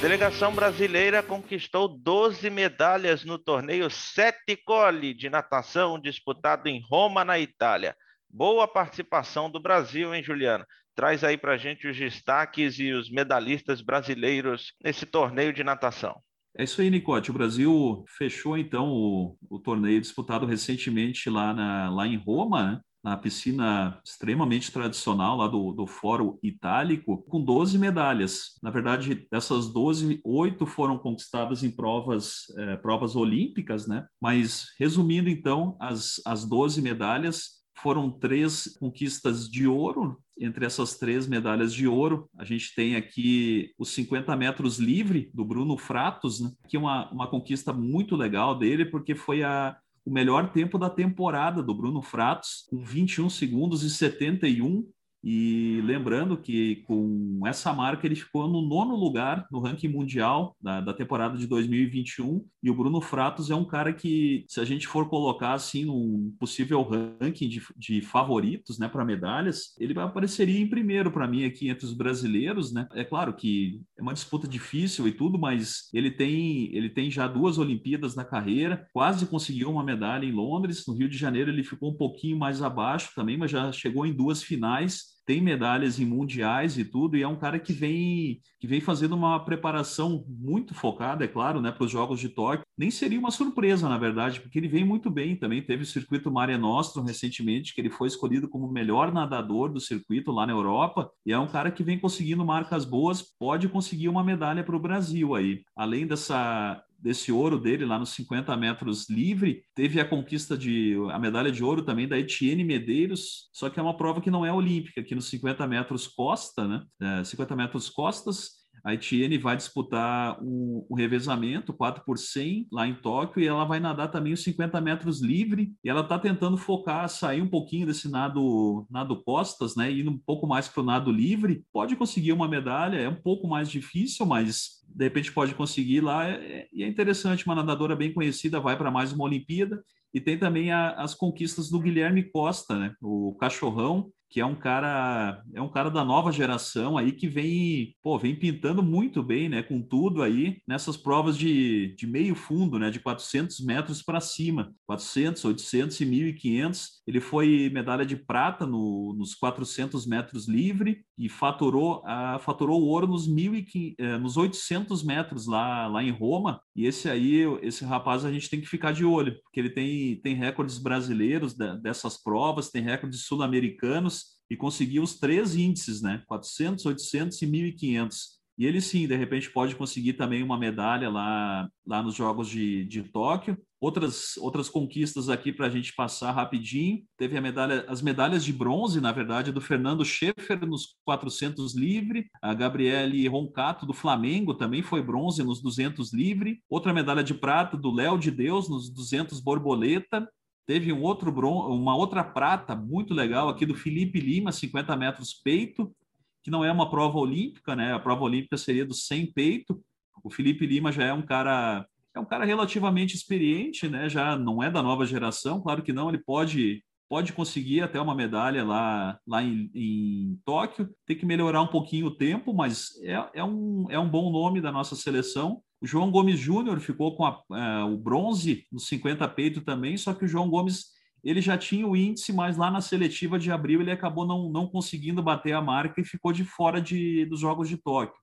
Delegação 0.00 0.54
brasileira 0.54 1.24
conquistou 1.24 1.88
12 1.88 2.48
medalhas 2.50 3.24
no 3.24 3.36
torneio 3.36 3.90
Sete 3.90 4.56
Colli 4.56 5.12
de 5.12 5.28
natação 5.28 6.00
disputado 6.00 6.68
em 6.68 6.80
Roma, 6.88 7.24
na 7.24 7.38
Itália. 7.38 7.96
Boa 8.30 8.68
participação 8.68 9.50
do 9.50 9.60
Brasil, 9.60 10.14
hein, 10.14 10.22
Juliana? 10.22 10.64
Traz 10.94 11.24
aí 11.24 11.36
para 11.36 11.56
gente 11.56 11.88
os 11.88 11.96
destaques 11.96 12.78
e 12.78 12.92
os 12.92 13.10
medalhistas 13.10 13.80
brasileiros 13.80 14.72
nesse 14.82 15.04
torneio 15.04 15.52
de 15.52 15.64
natação. 15.64 16.14
É 16.56 16.62
isso 16.62 16.80
aí, 16.80 16.90
Nicote. 16.90 17.30
O 17.30 17.34
Brasil 17.34 18.04
fechou 18.16 18.56
então 18.56 18.88
o, 18.90 19.36
o 19.50 19.58
torneio 19.58 20.00
disputado 20.00 20.46
recentemente 20.46 21.28
lá, 21.28 21.52
na, 21.52 21.90
lá 21.90 22.06
em 22.06 22.16
Roma, 22.16 22.72
né? 22.72 22.80
Na 23.08 23.16
piscina 23.16 23.98
extremamente 24.04 24.70
tradicional 24.70 25.36
lá 25.36 25.48
do, 25.48 25.72
do 25.72 25.86
Fórum 25.86 26.38
Itálico, 26.42 27.22
com 27.28 27.42
12 27.42 27.78
medalhas. 27.78 28.58
Na 28.62 28.70
verdade, 28.70 29.26
dessas 29.30 29.72
12, 29.72 30.20
oito 30.24 30.66
foram 30.66 30.98
conquistadas 30.98 31.62
em 31.64 31.70
provas, 31.70 32.44
é, 32.56 32.76
provas 32.76 33.16
olímpicas, 33.16 33.86
né? 33.86 34.06
Mas, 34.20 34.66
resumindo 34.78 35.28
então, 35.28 35.76
as, 35.80 36.20
as 36.26 36.44
12 36.44 36.82
medalhas 36.82 37.58
foram 37.78 38.10
três 38.10 38.76
conquistas 38.78 39.48
de 39.48 39.66
ouro. 39.66 40.18
Entre 40.40 40.66
essas 40.66 40.98
três 40.98 41.26
medalhas 41.26 41.72
de 41.72 41.88
ouro, 41.88 42.28
a 42.36 42.44
gente 42.44 42.74
tem 42.74 42.94
aqui 42.94 43.72
os 43.78 43.88
50 43.90 44.36
metros 44.36 44.78
livre 44.78 45.30
do 45.32 45.44
Bruno 45.44 45.76
Fratos, 45.76 46.40
né? 46.40 46.50
que 46.68 46.76
é 46.76 46.80
uma, 46.80 47.10
uma 47.10 47.26
conquista 47.28 47.72
muito 47.72 48.14
legal 48.14 48.56
dele, 48.56 48.84
porque 48.84 49.14
foi 49.14 49.42
a, 49.42 49.76
o 50.08 50.10
melhor 50.10 50.50
tempo 50.52 50.78
da 50.78 50.88
temporada 50.88 51.62
do 51.62 51.74
Bruno 51.74 52.00
Fratos, 52.00 52.66
com 52.70 52.82
21 52.82 53.28
segundos 53.28 53.82
e 53.82 53.90
71 53.90 54.88
e 55.22 55.80
lembrando 55.84 56.36
que 56.36 56.76
com 56.86 57.40
essa 57.46 57.72
marca 57.72 58.06
ele 58.06 58.14
ficou 58.14 58.48
no 58.48 58.62
nono 58.62 58.94
lugar 58.94 59.46
no 59.50 59.60
ranking 59.60 59.88
mundial 59.88 60.56
da, 60.60 60.80
da, 60.80 60.94
temporada 60.94 61.36
de 61.36 61.46
2021. 61.46 62.44
E 62.62 62.70
o 62.70 62.74
Bruno 62.74 63.00
Fratos 63.00 63.50
é 63.50 63.54
um 63.54 63.64
cara 63.64 63.92
que, 63.92 64.44
se 64.48 64.60
a 64.60 64.64
gente 64.64 64.86
for 64.86 65.08
colocar 65.08 65.52
assim 65.52 65.88
um 65.88 66.34
possível 66.38 66.82
ranking 67.20 67.48
de, 67.48 67.62
de 67.76 68.00
favoritos, 68.00 68.78
né, 68.78 68.88
para 68.88 69.04
medalhas, 69.04 69.74
ele 69.78 69.98
apareceria 69.98 70.60
em 70.60 70.68
primeiro 70.68 71.10
para 71.10 71.26
mim 71.26 71.44
aqui 71.44 71.68
entre 71.68 71.84
os 71.84 71.92
brasileiros, 71.92 72.72
né? 72.72 72.86
É 72.94 73.04
claro 73.04 73.34
que 73.34 73.80
é 73.98 74.02
uma 74.02 74.14
disputa 74.14 74.46
difícil 74.46 75.06
e 75.08 75.12
tudo, 75.12 75.38
mas 75.38 75.88
ele 75.92 76.10
tem 76.10 76.74
ele 76.74 76.90
tem 76.90 77.10
já 77.10 77.26
duas 77.26 77.58
Olimpíadas 77.58 78.14
na 78.14 78.24
carreira, 78.24 78.86
quase 78.92 79.26
conseguiu 79.26 79.70
uma 79.70 79.84
medalha 79.84 80.24
em 80.24 80.32
Londres. 80.32 80.84
No 80.86 80.94
Rio 80.94 81.08
de 81.08 81.18
Janeiro 81.18 81.50
ele 81.50 81.64
ficou 81.64 81.90
um 81.90 81.96
pouquinho 81.96 82.38
mais 82.38 82.62
abaixo 82.62 83.12
também, 83.14 83.36
mas 83.36 83.50
já 83.50 83.70
chegou 83.72 84.06
em 84.06 84.12
duas 84.12 84.42
finais 84.42 85.17
tem 85.28 85.42
medalhas 85.42 86.00
em 86.00 86.06
mundiais 86.06 86.78
e 86.78 86.86
tudo, 86.86 87.14
e 87.14 87.22
é 87.22 87.28
um 87.28 87.36
cara 87.36 87.58
que 87.58 87.70
vem 87.70 88.40
que 88.58 88.66
vem 88.66 88.80
fazendo 88.80 89.14
uma 89.14 89.38
preparação 89.38 90.24
muito 90.26 90.74
focada, 90.74 91.22
é 91.22 91.28
claro, 91.28 91.60
né, 91.60 91.70
para 91.70 91.84
os 91.84 91.90
Jogos 91.90 92.18
de 92.18 92.30
Tóquio. 92.30 92.64
Nem 92.76 92.90
seria 92.90 93.18
uma 93.18 93.30
surpresa, 93.30 93.90
na 93.90 93.98
verdade, 93.98 94.40
porque 94.40 94.58
ele 94.58 94.68
vem 94.68 94.86
muito 94.86 95.10
bem 95.10 95.36
também. 95.36 95.60
Teve 95.60 95.82
o 95.82 95.86
circuito 95.86 96.30
Mare 96.30 96.56
Nostrum 96.56 97.04
recentemente, 97.04 97.74
que 97.74 97.80
ele 97.80 97.90
foi 97.90 98.08
escolhido 98.08 98.48
como 98.48 98.66
o 98.66 98.72
melhor 98.72 99.12
nadador 99.12 99.70
do 99.70 99.78
circuito 99.78 100.32
lá 100.32 100.46
na 100.46 100.54
Europa, 100.54 101.10
e 101.26 101.32
é 101.32 101.38
um 101.38 101.46
cara 101.46 101.70
que 101.70 101.84
vem 101.84 101.98
conseguindo 101.98 102.44
marcas 102.44 102.86
boas, 102.86 103.22
pode 103.38 103.68
conseguir 103.68 104.08
uma 104.08 104.24
medalha 104.24 104.64
para 104.64 104.76
o 104.76 104.80
Brasil 104.80 105.34
aí. 105.34 105.60
Além 105.76 106.06
dessa 106.06 106.82
desse 106.98 107.30
ouro 107.30 107.58
dele 107.58 107.84
lá 107.84 107.98
nos 107.98 108.10
50 108.10 108.56
metros 108.56 109.08
livre, 109.08 109.62
teve 109.74 110.00
a 110.00 110.04
conquista 110.04 110.58
de 110.58 110.96
a 111.10 111.18
medalha 111.18 111.52
de 111.52 111.62
ouro 111.62 111.82
também 111.82 112.08
da 112.08 112.18
Etienne 112.18 112.64
Medeiros, 112.64 113.48
só 113.52 113.70
que 113.70 113.78
é 113.78 113.82
uma 113.82 113.96
prova 113.96 114.20
que 114.20 114.30
não 114.30 114.44
é 114.44 114.52
olímpica, 114.52 115.00
aqui 115.00 115.14
nos 115.14 115.28
50 115.28 115.66
metros 115.66 116.06
costa, 116.06 116.66
né? 116.66 116.82
É, 117.20 117.24
50 117.24 117.54
metros 117.54 117.88
costas, 117.88 118.57
a 118.84 118.94
Etienne 118.94 119.38
vai 119.38 119.56
disputar 119.56 120.42
um, 120.42 120.86
um, 120.90 120.94
revezamento 120.94 121.72
4 121.72 122.04
por 122.04 122.18
100 122.18 122.68
lá 122.72 122.86
em 122.86 122.94
Tóquio 122.94 123.42
e 123.42 123.46
ela 123.46 123.64
vai 123.64 123.80
nadar 123.80 124.10
também 124.10 124.32
os 124.32 124.42
50 124.42 124.80
metros 124.80 125.20
livre 125.20 125.72
e 125.82 125.88
ela 125.88 126.00
está 126.00 126.18
tentando 126.18 126.56
focar, 126.56 127.08
sair 127.08 127.42
um 127.42 127.48
pouquinho 127.48 127.86
desse 127.86 128.10
nado, 128.10 128.86
nado 128.90 129.22
costas, 129.22 129.76
né, 129.76 129.90
indo 129.90 130.10
um 130.10 130.18
pouco 130.18 130.46
mais 130.46 130.68
para 130.68 130.82
o 130.82 130.86
nado 130.86 131.10
livre. 131.10 131.64
Pode 131.72 131.96
conseguir 131.96 132.32
uma 132.32 132.48
medalha, 132.48 132.96
é 132.96 133.08
um 133.08 133.20
pouco 133.20 133.46
mais 133.46 133.70
difícil, 133.70 134.26
mas 134.26 134.78
de 134.88 135.04
repente 135.04 135.32
pode 135.32 135.54
conseguir 135.54 136.00
lá. 136.00 136.28
É, 136.28 136.66
e 136.72 136.82
é, 136.82 136.86
é 136.86 136.88
interessante, 136.88 137.44
uma 137.46 137.54
nadadora 137.54 137.94
bem 137.94 138.12
conhecida 138.12 138.60
vai 138.60 138.76
para 138.76 138.90
mais 138.90 139.12
uma 139.12 139.24
Olimpíada. 139.24 139.82
E 140.12 140.20
tem 140.20 140.38
também 140.38 140.72
a, 140.72 140.92
as 140.92 141.14
conquistas 141.14 141.68
do 141.68 141.78
Guilherme 141.78 142.22
Costa, 142.22 142.78
né? 142.78 142.94
O 143.00 143.36
cachorrão, 143.38 144.10
que 144.30 144.40
é 144.40 144.46
um 144.46 144.54
cara 144.54 145.42
é 145.54 145.60
um 145.60 145.68
cara 145.68 145.90
da 145.90 146.04
nova 146.04 146.30
geração 146.30 146.98
aí 146.98 147.12
que 147.12 147.26
vem 147.28 147.94
pô, 148.02 148.18
vem 148.18 148.34
pintando 148.34 148.82
muito 148.82 149.22
bem 149.22 149.48
né 149.48 149.62
com 149.62 149.80
tudo 149.80 150.22
aí 150.22 150.60
nessas 150.66 150.96
provas 150.96 151.36
de, 151.36 151.94
de 151.96 152.06
meio 152.06 152.34
fundo 152.34 152.78
né 152.78 152.90
de 152.90 153.00
400 153.00 153.60
metros 153.60 154.02
para 154.02 154.20
cima 154.20 154.72
400 154.86 155.44
800 155.44 156.00
e 156.00 156.06
1500 156.06 156.88
ele 157.06 157.20
foi 157.20 157.70
medalha 157.72 158.04
de 158.04 158.16
prata 158.16 158.66
no, 158.66 159.14
nos 159.16 159.34
400 159.34 160.06
metros 160.06 160.46
livre 160.46 161.02
e 161.16 161.28
faturou 161.28 162.02
a 162.06 162.38
faturou 162.38 162.82
ouro 162.82 163.06
nos 163.06 163.26
1500, 163.26 163.94
eh, 163.98 164.18
nos 164.18 164.36
800 164.36 165.02
metros 165.02 165.46
lá 165.46 165.86
lá 165.86 166.02
em 166.02 166.10
Roma 166.10 166.60
e 166.78 166.86
esse 166.86 167.08
aí 167.08 167.42
esse 167.62 167.84
rapaz 167.84 168.24
a 168.24 168.32
gente 168.32 168.48
tem 168.48 168.60
que 168.60 168.66
ficar 168.66 168.92
de 168.92 169.04
olho 169.04 169.40
porque 169.42 169.60
ele 169.60 169.70
tem 169.70 170.16
tem 170.20 170.34
recordes 170.34 170.78
brasileiros 170.78 171.54
dessas 171.54 172.22
provas 172.22 172.70
tem 172.70 172.82
recordes 172.82 173.22
sul-americanos 173.22 174.38
e 174.50 174.56
conseguiu 174.56 175.02
os 175.02 175.18
três 175.18 175.54
índices, 175.54 176.00
né? 176.00 176.22
400, 176.26 176.86
800 176.86 177.42
e 177.42 177.46
1500. 177.46 178.38
E 178.56 178.66
ele 178.66 178.80
sim, 178.80 179.06
de 179.06 179.16
repente 179.16 179.50
pode 179.50 179.76
conseguir 179.76 180.14
também 180.14 180.42
uma 180.42 180.58
medalha 180.58 181.08
lá, 181.08 181.68
lá 181.86 182.02
nos 182.02 182.14
Jogos 182.14 182.48
de, 182.48 182.84
de 182.86 183.02
Tóquio. 183.04 183.56
Outras, 183.80 184.36
outras 184.38 184.68
conquistas 184.68 185.28
aqui 185.28 185.52
para 185.52 185.66
a 185.66 185.70
gente 185.70 185.94
passar 185.94 186.32
rapidinho. 186.32 187.04
Teve 187.16 187.40
medalha, 187.40 187.84
as 187.86 188.02
medalhas 188.02 188.44
de 188.44 188.52
bronze, 188.52 189.00
na 189.00 189.12
verdade, 189.12 189.52
do 189.52 189.60
Fernando 189.60 190.04
Schaeffer 190.04 190.66
nos 190.66 190.96
400 191.04 191.76
livre. 191.76 192.28
A 192.42 192.52
Gabriele 192.54 193.28
Roncato, 193.28 193.86
do 193.86 193.92
Flamengo, 193.92 194.52
também 194.52 194.82
foi 194.82 195.00
bronze 195.00 195.44
nos 195.44 195.62
200 195.62 196.12
livre. 196.12 196.60
Outra 196.68 196.92
medalha 196.92 197.22
de 197.22 197.34
prata 197.34 197.76
do 197.76 197.92
Léo 197.92 198.18
de 198.18 198.32
Deus 198.32 198.68
nos 198.68 198.90
200 198.90 199.38
borboleta. 199.38 200.28
Teve 200.66 200.92
um 200.92 201.00
outro 201.00 201.30
bron 201.30 201.72
uma 201.72 201.96
outra 201.96 202.24
prata 202.24 202.74
muito 202.74 203.14
legal 203.14 203.48
aqui 203.48 203.64
do 203.64 203.76
Felipe 203.76 204.20
Lima, 204.20 204.50
50 204.50 204.94
metros 204.96 205.32
peito, 205.32 205.94
que 206.42 206.50
não 206.50 206.64
é 206.64 206.72
uma 206.72 206.90
prova 206.90 207.16
olímpica, 207.16 207.76
né? 207.76 207.94
A 207.94 207.98
prova 208.00 208.24
olímpica 208.24 208.56
seria 208.56 208.84
do 208.84 208.92
100 208.92 209.32
peito. 209.32 209.80
O 210.22 210.28
Felipe 210.28 210.66
Lima 210.66 210.90
já 210.90 211.04
é 211.04 211.12
um 211.12 211.22
cara 211.22 211.86
é 212.14 212.20
um 212.20 212.24
cara 212.24 212.44
relativamente 212.44 213.14
experiente, 213.14 213.88
né? 213.88 214.08
Já 214.08 214.36
não 214.36 214.62
é 214.62 214.70
da 214.70 214.82
nova 214.82 215.06
geração, 215.06 215.60
claro 215.60 215.82
que 215.82 215.92
não, 215.92 216.08
ele 216.08 216.18
pode 216.18 216.82
pode 217.08 217.32
conseguir 217.32 217.80
até 217.80 217.98
uma 218.00 218.14
medalha 218.14 218.62
lá, 218.64 219.18
lá 219.26 219.42
em, 219.42 219.70
em 219.74 220.38
Tóquio. 220.44 220.90
Tem 221.06 221.16
que 221.16 221.24
melhorar 221.24 221.62
um 221.62 221.66
pouquinho 221.66 222.06
o 222.06 222.14
tempo, 222.14 222.52
mas 222.52 222.90
é, 223.02 223.30
é, 223.34 223.44
um, 223.44 223.86
é 223.90 223.98
um 223.98 224.08
bom 224.08 224.30
nome 224.30 224.60
da 224.60 224.70
nossa 224.70 224.94
seleção. 224.94 225.62
O 225.80 225.86
João 225.86 226.10
Gomes 226.10 226.38
Júnior 226.38 226.80
ficou 226.80 227.16
com 227.16 227.24
a, 227.24 227.40
é, 227.52 227.84
o 227.84 227.96
bronze 227.96 228.66
no 228.70 228.78
50 228.78 229.26
peito 229.28 229.62
também, 229.62 229.96
só 229.96 230.12
que 230.12 230.24
o 230.24 230.28
João 230.28 230.50
Gomes 230.50 230.98
ele 231.24 231.40
já 231.40 231.58
tinha 231.58 231.86
o 231.86 231.96
índice, 231.96 232.32
mas 232.32 232.56
lá 232.56 232.70
na 232.70 232.80
seletiva 232.80 233.38
de 233.38 233.50
abril 233.50 233.80
ele 233.80 233.90
acabou 233.90 234.26
não, 234.26 234.50
não 234.50 234.66
conseguindo 234.66 235.22
bater 235.22 235.52
a 235.52 235.62
marca 235.62 236.00
e 236.00 236.04
ficou 236.04 236.32
de 236.32 236.44
fora 236.44 236.80
de, 236.80 237.24
dos 237.26 237.40
Jogos 237.40 237.68
de 237.68 237.76
Tóquio. 237.76 238.20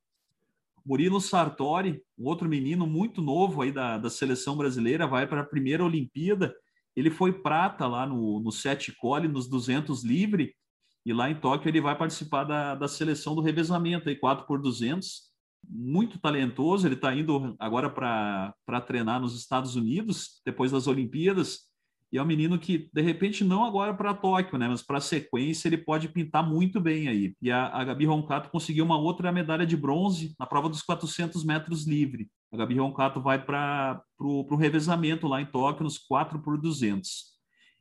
Murilo 0.86 1.20
Sartori, 1.20 2.02
um 2.18 2.26
outro 2.28 2.48
menino 2.48 2.86
muito 2.86 3.22
novo 3.22 3.62
aí 3.62 3.72
da, 3.72 3.98
da 3.98 4.10
seleção 4.10 4.56
brasileira, 4.56 5.08
vai 5.08 5.26
para 5.26 5.42
a 5.42 5.46
primeira 5.46 5.84
Olimpíada. 5.84 6.54
Ele 6.96 7.10
foi 7.10 7.34
prata 7.34 7.88
lá 7.88 8.06
no, 8.06 8.40
no 8.40 8.52
sete 8.52 8.96
cole, 8.96 9.28
nos 9.28 9.48
200 9.50 10.04
livre, 10.04 10.54
e 11.06 11.14
lá 11.14 11.30
em 11.30 11.36
Tóquio 11.36 11.70
ele 11.70 11.82
vai 11.82 11.98
participar 11.98 12.44
da, 12.44 12.76
da 12.76 12.88
seleção 12.88 13.36
do 13.36 13.42
revezamento, 13.42 14.10
aí 14.10 14.16
4 14.16 14.46
por 14.46 14.62
200 14.62 15.34
muito 15.68 16.20
talentoso. 16.20 16.88
Ele 16.88 16.96
está 16.96 17.14
indo 17.14 17.56
agora 17.60 17.90
para 17.90 18.82
treinar 18.82 19.20
nos 19.20 19.38
Estados 19.38 19.76
Unidos, 19.76 20.42
depois 20.46 20.72
das 20.72 20.88
Olimpíadas. 20.88 21.68
E 22.12 22.18
é 22.18 22.22
um 22.22 22.26
menino 22.26 22.58
que, 22.58 22.90
de 22.94 23.02
repente, 23.02 23.44
não 23.44 23.66
agora 23.66 23.94
para 23.94 24.14
Tóquio, 24.14 24.58
né? 24.58 24.68
Mas 24.68 24.82
para 24.82 24.98
a 24.98 25.02
sequência 25.02 25.68
ele 25.68 25.78
pode 25.78 26.08
pintar 26.08 26.48
muito 26.48 26.80
bem 26.80 27.08
aí. 27.08 27.34
E 27.42 27.52
a, 27.52 27.68
a 27.68 27.84
Gabi 27.84 28.06
Roncato 28.06 28.50
conseguiu 28.50 28.86
uma 28.86 28.98
outra 28.98 29.32
medalha 29.32 29.66
de 29.66 29.76
bronze 29.76 30.34
na 30.40 30.46
prova 30.46 30.70
dos 30.70 30.82
400 30.82 31.44
metros 31.44 31.86
livre. 31.86 32.30
A 32.54 32.58
Gabi 32.58 32.78
Roncato 32.78 33.22
vai 33.22 33.44
para 33.44 34.02
o 34.20 34.56
revezamento 34.56 35.28
lá 35.28 35.42
em 35.42 35.46
Tóquio 35.46 35.84
nos 35.84 35.98
4 35.98 36.40
por 36.42 36.60
200. 36.60 37.36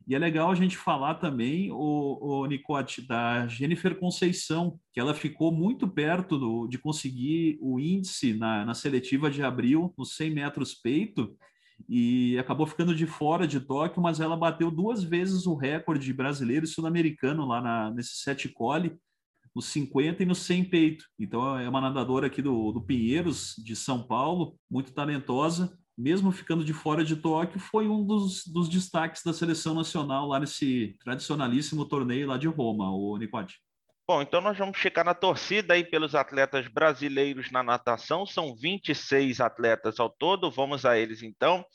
E 0.07 0.13
é 0.13 0.19
legal 0.19 0.51
a 0.51 0.55
gente 0.55 0.77
falar 0.77 1.15
também, 1.15 1.71
o, 1.71 2.19
o 2.21 2.45
Nicote, 2.45 3.01
da 3.01 3.47
Jennifer 3.47 3.97
Conceição, 3.97 4.79
que 4.93 4.99
ela 4.99 5.15
ficou 5.15 5.51
muito 5.51 5.87
perto 5.87 6.37
do, 6.37 6.67
de 6.67 6.77
conseguir 6.77 7.57
o 7.59 7.79
índice 7.79 8.33
na, 8.33 8.63
na 8.65 8.75
seletiva 8.75 9.31
de 9.31 9.41
abril, 9.41 9.91
nos 9.97 10.15
100 10.15 10.29
metros 10.29 10.75
peito, 10.75 11.35
e 11.87 12.37
acabou 12.39 12.65
ficando 12.65 12.95
de 12.95 13.05
fora 13.05 13.47
de 13.47 13.59
Tóquio, 13.59 14.01
mas 14.01 14.19
ela 14.19 14.35
bateu 14.35 14.71
duas 14.71 15.03
vezes 15.03 15.45
o 15.45 15.55
recorde 15.55 16.11
brasileiro 16.13 16.65
e 16.65 16.67
sul-americano 16.67 17.45
lá 17.45 17.61
na, 17.61 17.91
nesse 17.91 18.15
sete 18.15 18.49
cole, 18.49 18.97
nos 19.55 19.65
50 19.65 20.23
e 20.23 20.25
no 20.25 20.35
100 20.35 20.65
peito. 20.65 21.05
Então 21.19 21.57
é 21.57 21.67
uma 21.69 21.81
nadadora 21.81 22.27
aqui 22.27 22.41
do, 22.41 22.71
do 22.71 22.81
Pinheiros, 22.81 23.55
de 23.57 23.75
São 23.75 24.03
Paulo, 24.03 24.57
muito 24.69 24.93
talentosa, 24.93 25.77
mesmo 25.97 26.31
ficando 26.31 26.63
de 26.63 26.73
fora 26.73 27.05
de 27.05 27.15
Tóquio, 27.15 27.59
foi 27.59 27.87
um 27.87 28.05
dos, 28.05 28.45
dos 28.45 28.67
destaques 28.67 29.23
da 29.23 29.31
seleção 29.31 29.73
nacional 29.73 30.27
lá 30.27 30.39
nesse 30.39 30.97
tradicionalíssimo 31.03 31.85
torneio 31.85 32.27
lá 32.27 32.37
de 32.37 32.47
Roma, 32.47 32.91
o 32.91 33.15
Nicote. 33.17 33.64
Bom, 34.07 34.21
então 34.21 34.39
nós 34.39 34.55
vamos 34.55 34.77
checar 34.77 35.03
na 35.03 35.15
torcida 35.15 35.73
aí 35.73 35.83
pelos 35.83 36.13
atletas 36.13 36.67
brasileiros 36.67 37.49
na 37.49 37.63
natação. 37.63 38.23
São 38.23 38.55
26 38.55 39.41
atletas 39.41 39.99
ao 39.99 40.11
todo. 40.11 40.51
Vamos 40.51 40.85
a 40.85 40.95
eles 40.95 41.23
então. 41.23 41.65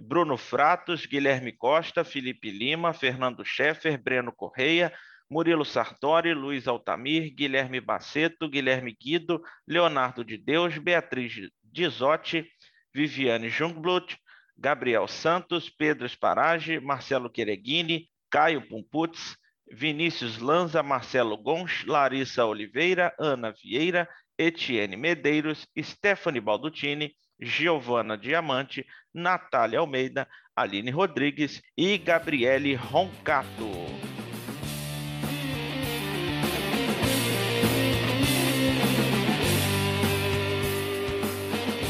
Bruno 0.00 0.36
Fratos, 0.36 1.06
Guilherme 1.06 1.52
Costa, 1.52 2.02
Felipe 2.02 2.50
Lima, 2.50 2.92
Fernando 2.92 3.44
Scheffer, 3.44 3.96
Breno 4.02 4.32
Correia, 4.32 4.92
Murilo 5.30 5.64
Sartori, 5.64 6.34
Luiz 6.34 6.66
Altamir, 6.66 7.32
Guilherme 7.32 7.80
Baceto, 7.80 8.48
Guilherme 8.48 8.92
Guido, 9.00 9.40
Leonardo 9.64 10.24
de 10.24 10.36
Deus, 10.36 10.76
Beatriz 10.78 11.34
Dizotti, 11.62 12.44
Viviane 12.92 13.48
Jungblut, 13.48 14.18
Gabriel 14.58 15.06
Santos, 15.06 15.70
Pedro 15.70 16.08
Sparage, 16.08 16.80
Marcelo 16.80 17.30
Quereguini, 17.30 18.08
Caio 18.28 18.66
Pumputz, 18.66 19.36
Vinícius 19.70 20.38
Lanza, 20.38 20.82
Marcelo 20.82 21.36
Gonch, 21.36 21.84
Larissa 21.86 22.46
Oliveira, 22.46 23.12
Ana 23.18 23.52
Vieira, 23.52 24.08
Etienne 24.38 24.96
Medeiros, 24.96 25.66
Stephanie 25.78 26.40
Baldutini, 26.40 27.14
Giovana 27.40 28.16
Diamante, 28.16 28.86
Natália 29.12 29.80
Almeida, 29.80 30.26
Aline 30.54 30.90
Rodrigues 30.90 31.62
e 31.76 31.98
Gabriele 31.98 32.74
Roncato. 32.74 34.15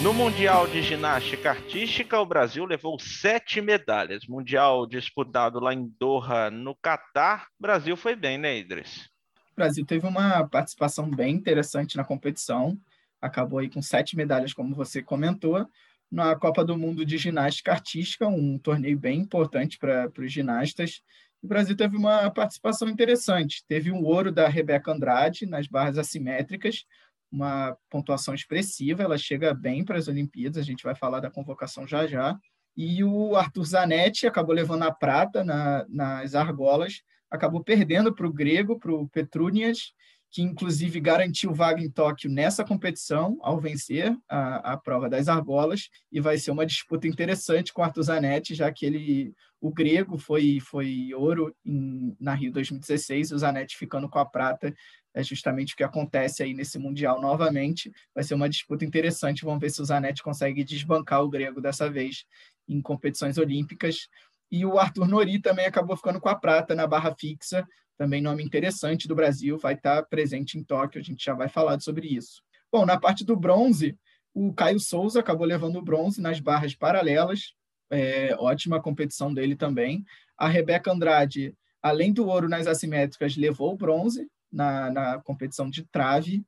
No 0.07 0.15
Mundial 0.15 0.69
de 0.69 0.83
Ginástica 0.83 1.51
Artística, 1.51 2.21
o 2.21 2.25
Brasil 2.25 2.65
levou 2.65 2.97
sete 2.97 3.61
medalhas. 3.61 4.25
Mundial 4.29 4.87
disputado 4.87 5.59
lá 5.59 5.75
em 5.75 5.93
Doha, 5.99 6.49
no 6.49 6.77
Catar. 6.77 7.49
Brasil 7.59 7.97
foi 7.97 8.15
bem, 8.15 8.39
né, 8.39 8.57
Idris? 8.57 9.11
O 9.51 9.57
Brasil 9.57 9.85
teve 9.85 10.07
uma 10.07 10.47
participação 10.47 11.11
bem 11.11 11.35
interessante 11.35 11.97
na 11.97 12.05
competição. 12.05 12.79
Acabou 13.21 13.59
aí 13.59 13.69
com 13.69 13.83
sete 13.83 14.17
medalhas, 14.17 14.53
como 14.53 14.77
você 14.77 15.03
comentou, 15.03 15.69
na 16.09 16.37
Copa 16.37 16.65
do 16.65 16.79
Mundo 16.79 17.05
de 17.05 17.19
Ginástica 17.19 17.73
Artística, 17.73 18.29
um 18.29 18.61
torneio 18.61 18.97
bem 18.97 19.19
importante 19.19 19.77
para 19.77 20.09
os 20.21 20.33
ginastas. 20.33 21.03
o 21.43 21.49
Brasil 21.49 21.77
teve 21.77 21.97
uma 21.97 22.31
participação 22.31 22.89
interessante. 22.89 23.65
Teve 23.67 23.91
um 23.91 24.05
ouro 24.05 24.31
da 24.31 24.47
Rebeca 24.47 24.93
Andrade 24.93 25.47
nas 25.47 25.67
barras 25.67 25.99
assimétricas, 25.99 26.85
uma 27.31 27.77
pontuação 27.91 28.35
expressiva, 28.35 29.03
ela 29.03 29.19
chega 29.19 29.53
bem 29.53 29.85
para 29.85 29.99
as 29.99 30.09
Olimpíadas, 30.09 30.59
a 30.59 30.67
gente 30.67 30.85
vai 30.85 30.95
falar 30.95 31.21
da 31.21 31.31
convocação 31.31 31.87
já 31.87 32.07
já. 32.07 32.39
E 32.77 33.03
o 33.03 33.35
Arthur 33.35 33.65
Zanetti 33.65 34.27
acabou 34.27 34.55
levando 34.55 34.83
a 34.83 34.93
prata 34.93 35.43
na, 35.43 35.87
nas 35.89 36.35
argolas, 36.35 37.03
acabou 37.31 37.65
perdendo 37.65 38.15
para 38.15 38.27
o 38.27 38.33
grego, 38.33 38.79
para 38.79 38.93
o 38.93 39.09
Petrunias, 39.09 39.93
que 40.31 40.43
inclusive 40.43 41.01
garantiu 41.01 41.55
vaga 41.55 41.83
em 41.83 41.91
Tóquio 41.91 42.31
nessa 42.31 42.65
competição 42.65 43.39
ao 43.41 43.59
vencer 43.59 44.15
a, 44.29 44.73
a 44.73 44.77
prova 44.77 45.09
das 45.09 45.29
argolas 45.29 45.89
e 46.13 46.21
vai 46.21 46.37
ser 46.37 46.51
uma 46.51 46.67
disputa 46.67 47.09
interessante 47.09 47.73
com 47.73 47.81
o 47.81 47.85
Arthur 47.85 48.03
Zanetti, 48.03 48.55
já 48.55 48.71
que 48.71 48.85
ele 48.85 49.33
o 49.59 49.73
grego 49.73 50.19
foi 50.19 50.61
foi 50.61 51.15
ouro 51.15 51.55
em, 51.65 52.15
na 52.21 52.35
Rio 52.35 52.53
2016 52.53 53.31
e 53.31 53.35
o 53.35 53.39
Zanetti 53.39 53.77
ficando 53.79 54.09
com 54.09 54.19
a 54.19 54.27
prata 54.27 54.75
é 55.17 55.23
justamente 55.23 55.73
o 55.73 55.77
que 55.77 55.83
acontece 55.83 56.43
aí 56.43 56.53
nesse 56.53 56.79
mundial 56.79 57.23
novamente. 57.23 57.91
Vai 58.15 58.23
ser 58.23 58.35
uma 58.35 58.51
disputa 58.51 58.85
interessante, 58.85 59.47
vamos 59.47 59.61
ver 59.61 59.71
se 59.71 59.81
o 59.81 59.85
Zanetti 59.85 60.23
consegue 60.23 60.63
desbancar 60.63 61.23
o 61.23 61.29
grego 61.29 61.59
dessa 61.59 61.91
vez 61.91 62.27
em 62.69 62.83
competições 62.83 63.39
olímpicas. 63.39 64.09
E 64.53 64.67
o 64.67 64.79
Arthur 64.79 65.09
Nori 65.09 65.41
também 65.41 65.65
acabou 65.65 65.97
ficando 65.97 66.21
com 66.21 66.29
a 66.29 66.35
prata 66.35 66.75
na 66.75 66.87
barra 66.87 67.15
fixa, 67.19 67.67
também 67.97 68.21
nome 68.21 68.45
interessante 68.45 69.09
do 69.09 69.15
Brasil, 69.15 69.57
vai 69.57 69.73
estar 69.73 70.03
presente 70.03 70.59
em 70.59 70.63
Tóquio, 70.63 71.01
a 71.01 71.05
gente 71.05 71.25
já 71.25 71.33
vai 71.33 71.49
falar 71.49 71.81
sobre 71.81 72.09
isso. 72.09 72.43
Bom, 72.71 72.85
na 72.85 73.01
parte 73.01 73.25
do 73.25 73.35
bronze, 73.35 73.99
o 74.35 74.53
Caio 74.53 74.79
Souza 74.79 75.21
acabou 75.21 75.47
levando 75.47 75.77
o 75.77 75.83
bronze 75.83 76.21
nas 76.21 76.41
barras 76.41 76.75
paralelas, 76.75 77.55
é, 77.91 78.37
ótima 78.39 78.83
competição 78.83 79.33
dele 79.33 79.57
também. 79.57 80.05
A 80.37 80.47
Rebeca 80.47 80.93
Andrade, 80.93 81.55
além 81.81 82.13
do 82.13 82.27
ouro 82.27 82.51
nas 82.51 82.67
assimétricas, 82.67 83.35
levou 83.35 83.73
o 83.73 83.77
bronze 83.79 84.29
na, 84.57 84.91
na 84.91 85.21
competição 85.21 85.69
de 85.69 85.85
trave, 85.85 86.45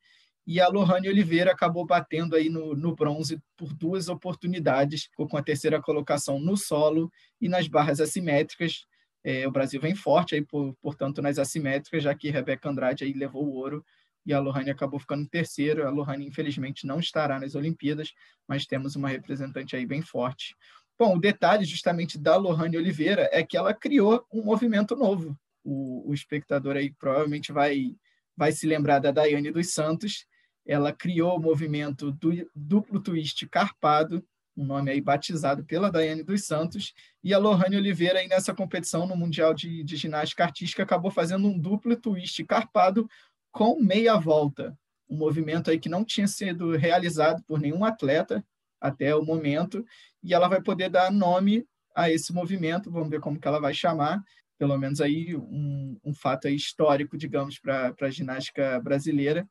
e 0.47 0.61
a 0.61 0.69
Lohane 0.69 1.09
Oliveira 1.09 1.53
acabou 1.53 1.85
batendo 1.85 2.35
aí 2.35 2.49
no, 2.49 2.75
no 2.75 2.95
bronze 2.95 3.39
por 3.55 3.75
duas 3.75 4.09
oportunidades, 4.09 5.05
ficou 5.05 5.29
com 5.29 5.37
a 5.37 5.43
terceira 5.43 5.81
colocação 5.81 6.41
no 6.41 6.57
solo 6.57 7.13
e 7.39 7.49
nas 7.49 7.69
barras 7.69 8.01
assimétricas, 8.01 8.87
é, 9.23 9.47
o 9.47 9.51
Brasil 9.51 9.81
vem 9.81 9.95
forte, 9.95 10.35
aí, 10.35 10.43
por, 10.43 10.75
portanto, 10.81 11.21
nas 11.21 11.39
assimétricas, 11.39 12.03
já 12.03 12.15
que 12.15 12.31
Rebeca 12.31 12.69
Andrade 12.71 13.05
aí 13.05 13.13
levou 13.13 13.45
o 13.45 13.53
ouro 13.53 13.85
e 14.25 14.33
a 14.33 14.41
Lohane 14.41 14.71
acabou 14.71 14.99
ficando 14.99 15.23
em 15.23 15.27
terceiro. 15.27 15.87
A 15.87 15.91
Lohane, 15.91 16.27
infelizmente, 16.27 16.87
não 16.87 16.99
estará 16.99 17.39
nas 17.39 17.55
Olimpíadas, 17.55 18.15
mas 18.47 18.67
temos 18.67 18.97
uma 18.97 19.09
representante 19.09 19.77
aí 19.77 19.85
bem 19.85 20.03
forte. 20.03 20.57
Bom, 20.99 21.17
o 21.17 21.21
detalhe 21.21 21.65
justamente 21.65 22.19
da 22.19 22.37
Lohane 22.37 22.77
Oliveira 22.77 23.29
é 23.33 23.43
que 23.43 23.57
ela 23.57 23.75
criou 23.75 24.25
um 24.33 24.43
movimento 24.43 24.97
novo. 24.97 25.39
O, 25.71 26.11
o 26.11 26.15
espectador 26.15 26.77
aí 26.77 26.91
provavelmente 26.91 27.53
vai, 27.53 27.95
vai 28.35 28.53
se 28.53 28.67
lembrar 28.67 29.01
da 29.01 29.11
Daiane 29.11 29.51
dos 29.51 29.75
Santos. 29.75 30.27
Ela 30.65 30.95
criou 30.95 31.37
o 31.37 31.41
movimento 31.41 32.11
do 32.11 32.31
duplo 32.55 32.99
twist 33.01 33.47
carpado, 33.49 34.25
um 34.57 34.65
nome 34.65 34.91
aí 34.91 35.01
batizado 35.01 35.63
pela 35.65 35.91
Daiane 35.91 36.23
dos 36.23 36.47
Santos, 36.47 36.95
e 37.23 37.35
a 37.35 37.39
Lohane 37.39 37.77
Oliveira 37.77 38.19
aí 38.19 38.27
nessa 38.27 38.55
competição 38.55 39.07
no 39.07 39.15
Mundial 39.15 39.53
de, 39.53 39.85
de 39.85 39.97
Ginástica 39.97 40.45
Artística 40.45 40.83
acabou 40.83 41.11
fazendo 41.11 41.47
um 41.47 41.59
duplo 41.59 41.95
twist 41.95 42.43
carpado 42.45 43.09
com 43.53 43.79
meia 43.79 44.17
volta, 44.17 44.77
um 45.09 45.17
movimento 45.17 45.71
aí 45.71 45.79
que 45.79 45.89
não 45.89 46.03
tinha 46.03 46.27
sido 46.27 46.77
realizado 46.77 47.43
por 47.45 47.61
nenhum 47.61 47.85
atleta 47.85 48.43
até 48.81 49.15
o 49.15 49.23
momento, 49.23 49.85
e 50.23 50.33
ela 50.33 50.49
vai 50.49 50.63
poder 50.63 50.89
dar 50.89 51.13
nome 51.13 51.67
a 51.95 52.11
esse 52.11 52.33
movimento, 52.33 52.91
vamos 52.91 53.11
ver 53.11 53.21
como 53.21 53.39
que 53.39 53.47
ela 53.47 53.61
vai 53.61 53.75
chamar, 53.75 54.23
pelo 54.59 54.77
menos 54.77 55.01
aí 55.01 55.37
um, 55.37 55.99
um 56.05 56.13
fato 56.13 56.49
aí 56.49 56.55
histórico, 56.55 57.17
digamos, 57.17 57.59
para 57.59 57.95
a 58.01 58.11
ginástica 58.11 58.81
brasileira. 58.81 59.49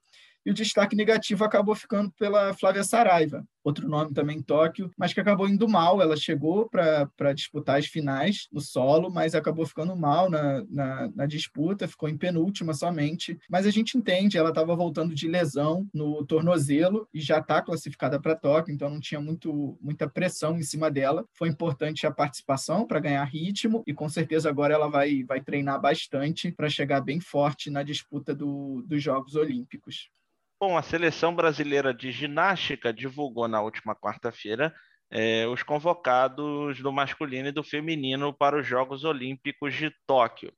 E 0.48 0.50
o 0.50 0.54
destaque 0.54 0.96
negativo 0.96 1.44
acabou 1.44 1.76
ficando 1.76 2.10
pela 2.12 2.54
Flávia 2.54 2.82
Saraiva, 2.82 3.46
outro 3.66 3.86
nome 3.86 4.14
também 4.14 4.38
em 4.38 4.42
Tóquio, 4.42 4.90
mas 4.98 5.12
que 5.12 5.20
acabou 5.20 5.50
indo 5.50 5.68
mal. 5.68 6.02
Ela 6.02 6.16
chegou 6.16 6.70
para 6.70 7.34
disputar 7.34 7.78
as 7.78 7.86
finais 7.86 8.48
no 8.50 8.62
solo, 8.62 9.12
mas 9.12 9.36
acabou 9.36 9.66
ficando 9.66 9.94
mal 9.94 10.30
na, 10.30 10.64
na, 10.70 11.12
na 11.14 11.26
disputa, 11.26 11.86
ficou 11.86 12.08
em 12.08 12.18
penúltima 12.18 12.74
somente. 12.74 13.38
Mas 13.50 13.66
a 13.66 13.72
gente 13.72 13.98
entende, 13.98 14.38
ela 14.38 14.52
estava 14.52 14.74
voltando 14.74 15.14
de 15.14 15.28
lesão 15.28 15.86
no 15.94 16.26
tornozelo 16.26 17.10
e 17.14 17.20
já 17.20 17.40
está 17.40 17.62
classificada 17.62 18.18
para 18.18 18.34
Tóquio, 18.34 18.74
então 18.74 18.90
não 18.90 19.02
tinha 19.02 19.20
muito, 19.20 19.78
muita 19.82 20.10
pressão 20.10 20.58
em 20.58 20.64
cima 20.64 20.90
dela. 20.90 21.26
Foi 21.34 21.50
importante 21.50 22.08
a 22.08 22.12
participação 22.12 22.88
para 22.88 23.02
ganhar 23.02 23.26
ritmo 23.26 23.84
e 23.86 23.94
com 23.94 24.08
certeza 24.08 24.48
agora 24.48 24.74
ela 24.74 24.88
vai, 24.88 25.26
vai 25.26 25.42
treinar 25.42 25.82
bastante 25.82 26.54
para 26.54 26.70
chegar 26.70 27.02
bem 27.02 27.20
forte 27.20 27.70
na 27.70 27.84
disputa 27.84 28.34
do, 28.34 28.82
dos 28.88 29.04
Jogos 29.04 29.36
Olímpicos. 29.36 30.10
Bom, 30.60 30.76
a 30.76 30.82
seleção 30.82 31.36
brasileira 31.36 31.94
de 31.94 32.12
ginástica 32.12 32.92
divulgou 32.92 33.48
na 33.48 33.62
última 33.62 33.96
quarta-feira 33.96 34.74
é, 35.10 35.46
os 35.48 35.62
convocados 35.62 36.82
do 36.82 36.92
masculino 36.92 37.50
e 37.50 37.52
do 37.52 37.64
feminino 37.64 38.34
para 38.34 38.58
os 38.60 38.66
Jogos 38.66 39.04
Olímpicos 39.04 39.76
de 39.76 39.92
Tóquio. 40.08 40.52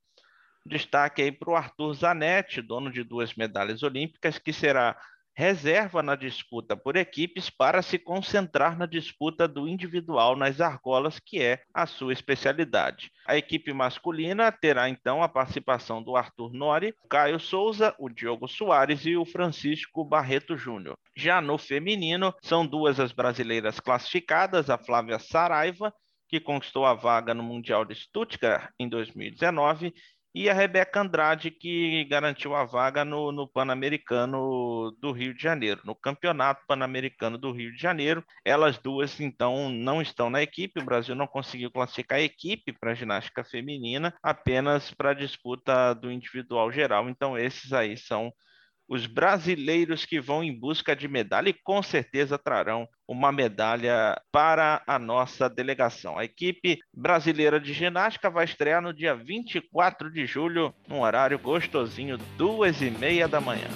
Destaque 0.66 1.22
aí 1.22 1.32
para 1.34 1.50
o 1.50 1.56
Arthur 1.56 1.94
Zanetti, 1.94 2.62
dono 2.62 2.90
de 2.90 3.04
duas 3.04 3.36
medalhas 3.36 3.84
olímpicas, 3.84 4.40
que 4.40 4.54
será 4.54 4.98
reserva 5.36 6.04
na 6.04 6.16
disputa 6.16 6.76
por 6.76 6.96
equipes 6.96 7.50
para 7.50 7.82
se 7.82 7.98
concentrar 7.98 8.78
na 8.78 8.86
disputa 8.86 9.48
do 9.48 9.68
individual 9.68 10.36
nas 10.36 10.60
argolas, 10.60 11.20
que 11.20 11.42
é 11.42 11.62
a 11.74 11.86
sua 11.86 12.14
especialidade. 12.14 13.12
A 13.26 13.38
equipe 13.38 13.72
masculina 13.72 14.52
terá 14.52 14.90
então 14.90 15.24
a 15.24 15.30
participação 15.30 16.04
do 16.04 16.16
Arthur 16.16 16.54
Nori, 16.54 16.94
Caio 17.10 17.40
Souza, 17.40 17.96
o 17.98 18.10
Diogo 18.10 18.48
Soares 18.48 19.06
e 19.06 19.16
o 19.16 19.26
Francisco 19.26 20.04
Barreto 20.04 20.58
Júnior. 20.58 20.98
Já 21.16 21.42
no 21.42 21.58
feminino, 21.58 22.34
são 22.42 22.66
duas 22.66 23.00
as 23.00 23.12
brasileiras 23.12 23.80
classificadas, 23.80 24.70
a 24.70 24.78
Flávia 24.78 25.20
Saraiva, 25.20 25.94
que 26.30 26.40
conquistou 26.40 26.86
a 26.86 26.94
vaga 26.94 27.34
no 27.34 27.42
Mundial 27.42 27.84
de 27.84 27.96
Stuttgart 27.96 28.72
em 28.80 28.88
2019, 28.88 29.94
e 30.34 30.50
a 30.50 30.54
Rebeca 30.54 31.02
Andrade, 31.02 31.50
que 31.50 32.06
garantiu 32.06 32.56
a 32.56 32.64
vaga 32.64 33.04
no, 33.04 33.32
no 33.32 33.48
Pan-Americano 33.48 34.92
do 35.00 35.12
Rio 35.12 35.34
de 35.34 35.42
Janeiro, 35.42 35.82
no 35.84 35.96
Campeonato 35.96 36.64
Pan-Americano 36.68 37.38
do 37.38 37.52
Rio 37.52 37.74
de 37.74 37.82
Janeiro. 37.82 38.24
Elas 38.46 38.78
duas, 38.78 39.20
então, 39.20 39.70
não 39.70 40.02
estão 40.02 40.30
na 40.30 40.42
equipe. 40.42 40.80
O 40.80 40.86
Brasil 40.86 41.16
não 41.16 41.26
conseguiu 41.26 41.72
classificar 41.72 42.20
a 42.20 42.22
equipe 42.22 42.72
para 42.72 42.92
a 42.92 42.96
ginástica 42.96 43.44
feminina, 43.44 44.14
apenas 44.22 44.92
para 44.92 45.12
a 45.12 45.16
disputa 45.16 45.94
do 45.94 46.12
individual 46.12 46.72
geral. 46.72 47.10
Então, 47.10 47.38
esses 47.38 47.74
aí 47.74 47.98
são 47.98 48.32
os 48.88 49.06
brasileiros 49.06 50.06
que 50.06 50.20
vão 50.20 50.44
em 50.44 50.58
busca 50.58 50.96
de 50.96 51.08
medalha 51.08 51.50
e 51.50 51.54
com 51.64 51.82
certeza 51.82 52.38
trarão 52.38 52.88
uma 53.10 53.32
medalha 53.32 54.22
para 54.32 54.84
a 54.86 55.00
nossa 55.00 55.50
delegação. 55.50 56.16
A 56.16 56.26
equipe 56.26 56.78
brasileira 56.94 57.60
de 57.60 57.74
ginástica 57.74 58.30
vai 58.30 58.46
estrear 58.46 58.84
no 58.84 58.94
dia 58.94 59.16
24 59.16 60.12
de 60.12 60.28
julho, 60.28 60.72
num 60.88 61.02
horário 61.02 61.40
gostosinho, 61.40 62.20
duas 62.38 62.84
e 62.84 62.92
meia 62.92 63.28
da 63.28 63.42
manhã. 63.42 63.68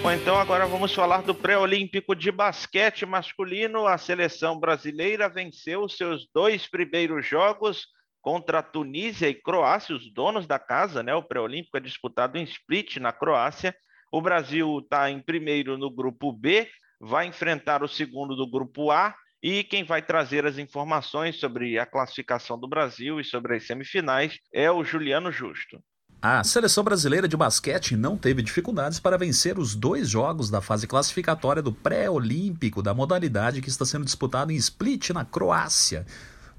Bom, 0.00 0.12
então 0.12 0.38
agora 0.38 0.66
vamos 0.66 0.94
falar 0.94 1.22
do 1.22 1.34
pré-olímpico 1.34 2.14
de 2.14 2.30
basquete 2.30 3.04
masculino. 3.04 3.88
A 3.88 3.98
seleção 3.98 4.60
brasileira 4.60 5.28
venceu 5.28 5.88
seus 5.88 6.28
dois 6.32 6.68
primeiros 6.68 7.26
jogos 7.26 7.88
contra 8.24 8.60
a 8.60 8.62
Tunísia 8.62 9.28
e 9.28 9.34
Croácia, 9.34 9.94
os 9.94 10.10
donos 10.10 10.46
da 10.46 10.58
casa, 10.58 11.02
né? 11.02 11.14
O 11.14 11.22
pré-olímpico 11.22 11.76
é 11.76 11.80
disputado 11.80 12.38
em 12.38 12.44
Split, 12.44 12.96
na 12.96 13.12
Croácia. 13.12 13.76
O 14.10 14.22
Brasil 14.22 14.78
está 14.78 15.10
em 15.10 15.20
primeiro 15.20 15.76
no 15.76 15.90
grupo 15.90 16.32
B, 16.32 16.66
vai 16.98 17.26
enfrentar 17.26 17.82
o 17.82 17.88
segundo 17.88 18.34
do 18.34 18.50
grupo 18.50 18.90
A. 18.90 19.14
E 19.42 19.62
quem 19.62 19.84
vai 19.84 20.00
trazer 20.00 20.46
as 20.46 20.56
informações 20.56 21.38
sobre 21.38 21.78
a 21.78 21.84
classificação 21.84 22.58
do 22.58 22.66
Brasil 22.66 23.20
e 23.20 23.24
sobre 23.24 23.56
as 23.56 23.66
semifinais 23.66 24.38
é 24.50 24.70
o 24.70 24.82
Juliano 24.82 25.30
Justo. 25.30 25.78
A 26.22 26.42
seleção 26.42 26.82
brasileira 26.82 27.28
de 27.28 27.36
basquete 27.36 27.94
não 27.94 28.16
teve 28.16 28.40
dificuldades 28.40 28.98
para 28.98 29.18
vencer 29.18 29.58
os 29.58 29.74
dois 29.74 30.08
jogos 30.08 30.48
da 30.48 30.62
fase 30.62 30.86
classificatória 30.86 31.60
do 31.60 31.70
pré-olímpico 31.70 32.82
da 32.82 32.94
modalidade 32.94 33.60
que 33.60 33.68
está 33.68 33.84
sendo 33.84 34.06
disputado 34.06 34.50
em 34.50 34.56
Split, 34.56 35.10
na 35.10 35.26
Croácia. 35.26 36.06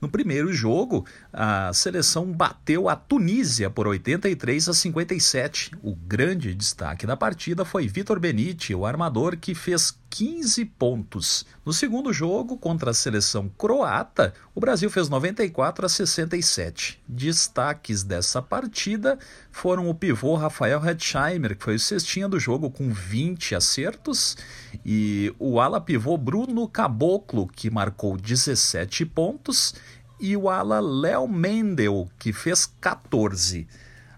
No 0.06 0.10
primeiro 0.10 0.54
jogo, 0.54 1.04
a 1.34 1.74
seleção 1.74 2.32
bateu 2.32 2.88
a 2.88 2.96
Tunísia 2.96 3.72
por 3.72 3.88
83 3.88 4.70
a 4.70 4.74
57. 4.76 5.72
O 5.82 5.96
grande 5.96 6.54
destaque 6.54 7.08
da 7.08 7.18
partida 7.18 7.66
foi 7.66 7.88
Vitor 7.88 8.20
Benite, 8.20 8.76
o 8.76 8.86
armador 8.86 9.36
que 9.36 9.56
fez 9.56 9.98
15 10.16 10.64
pontos. 10.64 11.46
No 11.66 11.74
segundo 11.74 12.14
jogo, 12.14 12.56
contra 12.56 12.92
a 12.92 12.94
seleção 12.94 13.52
croata, 13.58 14.34
o 14.54 14.62
Brasil 14.62 14.90
fez 14.90 15.10
94 15.10 15.86
a 15.86 15.90
67. 15.90 17.02
Destaques 17.06 18.02
dessa 18.02 18.42
partida 18.42 19.20
foram 19.52 19.90
o 19.90 19.94
pivô 19.94 20.36
Rafael 20.36 20.82
Hetzheimer, 20.88 21.58
que 21.58 21.66
foi 21.66 21.76
o 21.76 21.80
cestinha 21.80 22.30
do 22.30 22.40
jogo 22.40 22.72
com 22.72 22.94
20 22.94 23.56
acertos, 23.56 24.38
e 24.86 25.36
o 25.38 25.60
ala 25.60 25.82
pivô 25.82 26.16
Bruno 26.16 26.66
Caboclo, 26.66 27.46
que 27.48 27.70
marcou 27.70 28.16
17 28.16 29.06
pontos, 29.08 29.76
e 30.20 30.36
o 30.36 30.50
ala 30.50 30.80
Léo 30.80 31.28
Mendel, 31.28 32.08
que 32.18 32.32
fez 32.32 32.66
14. 32.80 33.68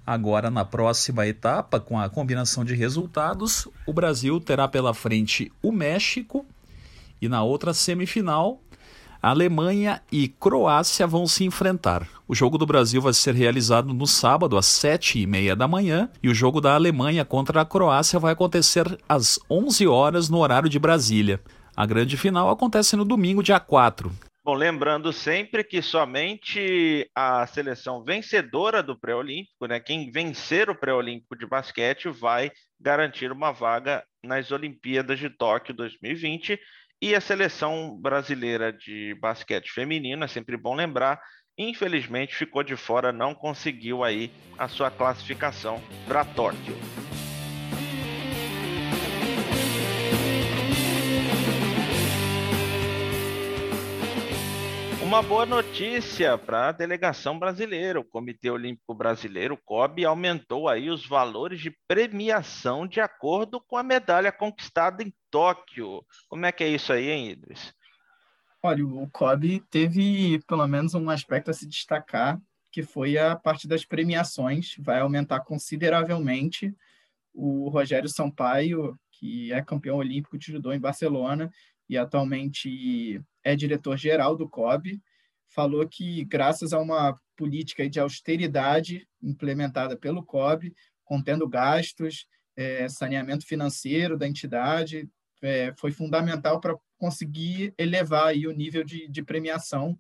Agora, 0.05 0.49
na 0.49 0.63
próxima 0.63 1.27
etapa, 1.27 1.79
com 1.79 1.99
a 1.99 2.09
combinação 2.09 2.63
de 2.63 2.73
resultados, 2.73 3.67
o 3.85 3.91
Brasil 3.91 4.39
terá 4.39 4.67
pela 4.67 4.93
frente 4.93 5.51
o 5.61 5.71
México 5.71 6.45
e 7.21 7.27
na 7.27 7.43
outra 7.43 7.73
semifinal, 7.73 8.61
a 9.21 9.31
Alemanha 9.31 10.01
e 10.11 10.27
Croácia 10.27 11.07
vão 11.07 11.25
se 11.27 11.43
enfrentar. 11.43 12.07
O 12.27 12.35
jogo 12.35 12.57
do 12.57 12.65
Brasil 12.65 13.01
vai 13.01 13.13
ser 13.13 13.33
realizado 13.33 13.93
no 13.93 14.05
sábado, 14.05 14.57
às 14.57 14.67
sete 14.67 15.19
e 15.19 15.25
meia 15.25 15.55
da 15.55 15.67
manhã, 15.67 16.09
e 16.21 16.29
o 16.29 16.33
jogo 16.33 16.61
da 16.61 16.75
Alemanha 16.75 17.25
contra 17.25 17.61
a 17.61 17.65
Croácia 17.65 18.19
vai 18.19 18.33
acontecer 18.33 18.97
às 19.09 19.39
11 19.49 19.87
horas 19.87 20.29
no 20.29 20.37
horário 20.37 20.69
de 20.69 20.77
Brasília. 20.77 21.41
A 21.75 21.85
grande 21.85 22.15
final 22.15 22.49
acontece 22.49 22.95
no 22.95 23.03
domingo, 23.03 23.43
dia 23.43 23.59
4. 23.59 24.11
Bom, 24.47 24.53
lembrando 24.53 25.11
sempre 25.11 25.61
que 25.61 25.81
somente 25.81 27.05
a 27.13 27.45
seleção 27.47 28.01
vencedora 28.01 28.81
do 28.81 28.97
pré-olímpico, 28.97 29.65
né, 29.67 29.77
quem 29.77 30.09
vencer 30.09 30.69
o 30.69 30.75
pré-olímpico 30.75 31.37
de 31.37 31.45
basquete, 31.45 32.07
vai 32.07 32.49
garantir 32.79 33.29
uma 33.29 33.51
vaga 33.51 34.05
nas 34.23 34.49
Olimpíadas 34.49 35.19
de 35.19 35.29
Tóquio 35.29 35.73
2020. 35.73 36.57
E 37.01 37.13
a 37.13 37.19
seleção 37.19 37.99
brasileira 37.99 38.71
de 38.71 39.15
basquete 39.15 39.69
feminino, 39.69 40.23
é 40.23 40.29
sempre 40.29 40.55
bom 40.55 40.75
lembrar, 40.75 41.19
infelizmente 41.57 42.33
ficou 42.33 42.63
de 42.63 42.77
fora, 42.77 43.11
não 43.11 43.35
conseguiu 43.35 44.01
aí 44.01 44.31
a 44.57 44.69
sua 44.69 44.89
classificação 44.89 45.83
para 46.07 46.23
Tóquio. 46.23 46.73
Uma 55.07 55.23
boa 55.23 55.45
notícia 55.45 56.37
para 56.37 56.67
a 56.67 56.71
delegação 56.73 57.39
brasileira. 57.39 57.97
O 57.97 58.03
Comitê 58.03 58.51
Olímpico 58.51 58.93
Brasileiro, 58.93 59.53
o 59.53 59.57
COB, 59.57 60.03
aumentou 60.03 60.67
aí 60.67 60.89
os 60.89 61.07
valores 61.07 61.61
de 61.61 61.71
premiação 61.87 62.85
de 62.85 62.99
acordo 62.99 63.61
com 63.61 63.77
a 63.77 63.83
medalha 63.83 64.33
conquistada 64.33 65.01
em 65.01 65.13
Tóquio. 65.31 66.03
Como 66.27 66.45
é 66.45 66.51
que 66.51 66.61
é 66.61 66.67
isso 66.67 66.91
aí, 66.91 67.09
hein, 67.09 67.29
Idris? 67.29 67.73
Olha, 68.61 68.85
o 68.85 69.09
COB 69.09 69.63
teve 69.69 70.41
pelo 70.45 70.67
menos 70.67 70.93
um 70.93 71.09
aspecto 71.09 71.51
a 71.51 71.53
se 71.53 71.65
destacar, 71.65 72.37
que 72.69 72.83
foi 72.83 73.17
a 73.17 73.33
parte 73.33 73.65
das 73.65 73.85
premiações. 73.85 74.75
Vai 74.77 74.99
aumentar 74.99 75.39
consideravelmente. 75.39 76.75
O 77.33 77.69
Rogério 77.69 78.09
Sampaio, 78.09 78.99
que 79.13 79.53
é 79.53 79.63
campeão 79.63 79.95
olímpico 79.95 80.37
de 80.37 80.51
judô 80.51 80.73
em 80.73 80.79
Barcelona, 80.81 81.49
e 81.89 81.97
atualmente 81.97 83.21
é 83.43 83.55
diretor-geral 83.55 84.35
do 84.35 84.47
COB, 84.47 85.01
falou 85.49 85.87
que, 85.87 86.23
graças 86.25 86.73
a 86.73 86.79
uma 86.79 87.15
política 87.35 87.89
de 87.89 87.99
austeridade 87.99 89.07
implementada 89.21 89.95
pelo 89.95 90.23
COB, 90.23 90.73
contendo 91.03 91.47
gastos, 91.47 92.27
é, 92.55 92.89
saneamento 92.89 93.45
financeiro 93.45 94.17
da 94.17 94.27
entidade, 94.27 95.09
é, 95.41 95.73
foi 95.77 95.91
fundamental 95.91 96.59
para 96.59 96.75
conseguir 96.97 97.73
elevar 97.77 98.27
aí 98.27 98.47
o 98.47 98.51
nível 98.51 98.83
de, 98.83 99.07
de 99.07 99.23
premiação, 99.23 99.97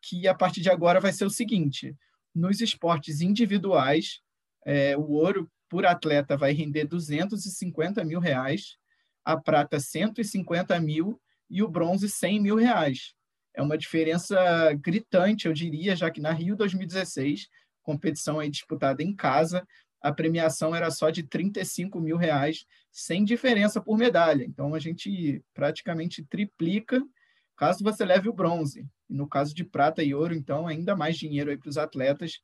que 0.00 0.28
a 0.28 0.34
partir 0.34 0.60
de 0.60 0.70
agora 0.70 1.00
vai 1.00 1.12
ser 1.12 1.24
o 1.24 1.30
seguinte: 1.30 1.94
nos 2.34 2.60
esportes 2.60 3.20
individuais, 3.20 4.20
é, 4.64 4.96
o 4.96 5.10
ouro 5.10 5.50
por 5.68 5.84
atleta 5.84 6.36
vai 6.36 6.52
render 6.52 6.84
250 6.84 8.04
mil 8.04 8.20
reais, 8.20 8.76
a 9.24 9.36
prata 9.36 9.80
150 9.80 10.78
mil 10.80 11.20
e 11.48 11.62
o 11.62 11.68
bronze 11.68 12.08
100 12.08 12.40
mil 12.40 12.56
reais. 12.56 13.14
É 13.54 13.62
uma 13.62 13.78
diferença 13.78 14.36
gritante, 14.74 15.46
eu 15.46 15.52
diria, 15.52 15.96
já 15.96 16.10
que 16.10 16.20
na 16.20 16.32
Rio 16.32 16.56
2016, 16.56 17.48
competição 17.82 18.38
aí 18.38 18.50
disputada 18.50 19.02
em 19.02 19.14
casa, 19.14 19.66
a 20.02 20.12
premiação 20.12 20.74
era 20.74 20.90
só 20.90 21.10
de 21.10 21.22
35 21.22 21.98
mil 22.00 22.16
reais, 22.16 22.64
sem 22.92 23.24
diferença 23.24 23.80
por 23.80 23.96
medalha. 23.96 24.44
Então, 24.44 24.74
a 24.74 24.78
gente 24.78 25.42
praticamente 25.54 26.24
triplica 26.24 27.02
caso 27.56 27.82
você 27.82 28.04
leve 28.04 28.28
o 28.28 28.32
bronze. 28.32 28.86
E 29.08 29.14
no 29.14 29.28
caso 29.28 29.54
de 29.54 29.64
prata 29.64 30.02
e 30.02 30.14
ouro, 30.14 30.34
então, 30.34 30.66
ainda 30.66 30.94
mais 30.94 31.16
dinheiro 31.16 31.50
aí 31.50 31.56
para 31.56 31.68
os 31.68 31.78
atletas. 31.78 32.40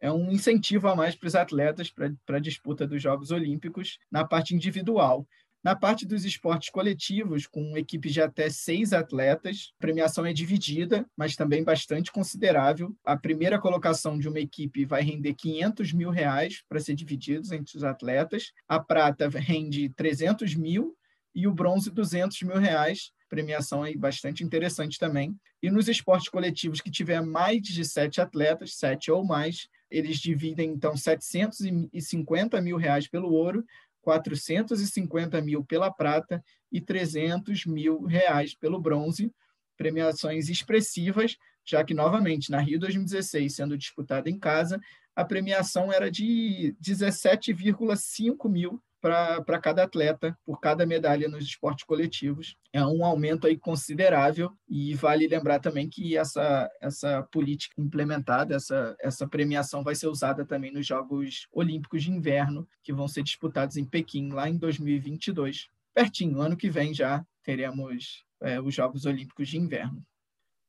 É 0.00 0.10
um 0.12 0.30
incentivo 0.30 0.88
a 0.88 0.94
mais 0.94 1.14
para 1.14 1.26
os 1.26 1.34
atletas 1.34 1.90
para 1.90 2.36
a 2.36 2.40
disputa 2.40 2.86
dos 2.86 3.02
Jogos 3.02 3.30
Olímpicos 3.30 3.98
na 4.10 4.24
parte 4.24 4.54
individual. 4.54 5.26
Na 5.64 5.74
parte 5.74 6.04
dos 6.04 6.26
esportes 6.26 6.68
coletivos, 6.68 7.46
com 7.46 7.74
equipes 7.74 8.12
de 8.12 8.20
até 8.20 8.50
seis 8.50 8.92
atletas, 8.92 9.72
a 9.78 9.80
premiação 9.80 10.26
é 10.26 10.30
dividida, 10.30 11.06
mas 11.16 11.36
também 11.36 11.64
bastante 11.64 12.12
considerável. 12.12 12.94
A 13.02 13.16
primeira 13.16 13.58
colocação 13.58 14.18
de 14.18 14.28
uma 14.28 14.38
equipe 14.38 14.84
vai 14.84 15.00
render 15.00 15.32
500 15.32 15.94
mil 15.94 16.10
reais 16.10 16.62
para 16.68 16.80
ser 16.80 16.94
divididos 16.94 17.50
entre 17.50 17.78
os 17.78 17.82
atletas. 17.82 18.52
A 18.68 18.78
prata 18.78 19.26
rende 19.26 19.88
300 19.96 20.54
mil 20.54 20.94
e 21.34 21.48
o 21.48 21.54
bronze 21.54 21.90
200 21.90 22.42
mil 22.42 22.58
reais. 22.58 23.10
Premiação 23.30 23.82
aí 23.82 23.96
bastante 23.96 24.44
interessante 24.44 24.98
também. 24.98 25.34
E 25.62 25.70
nos 25.70 25.88
esportes 25.88 26.28
coletivos 26.28 26.82
que 26.82 26.90
tiver 26.90 27.22
mais 27.22 27.62
de 27.62 27.86
sete 27.86 28.20
atletas, 28.20 28.76
sete 28.76 29.10
ou 29.10 29.24
mais, 29.24 29.66
eles 29.90 30.18
dividem 30.18 30.72
então 30.72 30.94
750 30.94 32.60
mil 32.60 32.76
reais 32.76 33.08
pelo 33.08 33.32
ouro 33.32 33.64
450 34.04 35.40
mil 35.40 35.64
pela 35.64 35.90
prata 35.90 36.44
e 36.70 36.80
300 36.80 37.64
mil 37.64 38.04
reais 38.04 38.54
pelo 38.54 38.80
bronze, 38.80 39.32
premiações 39.76 40.48
expressivas, 40.48 41.36
já 41.64 41.82
que, 41.82 41.94
novamente, 41.94 42.50
na 42.50 42.60
Rio 42.60 42.78
2016, 42.78 43.54
sendo 43.54 43.78
disputada 43.78 44.28
em 44.28 44.38
casa, 44.38 44.78
a 45.16 45.24
premiação 45.24 45.90
era 45.90 46.10
de 46.10 46.76
17,5 46.82 48.50
mil 48.50 48.82
para 49.04 49.60
cada 49.60 49.84
atleta, 49.84 50.34
por 50.46 50.58
cada 50.58 50.86
medalha 50.86 51.28
nos 51.28 51.44
esportes 51.44 51.84
coletivos. 51.84 52.56
É 52.72 52.82
um 52.82 53.04
aumento 53.04 53.46
aí 53.46 53.54
considerável 53.54 54.50
e 54.66 54.94
vale 54.94 55.28
lembrar 55.28 55.58
também 55.58 55.90
que 55.90 56.16
essa, 56.16 56.70
essa 56.80 57.22
política 57.24 57.78
implementada, 57.78 58.54
essa, 58.54 58.96
essa 58.98 59.28
premiação 59.28 59.84
vai 59.84 59.94
ser 59.94 60.06
usada 60.06 60.46
também 60.46 60.72
nos 60.72 60.86
Jogos 60.86 61.46
Olímpicos 61.52 62.02
de 62.02 62.10
Inverno, 62.10 62.66
que 62.82 62.94
vão 62.94 63.06
ser 63.06 63.22
disputados 63.22 63.76
em 63.76 63.84
Pequim, 63.84 64.30
lá 64.30 64.48
em 64.48 64.56
2022. 64.56 65.68
Pertinho, 65.92 66.40
ano 66.40 66.56
que 66.56 66.70
vem 66.70 66.94
já 66.94 67.22
teremos 67.42 68.24
é, 68.40 68.58
os 68.58 68.74
Jogos 68.74 69.04
Olímpicos 69.04 69.50
de 69.50 69.58
Inverno. 69.58 70.02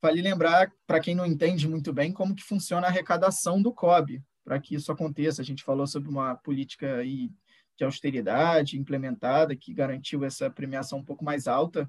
Vale 0.02 0.22
lembrar, 0.22 0.70
para 0.86 1.00
quem 1.00 1.16
não 1.16 1.26
entende 1.26 1.70
muito 1.70 1.94
bem, 1.94 2.12
como 2.12 2.36
que 2.36 2.44
funciona 2.44 2.86
a 2.86 2.90
arrecadação 2.90 3.62
do 3.62 3.74
COB, 3.74 4.22
para 4.44 4.60
que 4.60 4.76
isso 4.76 4.92
aconteça. 4.92 5.42
A 5.42 5.46
gente 5.46 5.64
falou 5.64 5.88
sobre 5.88 6.10
uma 6.10 6.36
política 6.36 6.98
aí 6.98 7.32
de 7.78 7.84
austeridade 7.84 8.80
implementada, 8.80 9.56
que 9.56 9.74
garantiu 9.74 10.24
essa 10.24 10.50
premiação 10.50 11.00
um 11.00 11.04
pouco 11.04 11.24
mais 11.24 11.48
alta, 11.48 11.88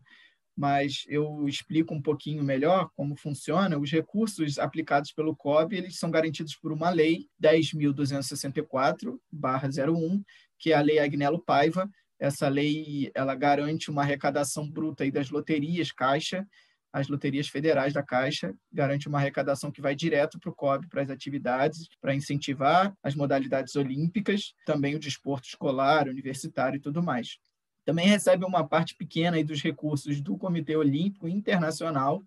mas 0.56 1.04
eu 1.06 1.46
explico 1.46 1.94
um 1.94 2.00
pouquinho 2.00 2.42
melhor 2.42 2.88
como 2.96 3.14
funciona. 3.14 3.78
Os 3.78 3.90
recursos 3.90 4.58
aplicados 4.58 5.12
pelo 5.12 5.36
COB, 5.36 5.76
eles 5.76 5.98
são 5.98 6.10
garantidos 6.10 6.56
por 6.56 6.72
uma 6.72 6.88
lei 6.90 7.28
10.264/01, 7.38 10.24
que 10.58 10.72
é 10.72 10.76
a 10.76 10.80
lei 10.80 10.98
Agnello 10.98 11.44
Paiva. 11.44 11.86
Essa 12.18 12.48
lei, 12.48 13.10
ela 13.14 13.34
garante 13.34 13.90
uma 13.90 14.00
arrecadação 14.00 14.66
bruta 14.70 15.04
aí 15.04 15.10
das 15.10 15.28
loterias 15.30 15.92
Caixa 15.92 16.48
as 16.96 17.08
loterias 17.08 17.46
federais 17.48 17.92
da 17.92 18.02
Caixa, 18.02 18.54
garante 18.72 19.06
uma 19.06 19.18
arrecadação 19.18 19.70
que 19.70 19.82
vai 19.82 19.94
direto 19.94 20.40
para 20.40 20.48
o 20.48 20.54
COB, 20.54 20.88
para 20.88 21.02
as 21.02 21.10
atividades, 21.10 21.90
para 22.00 22.14
incentivar 22.14 22.90
as 23.02 23.14
modalidades 23.14 23.76
olímpicas, 23.76 24.54
também 24.64 24.94
o 24.94 24.98
desporto 24.98 25.46
escolar, 25.46 26.08
universitário 26.08 26.78
e 26.78 26.80
tudo 26.80 27.02
mais. 27.02 27.36
Também 27.84 28.06
recebe 28.06 28.46
uma 28.46 28.66
parte 28.66 28.94
pequena 28.96 29.44
dos 29.44 29.60
recursos 29.60 30.22
do 30.22 30.38
Comitê 30.38 30.74
Olímpico 30.74 31.28
Internacional, 31.28 32.24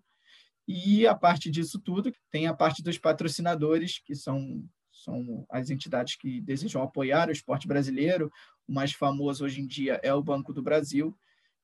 e 0.68 1.04
a 1.04 1.16
parte 1.16 1.50
disso 1.50 1.80
tudo 1.80 2.12
tem 2.30 2.46
a 2.46 2.54
parte 2.54 2.80
dos 2.80 2.96
patrocinadores, 2.96 3.98
que 3.98 4.14
são, 4.14 4.64
são 4.92 5.44
as 5.50 5.68
entidades 5.68 6.14
que 6.14 6.40
desejam 6.40 6.80
apoiar 6.80 7.28
o 7.28 7.32
esporte 7.32 7.66
brasileiro. 7.66 8.30
O 8.68 8.72
mais 8.72 8.92
famoso 8.92 9.44
hoje 9.44 9.60
em 9.60 9.66
dia 9.66 9.98
é 10.00 10.14
o 10.14 10.22
Banco 10.22 10.52
do 10.52 10.62
Brasil, 10.62 11.12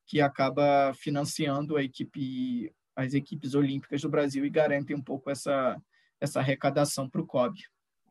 que 0.06 0.20
acaba 0.20 0.92
financiando 0.94 1.76
a 1.76 1.84
equipe 1.84 2.72
as 2.96 3.12
equipes 3.12 3.54
olímpicas 3.54 4.00
do 4.00 4.08
Brasil 4.08 4.44
e 4.44 4.50
garantem 4.50 4.96
um 4.96 5.02
pouco 5.02 5.30
essa, 5.30 5.80
essa 6.18 6.40
arrecadação 6.40 7.08
para 7.08 7.20
o 7.20 7.26
COB. 7.26 7.60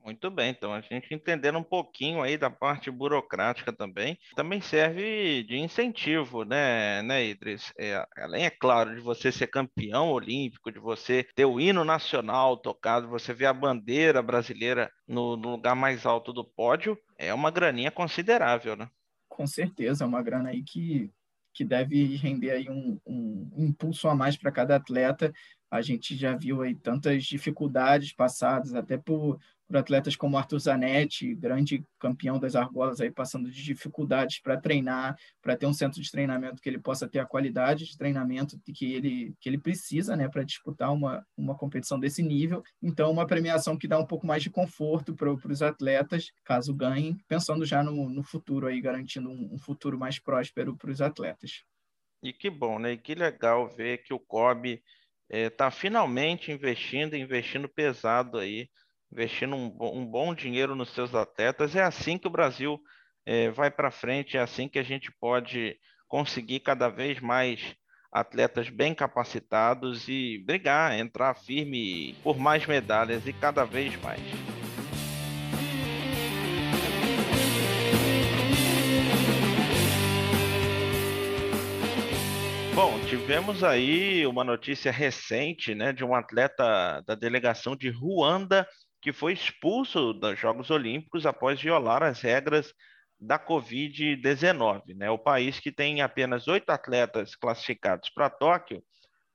Muito 0.05 0.29
bem, 0.29 0.51
então 0.51 0.71
a 0.71 0.81
gente 0.81 1.11
entendendo 1.15 1.57
um 1.57 1.63
pouquinho 1.63 2.21
aí 2.21 2.37
da 2.37 2.47
parte 2.47 2.91
burocrática 2.91 3.73
também, 3.73 4.15
também 4.35 4.61
serve 4.61 5.41
de 5.41 5.57
incentivo, 5.57 6.45
né, 6.45 7.01
né, 7.01 7.25
Idris? 7.25 7.73
É, 7.75 8.05
além, 8.15 8.45
é 8.45 8.51
claro, 8.51 8.93
de 8.93 9.01
você 9.01 9.31
ser 9.31 9.47
campeão 9.47 10.11
olímpico, 10.11 10.71
de 10.71 10.77
você 10.77 11.25
ter 11.35 11.45
o 11.45 11.59
hino 11.59 11.83
nacional 11.83 12.55
tocado, 12.55 13.07
você 13.07 13.33
ver 13.33 13.47
a 13.47 13.53
bandeira 13.53 14.21
brasileira 14.21 14.91
no, 15.07 15.35
no 15.35 15.49
lugar 15.49 15.75
mais 15.75 16.05
alto 16.05 16.31
do 16.31 16.45
pódio, 16.45 16.95
é 17.17 17.33
uma 17.33 17.49
graninha 17.49 17.89
considerável, 17.89 18.75
né? 18.75 18.87
Com 19.27 19.47
certeza, 19.47 20.03
é 20.03 20.07
uma 20.07 20.21
grana 20.21 20.49
aí 20.49 20.61
que, 20.61 21.11
que 21.55 21.63
deve 21.63 22.17
render 22.17 22.51
aí 22.51 22.69
um, 22.69 22.99
um 23.07 23.65
impulso 23.65 24.09
a 24.09 24.13
mais 24.13 24.35
para 24.35 24.51
cada 24.51 24.75
atleta. 24.75 25.33
A 25.71 25.81
gente 25.81 26.15
já 26.15 26.35
viu 26.35 26.61
aí 26.61 26.75
tantas 26.75 27.23
dificuldades 27.23 28.11
passadas, 28.11 28.75
até 28.75 28.97
por 28.97 29.39
por 29.67 29.77
atletas 29.77 30.15
como 30.15 30.37
Arthur 30.37 30.59
Zanetti, 30.59 31.33
grande 31.35 31.83
campeão 31.99 32.39
das 32.39 32.55
argolas, 32.55 33.01
aí 33.01 33.09
passando 33.09 33.49
de 33.49 33.63
dificuldades 33.63 34.39
para 34.39 34.59
treinar, 34.59 35.17
para 35.41 35.57
ter 35.57 35.65
um 35.65 35.73
centro 35.73 36.01
de 36.01 36.11
treinamento 36.11 36.61
que 36.61 36.69
ele 36.69 36.79
possa 36.79 37.07
ter 37.07 37.19
a 37.19 37.25
qualidade 37.25 37.85
de 37.85 37.97
treinamento 37.97 38.59
que 38.73 38.93
ele, 38.93 39.33
que 39.39 39.49
ele 39.49 39.57
precisa 39.57 40.15
né, 40.15 40.29
para 40.29 40.43
disputar 40.43 40.93
uma, 40.93 41.25
uma 41.35 41.55
competição 41.55 41.99
desse 41.99 42.21
nível. 42.21 42.63
Então, 42.81 43.11
uma 43.11 43.25
premiação 43.25 43.77
que 43.77 43.87
dá 43.87 43.97
um 43.99 44.05
pouco 44.05 44.27
mais 44.27 44.43
de 44.43 44.49
conforto 44.49 45.15
para 45.15 45.31
os 45.31 45.61
atletas, 45.61 46.31
caso 46.43 46.73
ganhem, 46.73 47.17
pensando 47.27 47.65
já 47.65 47.83
no, 47.83 48.09
no 48.09 48.23
futuro, 48.23 48.67
aí, 48.67 48.79
garantindo 48.79 49.29
um, 49.29 49.53
um 49.53 49.57
futuro 49.57 49.97
mais 49.97 50.19
próspero 50.19 50.75
para 50.75 50.91
os 50.91 51.01
atletas. 51.01 51.63
E 52.21 52.33
que 52.33 52.49
bom, 52.49 52.79
né? 52.79 52.93
E 52.93 52.97
que 52.97 53.13
legal 53.13 53.69
ver 53.69 53.99
que 53.99 54.13
o 54.13 54.19
COB 54.19 54.81
está 55.29 55.65
eh, 55.65 55.67
é, 55.67 55.71
finalmente 55.71 56.51
investindo, 56.51 57.15
investindo 57.15 57.69
pesado 57.69 58.37
aí 58.37 58.69
investindo 59.15 59.55
um, 59.55 59.73
um, 59.79 60.05
bom 60.05 60.35
dinheiro 60.35 60.75
nos 60.75 60.89
seus 60.89 61.15
atletas. 61.15 61.73
É 61.73 61.81
assim 61.81 62.17
que 62.17 62.27
o 62.27 62.29
Brasil 62.29 62.77
é, 63.25 63.49
vai 63.49 63.71
para 63.71 63.89
frente, 63.89 64.35
é 64.35 64.41
assim 64.41 64.67
que 64.67 64.77
a 64.77 64.83
gente 64.83 65.09
pode 65.09 65.77
conseguir 66.05 66.59
cada 66.59 66.89
vez 66.89 67.21
mais 67.21 67.75
atletas 68.11 68.69
bem 68.69 68.93
capacitados 68.93 70.09
e 70.09 70.43
brigar, 70.45 70.99
entrar 70.99 71.33
firme 71.33 72.13
por 72.21 72.37
mais 72.37 72.65
medalhas 72.65 73.25
e 73.25 73.31
cada 73.31 73.63
vez 73.63 73.95
mais. 74.01 74.21
Bom, 82.73 82.99
tivemos 83.07 83.63
aí 83.63 84.27
uma 84.27 84.43
notícia 84.43 84.91
recente, 84.91 85.73
né, 85.73 85.93
de 85.93 86.03
um 86.03 86.13
atleta 86.13 87.01
da 87.07 87.15
delegação 87.15 87.73
de 87.73 87.89
Ruanda 87.89 88.67
que 89.05 89.13
foi 89.13 89.33
expulso 89.33 90.13
dos 90.13 90.39
Jogos 90.39 90.71
Olímpicos 90.71 91.27
após 91.27 91.61
violar 91.61 92.01
as 92.01 92.21
regras 92.21 92.73
da 93.19 93.37
Covid-19. 93.37 94.95
Né? 94.95 95.11
O 95.11 95.19
país 95.19 95.59
que 95.59 95.71
tem 95.71 96.01
apenas 96.01 96.47
oito 96.47 96.71
atletas 96.71 97.35
classificados 97.35 98.09
para 98.09 98.31
Tóquio 98.31 98.81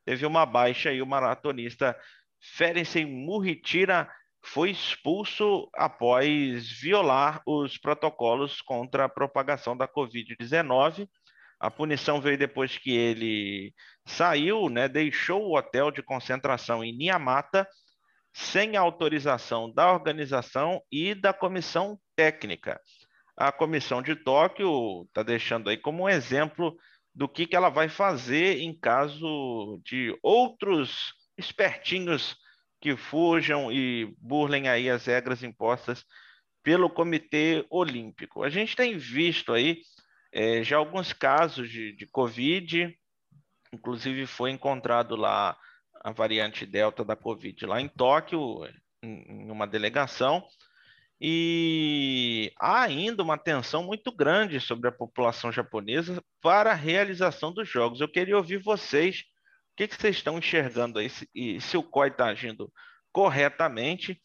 teve 0.04 0.26
uma 0.26 0.44
baixa 0.44 0.92
e 0.92 1.00
o 1.00 1.06
maratonista 1.06 1.96
Ferencen 2.40 3.06
Murritira 3.06 4.10
foi 4.44 4.72
expulso 4.72 5.70
após 5.76 6.68
violar 6.80 7.40
os 7.46 7.78
protocolos 7.78 8.60
contra 8.60 9.04
a 9.04 9.08
propagação 9.08 9.76
da 9.76 9.86
Covid-19. 9.86 11.08
A 11.60 11.70
punição 11.70 12.20
veio 12.20 12.36
depois 12.36 12.76
que 12.76 12.90
ele 12.90 13.72
saiu, 14.04 14.68
né, 14.68 14.88
deixou 14.88 15.44
o 15.44 15.56
hotel 15.56 15.92
de 15.92 16.02
concentração 16.02 16.82
em 16.82 16.92
Niamata 16.92 17.68
sem 18.32 18.76
autorização 18.76 19.72
da 19.72 19.92
organização 19.92 20.80
e 20.90 21.14
da 21.14 21.32
comissão 21.32 21.98
técnica. 22.14 22.80
A 23.36 23.50
comissão 23.50 24.02
de 24.02 24.14
Tóquio 24.14 25.04
está 25.04 25.22
deixando 25.22 25.70
aí 25.70 25.76
como 25.76 26.04
um 26.04 26.08
exemplo 26.08 26.76
do 27.14 27.28
que, 27.28 27.46
que 27.46 27.56
ela 27.56 27.68
vai 27.68 27.88
fazer 27.88 28.60
em 28.60 28.78
caso 28.78 29.80
de 29.84 30.16
outros 30.22 31.12
espertinhos 31.36 32.36
que 32.80 32.96
fujam 32.96 33.70
e 33.70 34.14
burlem 34.18 34.68
aí 34.68 34.88
as 34.88 35.06
regras 35.06 35.42
impostas 35.42 36.04
pelo 36.62 36.90
Comitê 36.90 37.66
Olímpico. 37.70 38.42
A 38.42 38.50
gente 38.50 38.76
tem 38.76 38.96
visto 38.96 39.52
aí 39.52 39.80
é, 40.32 40.62
já 40.62 40.76
alguns 40.76 41.12
casos 41.12 41.70
de, 41.70 41.92
de 41.92 42.06
Covid, 42.06 42.94
inclusive 43.72 44.26
foi 44.26 44.50
encontrado 44.50 45.16
lá 45.16 45.56
a 46.00 46.12
variante 46.12 46.64
Delta 46.64 47.04
da 47.04 47.14
Covid 47.14 47.66
lá 47.66 47.80
em 47.80 47.88
Tóquio, 47.88 48.66
em 49.02 49.50
uma 49.50 49.66
delegação, 49.66 50.44
e 51.20 52.50
há 52.58 52.80
ainda 52.80 53.22
uma 53.22 53.36
tensão 53.36 53.82
muito 53.82 54.10
grande 54.10 54.58
sobre 54.58 54.88
a 54.88 54.92
população 54.92 55.52
japonesa 55.52 56.22
para 56.40 56.72
a 56.72 56.74
realização 56.74 57.52
dos 57.52 57.68
jogos. 57.68 58.00
Eu 58.00 58.08
queria 58.08 58.38
ouvir 58.38 58.56
vocês, 58.56 59.20
o 59.72 59.76
que, 59.76 59.86
que 59.86 59.96
vocês 59.96 60.16
estão 60.16 60.38
enxergando 60.38 60.98
aí, 60.98 61.10
se, 61.10 61.28
se 61.60 61.76
o 61.76 61.82
COI 61.82 62.08
está 62.08 62.26
agindo 62.26 62.72
corretamente, 63.12 64.18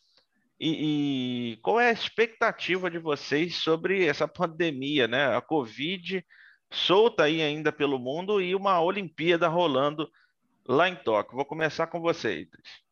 e, 0.57 1.51
e, 1.51 1.57
qual 1.57 1.81
é 1.81 1.89
a 1.89 1.93
expectativa 1.93 2.89
de 2.89 2.97
vocês 2.97 3.55
sobre 3.55 4.05
essa 4.05 4.25
pandemia, 4.25 5.05
né? 5.05 5.35
A 5.35 5.41
Covid 5.41 6.25
solta 6.71 7.23
aí 7.23 7.41
ainda 7.41 7.73
pelo 7.73 7.99
mundo 7.99 8.41
e 8.41 8.55
uma 8.55 8.79
Olimpíada 8.79 9.49
rolando 9.49 10.09
lá 10.67 10.89
em 10.89 10.95
Tóquio. 10.95 11.35
Vou 11.35 11.45
começar 11.45 11.87
com 11.87 11.99
você, 11.99 12.41
Idris. 12.41 12.85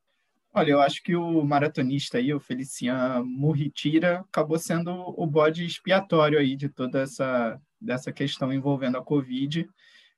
Olha, 0.56 0.72
eu 0.72 0.82
acho 0.82 1.02
que 1.02 1.16
o 1.16 1.44
maratonista 1.44 2.20
aí, 2.20 2.32
o 2.32 2.40
Felician 2.40 3.24
Murritira, 3.26 4.20
acabou 4.20 4.60
sendo 4.60 4.92
o 4.92 5.26
bode 5.26 5.66
expiatório 5.66 6.38
aí 6.38 6.56
de 6.56 6.70
toda 6.70 7.02
essa 7.02 7.60
dessa 7.82 8.14
questão 8.14 8.54
envolvendo 8.54 8.98
a 8.98 9.04
Covid, 9.04 9.68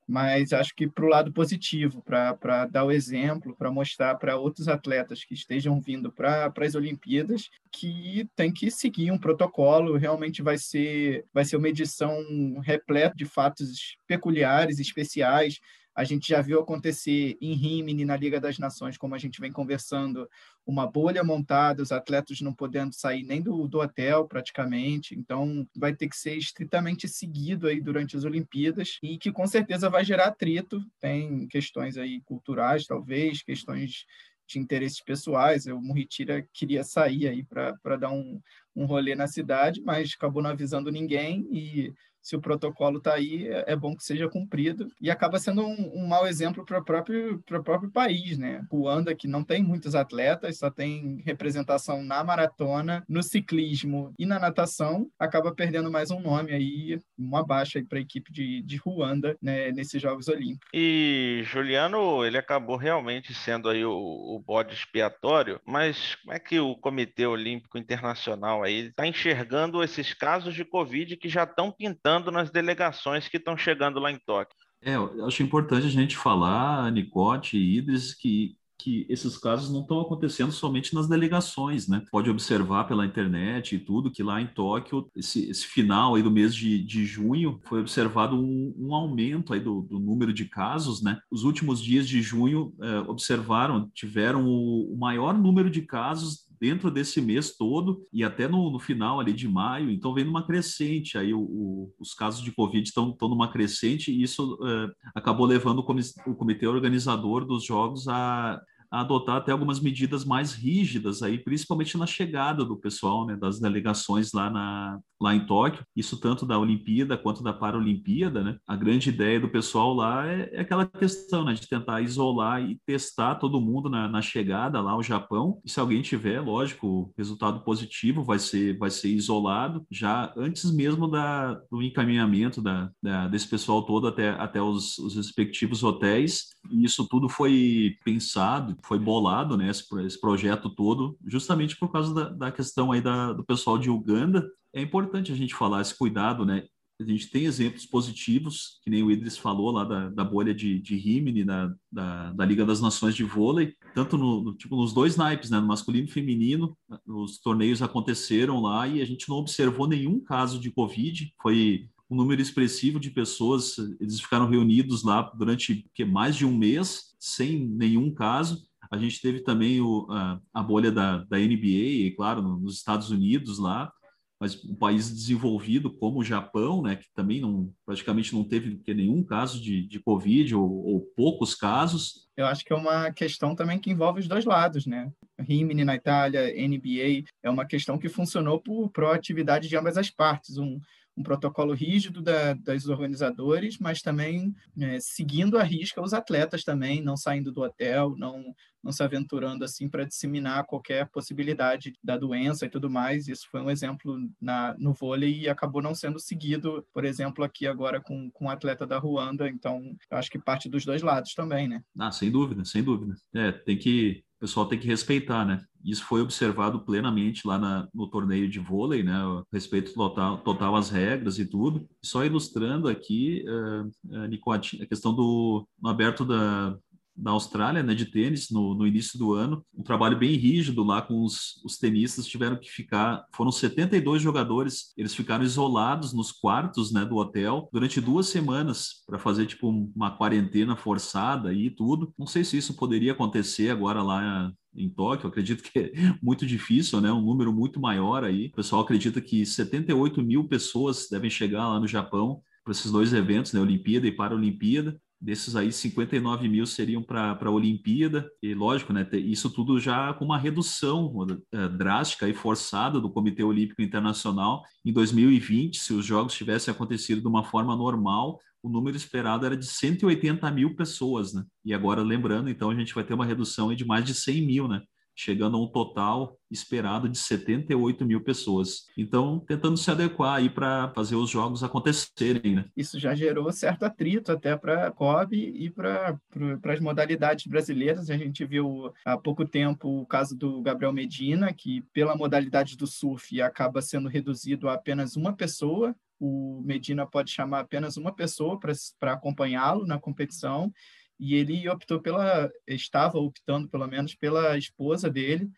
mas 0.08 0.54
acho 0.54 0.76
que 0.76 0.88
para 0.88 1.06
o 1.06 1.10
lado 1.10 1.34
positivo, 1.34 2.04
para 2.04 2.68
dar 2.68 2.84
o 2.84 2.92
exemplo, 2.92 3.56
para 3.56 3.72
mostrar 3.72 4.16
para 4.16 4.38
outros 4.38 4.68
atletas 4.68 5.24
que 5.24 5.34
estejam 5.34 5.82
vindo 5.82 6.12
para 6.12 6.54
as 6.62 6.76
Olimpíadas 6.76 7.50
que 7.72 8.30
tem 8.36 8.54
que 8.54 8.70
seguir 8.70 9.12
um 9.12 9.18
protocolo, 9.18 9.98
realmente 9.98 10.44
vai 10.44 10.58
ser, 10.58 11.26
vai 11.34 11.44
ser 11.44 11.58
uma 11.58 11.70
edição 11.70 12.16
repleta 12.60 13.16
de 13.16 13.26
fatos 13.26 13.98
peculiares, 14.06 14.80
especiais, 14.80 15.60
a 15.96 16.04
gente 16.04 16.28
já 16.28 16.42
viu 16.42 16.60
acontecer 16.60 17.38
em 17.40 17.54
Rimini, 17.54 18.04
na 18.04 18.18
Liga 18.18 18.40
das 18.40 18.60
Nações, 18.60 18.98
como 18.98 19.16
a 19.16 19.18
gente 19.18 19.40
vem 19.40 19.52
conversando, 19.52 20.30
uma 20.66 20.86
bolha 20.86 21.24
montada, 21.24 21.82
os 21.82 21.92
atletas 21.92 22.42
não 22.42 22.54
podendo 22.54 22.94
sair 22.94 23.24
nem 23.24 23.42
do, 23.42 23.66
do 23.68 23.80
hotel 23.80 24.28
praticamente. 24.28 25.16
Então, 25.16 25.66
vai 25.74 25.96
ter 25.96 26.10
que 26.10 26.18
ser 26.18 26.36
estritamente 26.36 27.08
seguido 27.08 27.68
aí 27.68 27.80
durante 27.80 28.18
as 28.18 28.26
Olimpíadas 28.26 28.98
e 29.02 29.18
que 29.18 29.32
com 29.32 29.48
certeza 29.48 29.90
vai 29.90 30.04
gerar 30.04 30.26
atrito. 30.26 30.84
Tem 31.00 31.48
questões 31.48 31.98
aí 31.98 32.22
culturais, 32.26 32.86
talvez, 32.86 33.42
questões 33.42 34.06
de 34.48 34.60
interesses 34.60 35.02
pessoais. 35.02 35.66
O 35.66 35.80
Murritira 35.80 36.46
queria 36.54 36.84
sair 36.84 37.28
aí 37.28 37.44
para 37.44 37.96
dar 37.98 38.12
um, 38.12 38.42
um 38.76 38.86
rolê 38.86 39.16
na 39.16 39.28
cidade, 39.28 39.82
mas 39.82 40.14
acabou 40.14 40.44
não 40.44 40.50
avisando 40.50 40.92
ninguém 40.92 41.48
e 41.52 41.94
se 42.26 42.36
o 42.36 42.42
protocolo 42.42 42.98
está 42.98 43.14
aí, 43.14 43.48
é, 43.48 43.66
é 43.68 43.76
bom 43.76 43.96
que 43.96 44.04
seja 44.04 44.28
cumprido. 44.28 44.88
E 45.00 45.12
acaba 45.12 45.38
sendo 45.38 45.62
um, 45.62 45.92
um 45.94 46.08
mau 46.08 46.26
exemplo 46.26 46.66
para 46.66 46.80
o 46.80 46.84
próprio, 46.84 47.40
próprio 47.46 47.92
país, 47.92 48.36
né? 48.36 48.66
Ruanda, 48.72 49.14
que 49.14 49.28
não 49.28 49.44
tem 49.44 49.62
muitos 49.62 49.94
atletas, 49.94 50.58
só 50.58 50.72
tem 50.72 51.22
representação 51.24 52.04
na 52.04 52.24
maratona, 52.24 53.04
no 53.08 53.22
ciclismo 53.22 54.12
e 54.18 54.26
na 54.26 54.40
natação, 54.40 55.08
acaba 55.20 55.54
perdendo 55.54 55.92
mais 55.92 56.10
um 56.10 56.20
nome 56.20 56.52
aí, 56.52 57.00
uma 57.16 57.46
baixa 57.46 57.80
para 57.88 58.00
a 58.00 58.02
equipe 58.02 58.34
de, 58.34 58.64
de 58.64 58.78
Ruanda 58.78 59.38
né, 59.40 59.72
nesses 59.72 60.02
Jogos 60.02 60.28
Olímpicos. 60.28 60.68
E 60.74 61.44
Juliano, 61.46 62.26
ele 62.26 62.40
acabou 62.40 62.76
realmente 62.76 63.36
sendo 63.36 63.70
aí 63.70 63.86
o, 63.86 63.92
o 63.94 64.40
bode 64.40 64.74
expiatório, 64.74 65.62
mas 65.64 66.16
como 66.16 66.34
é 66.34 66.40
que 66.40 66.60
o 66.60 66.76
Comitê 66.76 67.28
Olímpico 67.28 67.78
Internacional 67.78 68.64
aí 68.64 68.88
está 68.88 69.06
enxergando 69.06 69.84
esses 69.84 70.12
casos 70.12 70.56
de 70.56 70.66
Covid 70.66 71.18
que 71.18 71.30
já 71.30 71.44
estão 71.44 71.72
pintando 71.72 72.15
nas 72.20 72.52
delegações 72.52 73.28
que 73.28 73.38
estão 73.38 73.58
chegando 73.58 74.00
lá 74.00 74.12
em 74.12 74.20
Tóquio. 74.20 74.56
É, 74.82 74.96
eu 74.96 75.26
acho 75.26 75.42
importante 75.42 75.88
a 75.88 75.90
gente 75.90 76.16
falar, 76.16 76.92
Nicote 76.92 77.58
e 77.58 77.78
Idris, 77.78 78.14
que 78.14 78.56
que 78.78 79.06
esses 79.10 79.38
casos 79.38 79.72
não 79.72 79.82
estão 79.82 80.00
acontecendo 80.00 80.52
somente 80.52 80.94
nas 80.94 81.08
delegações, 81.08 81.88
né? 81.88 82.04
Pode 82.12 82.30
observar 82.30 82.84
pela 82.86 83.06
internet 83.06 83.76
e 83.76 83.80
tudo 83.80 84.12
que 84.12 84.22
lá 84.22 84.42
em 84.42 84.48
Tóquio, 84.48 85.10
esse, 85.16 85.50
esse 85.50 85.66
final 85.66 86.16
aí 86.16 86.22
do 86.22 86.32
mês 86.32 86.54
de, 86.54 86.84
de 86.84 87.06
junho, 87.06 87.60
foi 87.64 87.80
observado 87.80 88.36
um, 88.36 88.76
um 88.78 88.94
aumento 88.94 89.54
aí 89.54 89.60
do, 89.60 89.82
do, 89.82 90.00
número 90.00 90.34
de 90.34 90.46
casos, 90.46 91.02
né? 91.02 91.18
Os 91.32 91.44
últimos 91.44 91.82
dias 91.82 92.08
de 92.08 92.22
junho 92.22 92.74
é, 92.82 93.00
observaram, 93.10 93.90
tiveram 93.94 94.46
o, 94.46 94.94
o 94.94 94.98
maior 94.98 95.34
número 95.34 95.70
de 95.70 95.82
casos 95.82 96.45
dentro 96.66 96.90
desse 96.90 97.22
mês 97.22 97.56
todo 97.56 98.04
e 98.12 98.24
até 98.24 98.48
no, 98.48 98.72
no 98.72 98.80
final 98.80 99.20
ali 99.20 99.34
de 99.34 99.48
maio, 99.48 99.92
então 99.92 100.16
vem 100.16 100.26
numa 100.26 100.44
crescente, 100.48 101.16
aí 101.16 101.32
o, 101.32 101.40
o, 101.40 101.94
os 102.00 102.16
casos 102.16 102.42
de 102.42 102.52
Covid 102.52 102.84
estão 102.84 103.16
numa 103.22 103.52
crescente 103.52 104.12
e 104.12 104.24
isso 104.24 104.56
uh, 104.56 104.92
acabou 105.14 105.46
levando 105.46 105.86
o 106.26 106.36
comitê 106.36 106.66
organizador 106.66 107.46
dos 107.46 107.64
jogos 107.64 108.08
a 108.08 108.60
a 108.92 109.02
adotar 109.02 109.38
até 109.38 109.52
algumas 109.52 109.80
medidas 109.80 110.24
mais 110.24 110.54
rígidas 110.54 111.22
aí, 111.22 111.38
principalmente 111.38 111.98
na 111.98 112.06
chegada 112.06 112.64
do 112.64 112.78
pessoal, 112.78 113.26
né, 113.26 113.36
das 113.36 113.60
delegações 113.60 114.32
lá, 114.32 114.50
na, 114.50 115.00
lá 115.26 115.36
em 115.36 115.46
Tóquio, 115.46 115.84
isso 115.96 116.20
tanto 116.20 116.46
da 116.46 116.58
Olimpíada 116.58 117.18
quanto 117.18 117.42
da 117.42 117.52
Paralimpíada, 117.52 118.44
né? 118.44 118.58
A 118.68 118.76
grande 118.76 119.10
ideia 119.10 119.40
do 119.40 119.50
pessoal 119.50 119.94
lá 119.94 120.28
é, 120.28 120.50
é 120.54 120.62
aquela 120.62 120.86
questão, 120.86 121.44
né, 121.44 121.54
de 121.54 121.68
tentar 121.68 122.02
isolar 122.02 122.62
e 122.62 122.80
testar 122.86 123.36
todo 123.36 123.60
mundo 123.60 123.90
na, 123.90 124.08
na, 124.08 124.22
chegada 124.22 124.82
lá 124.82 124.92
ao 124.92 125.04
Japão. 125.04 125.60
E 125.66 125.70
se 125.70 125.80
alguém 125.80 126.02
tiver, 126.02 126.40
lógico, 126.42 127.12
resultado 127.18 127.62
positivo 127.62 128.24
vai 128.24 128.40
ser 128.40 128.78
vai 128.78 128.90
ser 128.90 129.10
isolado 129.10 129.86
já 129.90 130.34
antes 130.38 130.72
mesmo 130.72 131.08
da, 131.08 131.54
do 131.72 131.82
encaminhamento 131.82 132.62
da, 132.62 132.90
da 133.02 133.28
desse 133.28 133.48
pessoal 133.48 133.84
todo 133.84 134.08
até 134.08 134.30
até 134.30 134.62
os, 134.62 134.98
os 135.00 135.16
respectivos 135.16 135.84
hotéis. 135.84 136.50
E 136.72 136.84
isso 136.84 137.08
tudo 137.08 137.28
foi 137.30 137.96
pensado 138.04 138.76
foi 138.84 139.00
bolado, 139.00 139.58
né, 139.58 139.70
esse, 139.70 139.84
esse 140.06 140.20
projeto 140.20 140.70
todo, 140.70 141.18
justamente 141.26 141.76
por 141.78 141.92
causa 141.92 142.14
da, 142.14 142.30
da 142.30 142.52
questão 142.52 142.92
aí 142.92 143.02
da, 143.02 143.34
do 143.34 143.44
pessoal 143.44 143.78
de 143.78 143.90
Uganda. 143.90 144.48
É 144.76 144.82
importante 144.82 145.32
a 145.32 145.36
gente 145.36 145.56
falar 145.56 145.82
esse 145.82 145.98
cuidado, 145.98 146.46
né? 146.46 146.66
A 147.00 147.04
gente 147.04 147.30
tem 147.30 147.46
exemplos 147.46 147.86
positivos, 147.86 148.80
que 148.84 148.90
nem 148.90 149.04
o 149.04 149.10
Idris 149.10 149.38
falou 149.38 149.72
lá 149.72 149.86
da, 149.86 150.10
da 150.10 150.24
bolha 150.24 150.54
de, 150.54 150.80
de 150.80 150.98
Rimini, 150.98 151.46
da, 151.46 151.74
da, 151.92 152.34
da, 152.34 152.46
Liga 152.46 152.66
das 152.66 152.82
Nações 152.82 153.16
de 153.16 153.24
Vôlei, 153.24 153.74
tanto 153.94 154.18
no, 154.18 154.44
no, 154.44 154.54
tipo, 154.54 154.76
nos 154.76 154.94
dois 154.94 155.16
naipes, 155.16 155.50
né, 155.50 155.60
no 155.60 155.68
masculino 155.68 156.08
e 156.08 156.12
feminino, 156.12 156.78
os 157.06 157.38
torneios 157.40 157.82
aconteceram 157.82 158.62
lá 158.62 158.88
e 158.88 159.02
a 159.02 159.06
gente 159.06 159.28
não 159.30 159.38
observou 159.38 159.88
nenhum 159.88 160.22
caso 160.22 160.60
de 160.60 160.72
Covid, 160.72 161.34
foi 161.42 161.90
um 162.10 162.16
número 162.16 162.42
expressivo 162.42 163.00
de 163.00 163.12
pessoas, 163.12 163.78
eles 164.00 164.22
ficaram 164.22 164.48
reunidos 164.48 165.04
lá 165.04 165.22
durante 165.38 165.86
que, 165.94 166.06
mais 166.06 166.36
de 166.36 166.46
um 166.46 166.56
mês, 166.56 167.16
sem 167.20 167.60
nenhum 167.60 168.14
caso, 168.14 168.64
a 168.92 168.98
gente 168.98 169.22
teve 169.22 169.42
também 169.42 169.82
o, 169.82 170.08
a, 170.10 170.40
a 170.54 170.64
bolha 170.64 170.92
da, 170.92 171.18
da 171.26 171.38
NBA, 171.38 172.16
claro, 172.16 172.42
nos 172.42 172.76
Estados 172.76 173.10
Unidos 173.10 173.58
lá, 173.58 173.92
mas 174.40 174.64
um 174.66 174.76
país 174.76 175.10
desenvolvido 175.10 175.90
como 175.90 176.20
o 176.20 176.24
Japão, 176.24 176.82
né, 176.82 176.96
que 176.98 177.08
também 177.14 177.40
não, 177.40 177.72
praticamente 177.86 178.34
não 178.34 178.44
teve 178.44 178.82
nenhum 178.94 179.24
caso 179.24 179.62
de, 179.62 179.88
de 179.88 180.00
Covid 180.00 180.56
ou, 180.56 180.86
ou, 180.86 181.02
poucos 181.16 181.56
casos. 181.56 182.28
Eu 182.36 182.46
acho 182.46 182.64
que 182.66 182.74
é 182.74 182.76
uma 182.76 183.12
questão 183.12 183.56
também 183.56 183.80
que 183.80 183.90
envolve 183.90 184.20
os 184.20 184.28
dois 184.28 184.44
lados, 184.44 184.86
né? 184.86 185.10
Rimini 185.40 185.86
na 185.86 185.96
Itália, 185.96 186.54
NBA, 186.54 187.24
é 187.42 187.50
uma 187.50 187.66
questão 187.66 187.98
que 187.98 188.10
funcionou 188.10 188.60
por 188.60 188.90
proatividade 188.90 189.70
de 189.70 189.78
ambas 189.78 189.98
as 189.98 190.10
partes. 190.10 190.58
Um, 190.58 190.80
um 191.18 191.24
protocolo 191.24 191.74
rígido 191.74 192.22
da, 192.22 192.54
das 192.54 192.88
organizadores, 192.88 193.78
mas 193.80 194.02
também 194.02 194.54
é, 194.80 195.00
seguindo 195.00 195.58
a 195.58 195.64
risca 195.64 196.02
os 196.02 196.14
atletas 196.14 196.64
também, 196.64 197.02
não 197.02 197.16
saindo 197.16 197.52
do 197.52 197.62
hotel, 197.62 198.16
não, 198.18 198.44
não 198.84 198.92
se 198.92 199.02
aventurando 199.02 199.64
assim 199.64 199.90
para 199.90 200.04
disseminar 200.04 200.66
qualquer 200.66 201.10
possibilidade 201.10 201.94
da 202.04 202.18
doença 202.18 202.66
e 202.66 202.70
tudo 202.70 202.90
mais. 202.90 203.28
Isso 203.28 203.48
foi 203.50 203.62
um 203.62 203.70
exemplo 203.70 204.18
na, 204.40 204.76
no 204.78 204.94
vôlei 204.94 205.42
e 205.42 205.50
acabou 205.50 205.82
não 205.82 205.96
sendo 205.96 206.20
seguido, 206.20 206.86
por 206.94 207.06
exemplo, 207.06 207.44
aqui 207.44 207.66
agora 207.66 208.02
com, 208.02 208.30
com 208.32 208.46
um 208.46 208.50
atleta 208.50 208.86
da 208.86 209.00
Ruanda. 209.00 209.48
Então, 209.48 209.96
acho 210.12 210.30
que 210.30 210.38
parte 210.38 210.70
dos 210.70 210.86
dois 210.86 211.02
lados 211.02 211.34
também, 211.34 211.68
né? 211.68 211.82
Ah, 211.98 212.12
sem 212.12 212.30
dúvida, 212.30 212.66
sem 212.66 212.84
dúvida. 212.84 213.16
É, 213.34 213.52
tem 213.52 213.78
que 213.78 214.24
o 214.38 214.40
pessoal 214.42 214.68
tem 214.68 214.80
que 214.80 214.88
respeitar, 214.88 215.46
né? 215.46 215.64
Isso 215.84 216.04
foi 216.04 216.22
observado 216.22 216.84
plenamente 216.84 217.48
lá 217.48 217.58
na, 217.58 217.88
no 217.94 218.10
torneio 218.10 218.50
de 218.50 218.60
vôlei, 218.60 219.04
né? 219.04 219.14
Respeito 219.52 219.94
total, 219.94 220.40
total 220.40 220.76
às 220.76 220.90
regras 220.90 221.40
e 221.40 221.46
tudo. 221.46 221.88
Só 222.04 222.26
ilustrando 222.26 222.88
aqui, 222.88 223.46
uh, 223.48 223.88
uh, 223.88 224.82
a 224.82 224.86
questão 224.88 225.14
do 225.14 225.68
no 225.82 225.90
aberto 225.90 226.26
da, 226.26 226.78
da 227.16 227.32
Austrália, 227.32 227.82
né, 227.82 227.96
de 227.96 228.06
tênis, 228.06 228.50
no, 228.52 228.76
no, 228.76 228.86
início 228.86 229.18
do 229.18 229.34
ano. 229.34 229.66
Um 229.74 229.84
trabalho 229.84 230.18
bem 230.18 230.36
rígido 230.36 230.84
lá 230.84 231.02
com 231.02 231.24
os, 231.24 231.62
os 231.64 231.78
tenistas, 231.78 232.28
tiveram 232.28 232.60
que 232.60 232.70
ficar, 232.70 233.24
foram 233.34 233.52
72 233.52 234.22
jogadores, 234.22 234.94
eles 234.98 235.16
ficaram 235.16 235.44
isolados 235.44 236.14
nos 236.14 236.32
quartos, 236.32 236.92
né, 236.92 237.06
do 237.06 237.16
hotel 237.16 237.70
durante 237.72 238.02
duas 238.02 238.28
semanas 238.28 239.04
para 239.08 239.18
fazer, 239.18 239.46
tipo, 239.46 239.70
uma 239.96 240.12
quarentena 240.12 240.76
forçada 240.76 241.54
e 241.54 241.70
tudo. 241.70 242.14
Não 242.18 242.28
sei 242.28 242.44
se 242.44 242.58
isso 242.58 242.76
poderia 242.76 243.14
acontecer 243.14 243.70
agora 243.70 244.02
lá 244.04 244.52
em 244.76 244.90
Tóquio, 244.90 245.30
acredito 245.30 245.64
que 245.64 245.80
é 245.80 245.92
muito 246.22 246.46
difícil, 246.46 247.00
né? 247.00 247.12
Um 247.12 247.22
número 247.22 247.54
muito 247.54 247.80
maior 247.80 248.24
aí. 248.24 248.48
O 248.48 248.56
pessoal 248.58 248.82
acredita 248.82 249.22
que 249.22 249.46
78 249.46 250.22
mil 250.22 250.48
pessoas 250.48 251.08
devem 251.10 251.30
chegar 251.30 251.68
lá 251.70 251.80
no 251.80 251.88
Japão 251.88 252.42
para 252.64 252.72
esses 252.72 252.92
dois 252.92 253.14
eventos, 253.14 253.54
né? 253.54 253.62
Olimpíada 253.62 254.08
e 254.08 254.12
Paralimpíada. 254.12 255.00
Desses 255.26 255.56
aí, 255.56 255.72
59 255.72 256.48
mil 256.48 256.68
seriam 256.68 257.02
para 257.02 257.36
a 257.42 257.50
Olimpíada, 257.50 258.30
e 258.44 258.54
lógico, 258.54 258.94
né, 258.94 259.10
isso 259.14 259.50
tudo 259.50 259.80
já 259.80 260.14
com 260.14 260.24
uma 260.24 260.38
redução 260.38 261.12
é, 261.52 261.68
drástica 261.68 262.30
e 262.30 262.34
forçada 262.36 263.02
do 263.02 263.10
Comitê 263.10 263.44
Olímpico 263.44 263.82
Internacional. 263.82 264.62
Em 264.86 264.94
2020, 264.94 265.80
se 265.80 265.94
os 265.94 266.06
Jogos 266.06 266.36
tivessem 266.36 266.72
acontecido 266.72 267.22
de 267.22 267.28
uma 267.28 267.44
forma 267.44 267.76
normal, 267.76 268.40
o 268.62 268.70
número 268.70 268.96
esperado 268.96 269.48
era 269.48 269.58
de 269.58 269.66
180 269.66 270.52
mil 270.52 270.76
pessoas, 270.76 271.34
né? 271.34 271.44
E 271.66 271.74
agora, 271.74 272.04
lembrando, 272.04 272.48
então, 272.48 272.70
a 272.70 272.76
gente 272.76 272.94
vai 272.94 273.04
ter 273.04 273.16
uma 273.16 273.26
redução 273.26 273.74
de 273.74 273.84
mais 273.84 274.06
de 274.06 274.14
100 274.14 274.46
mil, 274.46 274.68
né? 274.68 274.84
Chegando 275.16 275.56
a 275.56 275.62
um 275.62 275.68
total 275.68 276.38
esperado 276.52 277.08
de 277.08 277.18
78 277.18 278.06
mil 278.06 278.22
pessoas. 278.22 278.86
Então, 278.98 279.40
tentando 279.40 279.78
se 279.78 279.90
adequar 279.90 280.36
aí 280.36 280.50
para 280.50 280.92
fazer 280.94 281.16
os 281.16 281.30
jogos 281.30 281.64
acontecerem. 281.64 282.56
Né? 282.56 282.66
Isso 282.76 283.00
já 283.00 283.16
gerou 283.16 283.52
certo 283.52 283.84
atrito 283.84 284.32
até 284.32 284.56
para 284.58 284.88
a 284.88 284.92
COB 284.92 285.36
e 285.36 285.70
para 285.70 286.20
as 286.66 286.80
modalidades 286.80 287.48
brasileiras. 287.48 288.10
A 288.10 288.18
gente 288.18 288.46
viu 288.46 288.92
há 289.06 289.18
pouco 289.18 289.46
tempo 289.46 290.02
o 290.02 290.06
caso 290.06 290.36
do 290.36 290.62
Gabriel 290.62 290.94
Medina, 290.94 291.54
que 291.54 291.82
pela 291.94 292.16
modalidade 292.16 292.76
do 292.76 292.86
surf 292.86 293.42
acaba 293.42 293.82
sendo 293.82 294.10
reduzido 294.10 294.68
a 294.68 294.74
apenas 294.74 295.16
uma 295.16 295.34
pessoa. 295.34 295.96
O 296.20 296.62
Medina 296.64 297.06
pode 297.06 297.32
chamar 297.32 297.62
apenas 297.62 297.98
uma 297.98 298.14
pessoa 298.14 298.60
para 298.60 299.14
acompanhá-lo 299.14 299.86
na 299.86 300.00
competição 300.00 300.72
e 301.20 301.36
ele 301.36 301.68
optou 301.70 302.02
pela 302.02 302.52
estava 302.68 303.18
optando 303.18 303.70
pelo 303.70 303.88
menos 303.88 304.16
pela 304.16 304.58
esposa 304.58 305.10
dele 305.10 305.50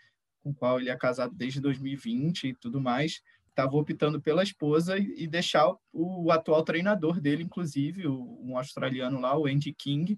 com 0.44 0.54
qual 0.54 0.80
ele 0.80 0.90
é 0.90 0.96
casado 0.96 1.34
desde 1.36 1.60
2020 1.60 2.48
e 2.48 2.54
tudo 2.54 2.80
mais. 2.80 3.22
Estava 3.50 3.76
optando 3.76 4.22
pela 4.22 4.44
esposa 4.44 4.98
e, 4.98 5.24
e 5.24 5.28
deixar 5.28 5.68
o, 5.68 6.26
o, 6.26 6.32
atual 6.32 6.64
treinador 6.64 7.20
dele 7.20 7.44
inclusive 7.44 8.08
o, 8.08 8.40
um 8.42 8.58
australiano 8.58 9.20
lá 9.20 9.38
o 9.38 9.48
Andy 9.48 9.74
King 9.74 10.18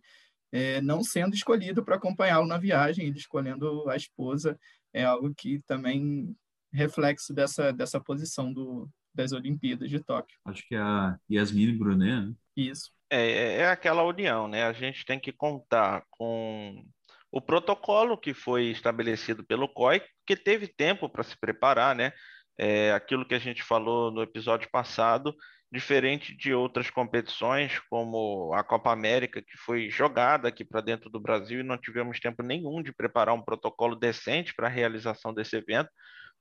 é, 0.52 0.82
não 0.82 1.04
sendo 1.04 1.34
escolhido 1.34 1.84
para 1.84 1.96
acompanhá-lo 1.96 2.46
na 2.46 2.58
viagem. 2.58 3.08
Ele 3.08 3.18
escolhendo 3.18 3.90
a 3.90 3.96
esposa 3.96 4.60
é 4.94 5.04
algo 5.04 5.34
que 5.34 5.62
também 5.66 6.36
reflexo 6.72 7.34
dessa 7.34 7.72
dessa 7.72 8.00
posição 8.00 8.54
do 8.54 8.90
das 9.16 9.32
Olimpíadas 9.32 9.90
de 9.90 10.00
Tóquio. 10.00 10.38
Acho 10.46 10.68
que 10.68 10.76
é 10.76 10.80
a 10.80 11.18
Yasmin 11.32 11.76
Brunet 11.78 12.28
né? 12.28 12.34
isso 12.56 12.92
é, 13.10 13.20
é, 13.20 13.56
é 13.58 13.70
aquela 13.70 14.04
união, 14.04 14.48
né? 14.48 14.64
A 14.64 14.74
gente 14.74 15.06
tem 15.06 15.20
que 15.20 15.32
contar 15.32 16.04
com 16.10 16.84
o 17.32 17.42
protocolo 17.42 18.18
que 18.18 18.34
foi 18.34 18.66
estabelecido 18.66 19.44
pelo 19.44 19.68
COI, 19.68 20.02
que 20.26 20.36
teve 20.36 20.68
tempo 20.68 21.10
para 21.10 21.24
se 21.24 21.38
preparar, 21.40 21.96
né? 21.96 22.12
É, 22.58 22.92
aquilo 22.92 23.26
que 23.26 23.36
a 23.36 23.40
gente 23.40 23.64
falou 23.64 24.12
no 24.12 24.22
episódio 24.22 24.70
passado, 24.70 25.34
diferente 25.72 26.36
de 26.36 26.54
outras 26.54 26.90
competições, 26.90 27.80
como 27.90 28.52
a 28.54 28.64
Copa 28.64 28.92
América, 28.92 29.42
que 29.42 29.58
foi 29.58 29.90
jogada 29.90 30.48
aqui 30.48 30.66
para 30.66 30.82
dentro 30.82 31.10
do 31.10 31.20
Brasil 31.20 31.60
e 31.60 31.64
não 31.64 31.78
tivemos 31.78 32.20
tempo 32.20 32.44
nenhum 32.44 32.82
de 32.82 32.92
preparar 32.92 33.36
um 33.36 33.42
protocolo 33.42 33.96
decente 33.96 34.54
para 34.54 34.68
a 34.68 34.72
realização 34.72 35.34
desse 35.34 35.56
evento. 35.56 35.90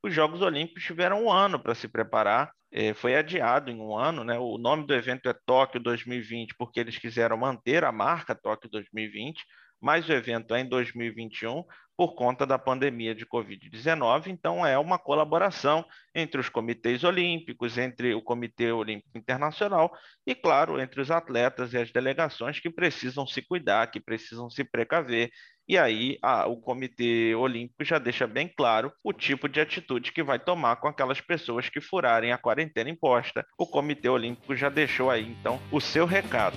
Os 0.03 0.14
Jogos 0.14 0.40
Olímpicos 0.40 0.84
tiveram 0.84 1.24
um 1.24 1.30
ano 1.30 1.59
para 1.59 1.74
se 1.74 1.88
preparar, 1.88 2.53
é, 2.70 2.94
foi 2.94 3.16
adiado 3.16 3.70
em 3.70 3.80
um 3.80 3.96
ano, 3.96 4.22
né? 4.22 4.38
O 4.38 4.59
nome 4.59 4.86
do 4.86 4.94
evento 4.94 5.28
é 5.28 5.34
Tóquio 5.46 5.80
2020, 5.80 6.55
porque 6.57 6.78
eles 6.78 6.99
quiseram 6.99 7.36
manter 7.36 7.82
a 7.82 7.90
marca 7.90 8.34
Tóquio 8.34 8.70
2020, 8.70 9.42
mas 9.80 10.09
o 10.09 10.12
evento 10.12 10.55
é 10.55 10.61
em 10.61 10.68
2021 10.68 11.64
por 11.96 12.14
conta 12.14 12.46
da 12.46 12.59
pandemia 12.59 13.12
de 13.14 13.26
Covid-19. 13.26 14.28
Então, 14.28 14.64
é 14.64 14.78
uma 14.78 14.99
colaboração 14.99 15.84
entre 16.14 16.40
os 16.40 16.49
comitês 16.49 17.03
olímpicos, 17.03 17.76
entre 17.76 18.14
o 18.14 18.22
Comitê 18.22 18.70
Olímpico 18.70 19.18
Internacional 19.18 19.90
e, 20.24 20.34
claro, 20.34 20.80
entre 20.80 21.01
os 21.01 21.11
atletas 21.11 21.72
e 21.72 21.78
as 21.78 21.90
delegações 21.90 22.61
que 22.61 22.70
precisam 22.70 23.26
se 23.26 23.42
cuidar, 23.42 23.90
que 23.90 24.01
precisam 24.01 24.49
se 24.49 24.62
precaver 24.62 25.30
e 25.68 25.76
aí 25.76 26.18
a, 26.22 26.46
o 26.46 26.56
Comitê 26.56 27.34
Olímpico 27.34 27.84
já 27.84 27.98
deixa 27.98 28.26
bem 28.26 28.48
claro 28.48 28.90
o 29.04 29.12
tipo 29.12 29.46
de 29.48 29.60
atitude 29.60 30.12
que 30.12 30.22
vai 30.22 30.38
tomar 30.38 30.76
com 30.76 30.88
aquelas 30.88 31.20
pessoas 31.20 31.68
que 31.68 31.80
furarem 31.80 32.32
a 32.32 32.38
quarentena 32.38 32.88
imposta. 32.88 33.44
O 33.58 33.66
Comitê 33.66 34.08
Olímpico 34.08 34.56
já 34.56 34.70
deixou 34.70 35.10
aí 35.10 35.26
então 35.28 35.60
o 35.70 35.78
seu 35.78 36.06
recado. 36.06 36.56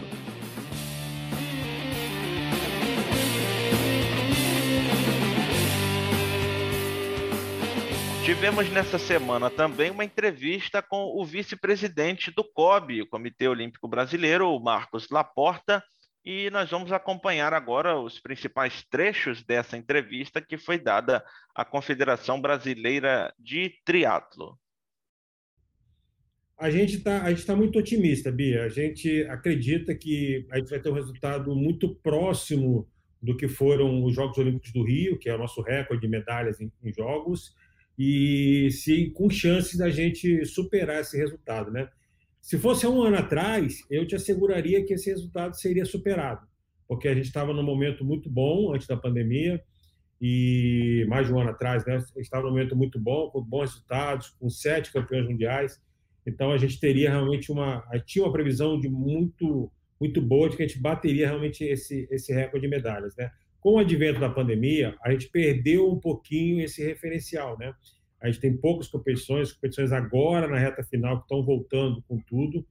Tivemos 8.23 8.69
nessa 8.69 8.97
semana 8.97 9.49
também 9.49 9.91
uma 9.91 10.05
entrevista 10.05 10.81
com 10.81 11.19
o 11.19 11.25
vice-presidente 11.25 12.31
do 12.31 12.45
COB, 12.45 13.01
o 13.01 13.07
Comitê 13.09 13.47
Olímpico 13.47 13.89
Brasileiro, 13.89 14.47
o 14.47 14.59
Marcos 14.63 15.09
Laporta, 15.09 15.83
e 16.23 16.49
nós 16.51 16.69
vamos 16.69 16.91
acompanhar 16.91 17.53
agora 17.53 17.99
os 17.99 18.19
principais 18.19 18.83
trechos 18.83 19.43
dessa 19.43 19.75
entrevista 19.75 20.41
que 20.41 20.57
foi 20.57 20.77
dada 20.77 21.23
à 21.55 21.65
Confederação 21.65 22.39
Brasileira 22.39 23.33
de 23.39 23.73
Triatlo. 23.83 24.59
A 26.57 26.69
gente 26.69 26.97
está 26.97 27.23
tá 27.33 27.55
muito 27.55 27.79
otimista, 27.79 28.31
Bia. 28.31 28.65
A 28.65 28.69
gente 28.69 29.23
acredita 29.23 29.95
que 29.95 30.45
a 30.51 30.59
gente 30.59 30.69
vai 30.69 30.79
ter 30.79 30.89
um 30.89 30.93
resultado 30.93 31.55
muito 31.55 31.95
próximo 31.95 32.87
do 33.19 33.35
que 33.35 33.47
foram 33.47 34.03
os 34.03 34.13
Jogos 34.13 34.37
Olímpicos 34.37 34.71
do 34.71 34.83
Rio, 34.83 35.17
que 35.17 35.27
é 35.27 35.33
o 35.33 35.39
nosso 35.39 35.61
recorde 35.61 36.01
de 36.01 36.07
medalhas 36.07 36.61
em, 36.61 36.71
em 36.83 36.93
jogos, 36.93 37.55
e 37.97 38.69
se 38.71 39.09
com 39.09 39.29
chances 39.29 39.77
da 39.77 39.89
gente 39.89 40.45
superar 40.45 41.01
esse 41.01 41.17
resultado, 41.17 41.71
né? 41.71 41.89
Se 42.41 42.57
fosse 42.57 42.87
um 42.87 43.03
ano 43.03 43.17
atrás, 43.17 43.85
eu 43.89 44.05
te 44.05 44.15
asseguraria 44.15 44.83
que 44.83 44.93
esse 44.93 45.11
resultado 45.11 45.55
seria 45.55 45.85
superado, 45.85 46.45
porque 46.87 47.07
a 47.07 47.13
gente 47.13 47.25
estava 47.25 47.53
num 47.53 47.63
momento 47.63 48.03
muito 48.03 48.29
bom 48.29 48.73
antes 48.73 48.87
da 48.87 48.97
pandemia 48.97 49.63
e 50.19 51.05
mais 51.07 51.27
de 51.27 51.33
um 51.33 51.39
ano 51.39 51.51
atrás, 51.51 51.85
né? 51.85 52.03
Estava 52.17 52.43
num 52.43 52.49
momento 52.49 52.75
muito 52.75 52.99
bom, 52.99 53.29
com 53.29 53.43
bons 53.43 53.71
resultados, 53.71 54.29
com 54.39 54.49
sete 54.49 54.91
campeões 54.91 55.27
mundiais. 55.27 55.79
Então 56.25 56.51
a 56.51 56.57
gente 56.57 56.79
teria 56.79 57.11
realmente 57.11 57.51
uma 57.51 57.83
tinha 58.05 58.25
uma 58.25 58.33
previsão 58.33 58.79
de 58.79 58.89
muito 58.89 59.71
muito 59.99 60.19
boa 60.19 60.49
de 60.49 60.57
que 60.57 60.63
a 60.63 60.67
gente 60.67 60.81
bateria 60.81 61.27
realmente 61.27 61.63
esse 61.63 62.07
esse 62.11 62.33
recorde 62.33 62.67
de 62.67 62.75
medalhas, 62.75 63.15
né? 63.15 63.31
Com 63.59 63.75
o 63.75 63.79
advento 63.79 64.19
da 64.19 64.29
pandemia, 64.29 64.95
a 65.03 65.11
gente 65.11 65.29
perdeu 65.29 65.87
um 65.91 65.99
pouquinho 65.99 66.63
esse 66.63 66.83
referencial, 66.83 67.57
né? 67.59 67.73
A 68.21 68.27
gente 68.27 68.39
tem 68.39 68.55
poucas 68.55 68.87
competições, 68.87 69.51
competições 69.51 69.91
agora 69.91 70.47
na 70.47 70.57
reta 70.57 70.83
final 70.83 71.17
que 71.17 71.23
estão 71.23 71.43
voltando 71.43 72.03
com 72.07 72.19
tudo, 72.19 72.65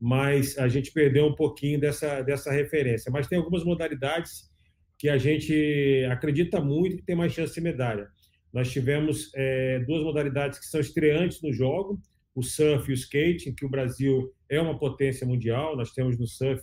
mas 0.00 0.58
a 0.58 0.68
gente 0.68 0.92
perdeu 0.92 1.26
um 1.26 1.34
pouquinho 1.34 1.80
dessa, 1.80 2.22
dessa 2.22 2.50
referência. 2.50 3.10
Mas 3.10 3.26
tem 3.26 3.38
algumas 3.38 3.64
modalidades 3.64 4.50
que 4.98 5.08
a 5.08 5.18
gente 5.18 6.06
acredita 6.10 6.60
muito 6.60 6.96
que 6.96 7.02
tem 7.02 7.16
mais 7.16 7.32
chance 7.32 7.54
de 7.54 7.60
medalha. 7.60 8.08
Nós 8.52 8.70
tivemos 8.70 9.30
é, 9.34 9.80
duas 9.80 10.02
modalidades 10.02 10.58
que 10.58 10.66
são 10.66 10.80
estreantes 10.80 11.42
no 11.42 11.52
jogo, 11.52 12.00
o 12.34 12.42
surf 12.42 12.88
e 12.88 12.92
o 12.92 12.94
skate, 12.94 13.48
em 13.48 13.54
que 13.54 13.64
o 13.64 13.70
Brasil 13.70 14.32
é 14.48 14.60
uma 14.60 14.78
potência 14.78 15.26
mundial. 15.26 15.76
Nós 15.76 15.92
temos 15.92 16.18
no 16.18 16.26
surf 16.26 16.62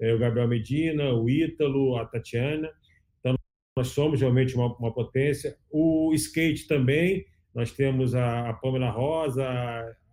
é, 0.00 0.12
o 0.12 0.18
Gabriel 0.18 0.48
Medina, 0.48 1.12
o 1.12 1.28
Ítalo, 1.28 1.96
a 1.96 2.04
Tatiana 2.04 2.70
nós 3.76 3.88
somos 3.88 4.20
realmente 4.20 4.54
uma, 4.54 4.74
uma 4.78 4.92
potência. 4.92 5.56
O 5.70 6.12
skate 6.14 6.66
também, 6.66 7.26
nós 7.56 7.72
temos 7.72 8.14
a, 8.14 8.50
a 8.50 8.52
Pamela 8.52 8.90
Rosa, 8.90 9.42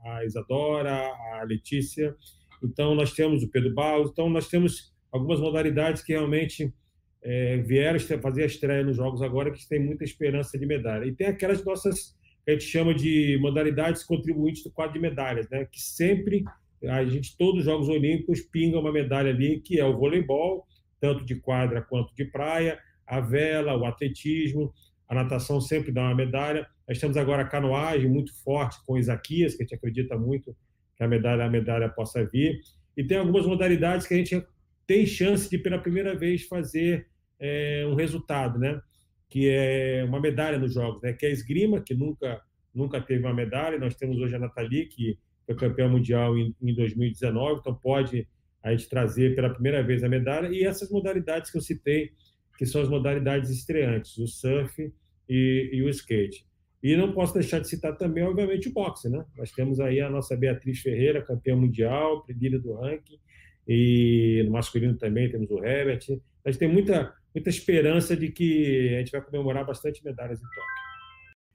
a 0.06 0.24
Isadora, 0.26 1.12
a 1.34 1.44
Letícia, 1.44 2.16
então 2.64 2.96
nós 2.96 3.12
temos 3.12 3.44
o 3.44 3.52
Pedro 3.52 3.74
Barros, 3.74 4.12
então 4.12 4.30
nós 4.30 4.48
temos 4.48 4.94
algumas 5.12 5.41
modalidades 5.41 6.02
que 6.02 6.14
realmente 6.14 6.74
é, 7.22 7.58
vieram 7.58 8.00
fazer 8.22 8.44
a 8.44 8.46
estreia 8.46 8.84
nos 8.84 8.96
jogos 8.96 9.22
agora, 9.22 9.52
que 9.52 9.68
tem 9.68 9.80
muita 9.80 10.06
esperança 10.06 10.58
de 10.58 10.66
medalha. 10.66 11.06
E 11.06 11.14
tem 11.14 11.28
aquelas 11.28 11.64
nossas 11.66 12.16
que 12.46 12.52
a 12.52 12.54
gente 12.54 12.66
chama 12.66 12.94
de 12.94 13.38
modalidades 13.41 14.04
contribuintes 14.04 14.64
do 14.64 14.72
quadro 14.72 14.94
de 14.94 15.00
medalhas, 15.00 15.50
né? 15.50 15.66
que 15.70 15.82
sempre 15.82 16.44
a 16.89 17.04
gente, 17.06 17.38
todos 17.38 17.60
os 17.60 17.66
Jogos 17.66 17.89
Olímpicos, 17.89 18.41
pinga 18.41 18.80
uma 18.80 18.91
medalha 18.91 19.32
ali, 19.32 19.60
que 19.60 19.80
é 19.80 19.86
o 19.86 19.98
voleibol, 19.98 20.66
tanto 21.00 21.26
de 21.26 21.36
quadra 21.36 21.82
quanto 21.82 22.14
de 22.16 22.26
praia, 22.26 22.80
a 23.06 23.20
vela, 23.20 23.76
o 23.76 23.86
atletismo, 23.86 24.74
a 25.08 25.16
natação 25.16 25.62
sempre 25.62 25.91
dá 25.91 26.02
uma 26.02 26.16
medalha. 26.16 26.68
Nós 26.88 27.00
temos 27.00 27.18
agora 27.18 27.44
a 27.44 27.48
canoagem 27.48 28.10
muito 28.10 28.34
forte 28.44 28.78
com 28.86 28.98
Isaquias, 28.98 29.56
que 29.56 29.64
a 29.64 29.66
gente 29.66 29.76
acredita 29.76 30.18
muito 30.18 30.56
que 30.96 31.04
a 31.04 31.08
medalha, 31.08 31.46
a 31.46 31.50
medalha 31.50 31.90
possa 31.90 32.26
vir. 32.26 32.60
E 32.96 33.04
tem 33.04 33.18
algumas 33.18 33.46
modalidades 33.46 34.06
que 34.06 34.14
a 34.14 34.18
gente 34.18 34.46
tem 34.86 35.06
chance 35.06 35.50
de, 35.50 35.58
pela 35.58 35.80
primeira 35.80 36.16
vez, 36.16 36.44
fazer 36.44 37.08
é, 37.40 37.86
um 37.88 37.96
resultado, 37.96 38.60
né? 38.60 38.80
que 39.30 39.50
é 39.50 40.04
uma 40.08 40.20
medalha 40.20 40.60
nos 40.60 40.74
Jogos, 40.74 41.02
né? 41.02 41.14
que 41.14 41.26
é 41.26 41.30
a 41.30 41.32
esgrima, 41.32 41.82
que 41.82 41.96
nunca, 41.96 42.42
nunca 42.74 43.02
teve 43.02 43.26
uma 43.26 43.34
medalha. 43.34 43.80
Nós 43.80 43.96
temos 43.96 44.18
hoje 44.20 44.36
a 44.36 44.40
Nathalie, 44.40 44.86
que 44.88 45.18
foi 45.46 45.56
campeã 45.56 45.88
mundial 45.88 46.38
em, 46.38 46.56
em 46.62 46.76
2019, 46.76 47.60
então 47.60 47.74
pode 47.74 48.28
a 48.62 48.72
gente 48.72 48.88
trazer 48.88 49.36
pela 49.36 49.50
primeira 49.50 49.84
vez 49.84 50.04
a 50.04 50.10
medalha. 50.10 50.48
E 50.48 50.64
essas 50.64 50.90
modalidades 50.90 51.52
que 51.52 51.58
eu 51.58 51.62
citei, 51.62 52.12
que 52.58 52.66
são 52.66 52.82
as 52.82 52.88
modalidades 52.88 53.50
estreantes, 53.50 54.18
o 54.18 54.28
surf 54.28 54.94
e, 55.28 55.70
e, 55.74 55.84
o 55.84 55.90
skate. 55.90 56.46
E 56.84 56.98
não 56.98 57.14
posso 57.14 57.34
deixar 57.34 57.60
de 57.60 57.70
citar 57.70 57.96
também, 57.96 58.26
obviamente, 58.26 58.68
o 58.68 58.74
boxe. 58.74 59.10
Né? 59.10 59.24
Nós 59.38 59.52
temos 59.54 59.80
aí 59.80 60.02
a 60.02 60.10
nossa 60.10 60.36
Beatriz 60.36 60.82
Ferreira, 60.82 61.24
campeã 61.24 61.56
mundial, 61.56 62.24
predilha 62.26 62.60
do 62.60 62.74
ranking, 62.74 63.18
e 63.66 64.44
no 64.46 64.52
masculino 64.52 64.98
também 64.98 65.32
temos 65.32 65.50
o 65.50 65.64
Herbert. 65.64 66.02
A 66.44 66.52
gente 66.52 66.60
tem 66.60 66.68
muita, 66.68 67.14
muita 67.34 67.50
esperança 67.50 68.18
de 68.18 68.30
que 68.30 68.96
a 68.96 69.00
gente 69.00 69.12
vai 69.12 69.22
comemorar 69.22 69.66
bastante 69.66 70.04
medalhas 70.04 70.40
em 70.40 70.44
Tóquio. 70.44 70.84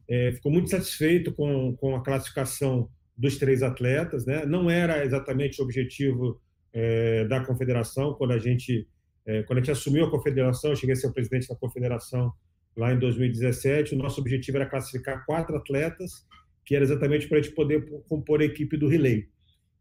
É, 0.09 0.33
ficou 0.33 0.51
muito 0.51 0.71
satisfeito 0.71 1.31
com, 1.35 1.77
com 1.77 1.95
a 1.95 2.03
classificação 2.03 2.89
dos 3.15 3.37
três 3.37 3.63
atletas. 3.63 4.25
Né? 4.25 4.47
Não 4.47 4.71
era 4.71 5.05
exatamente 5.05 5.61
o 5.61 5.65
objetivo 5.65 6.41
é, 6.73 7.27
da 7.27 7.45
confederação 7.45 8.15
quando 8.15 8.33
a 8.33 8.39
gente 8.39 8.89
é, 9.27 9.43
quando 9.43 9.59
a 9.59 9.61
gente 9.61 9.73
assumiu 9.73 10.07
a 10.07 10.11
confederação, 10.11 10.71
eu 10.71 10.77
cheguei 10.77 10.95
a 10.95 10.97
ser 10.97 11.07
o 11.07 11.13
presidente 11.13 11.49
da 11.49 11.55
confederação 11.55 12.33
lá 12.79 12.95
em 12.95 12.99
2017, 12.99 13.95
o 13.95 13.99
nosso 13.99 14.21
objetivo 14.21 14.57
era 14.57 14.67
classificar 14.67 15.27
quatro 15.27 15.57
atletas, 15.57 16.25
que 16.65 16.77
era 16.77 16.85
exatamente 16.85 17.27
para 17.27 17.39
a 17.39 17.43
gente 17.43 17.55
poder 17.55 17.85
compor 18.09 18.41
a 18.41 18.45
equipe 18.45 18.77
do 18.77 18.87
relay. 18.87 19.27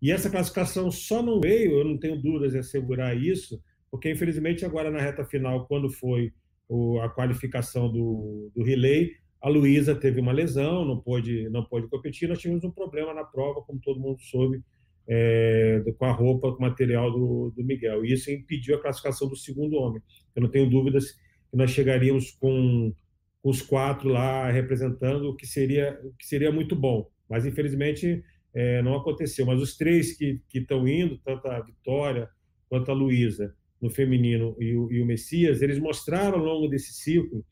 E 0.01 0.11
essa 0.11 0.29
classificação 0.29 0.89
só 0.91 1.21
não 1.21 1.39
veio, 1.39 1.79
eu 1.79 1.85
não 1.85 1.97
tenho 1.97 2.19
dúvidas 2.19 2.55
em 2.55 2.59
assegurar 2.59 3.15
isso, 3.15 3.61
porque 3.91 4.11
infelizmente 4.11 4.65
agora 4.65 4.89
na 4.89 4.99
reta 4.99 5.23
final, 5.23 5.67
quando 5.67 5.89
foi 5.89 6.33
a 7.03 7.09
qualificação 7.09 7.91
do, 7.91 8.51
do 8.55 8.63
relay, 8.63 9.11
a 9.41 9.47
Luísa 9.47 9.95
teve 9.95 10.19
uma 10.19 10.31
lesão, 10.31 10.83
não 10.83 10.99
pôde, 10.99 11.47
não 11.49 11.63
pôde 11.63 11.87
competir, 11.87 12.27
nós 12.27 12.39
tivemos 12.39 12.63
um 12.63 12.71
problema 12.71 13.13
na 13.13 13.23
prova, 13.23 13.61
como 13.61 13.79
todo 13.79 13.99
mundo 13.99 14.19
soube, 14.19 14.61
é, 15.07 15.83
com 15.97 16.05
a 16.05 16.11
roupa, 16.11 16.51
com 16.51 16.57
o 16.57 16.61
material 16.61 17.11
do, 17.11 17.53
do 17.55 17.63
Miguel. 17.63 18.03
E 18.03 18.13
isso 18.13 18.31
impediu 18.31 18.75
a 18.75 18.81
classificação 18.81 19.27
do 19.27 19.35
segundo 19.35 19.77
homem. 19.77 20.01
Eu 20.35 20.41
não 20.41 20.49
tenho 20.49 20.69
dúvidas 20.69 21.15
que 21.49 21.57
nós 21.57 21.71
chegaríamos 21.71 22.31
com, 22.31 22.93
os 23.49 23.61
quatro 23.61 24.09
lá 24.09 24.51
representando, 24.51 25.29
o 25.29 25.35
que 25.35 25.47
seria, 25.47 25.97
que 26.19 26.25
seria 26.25 26.51
muito 26.51 26.75
bom. 26.75 27.09
Mas, 27.29 27.45
infelizmente, 27.45 28.23
é, 28.53 28.81
não 28.81 28.95
aconteceu. 28.95 29.45
Mas 29.45 29.61
os 29.61 29.77
três 29.77 30.17
que 30.17 30.41
estão 30.53 30.87
indo, 30.87 31.17
tanto 31.23 31.47
a 31.47 31.61
Vitória 31.61 32.29
quanto 32.69 32.91
a 32.91 32.93
Luísa, 32.93 33.55
no 33.81 33.89
feminino, 33.89 34.55
e 34.59 34.75
o, 34.75 34.91
e 34.91 35.01
o, 35.01 35.05
Messias, 35.05 35.61
eles 35.61 35.79
mostraram 35.79 36.39
ao 36.39 36.45
longo 36.45 36.67
desse 36.67 36.93
ciclo 36.93 37.45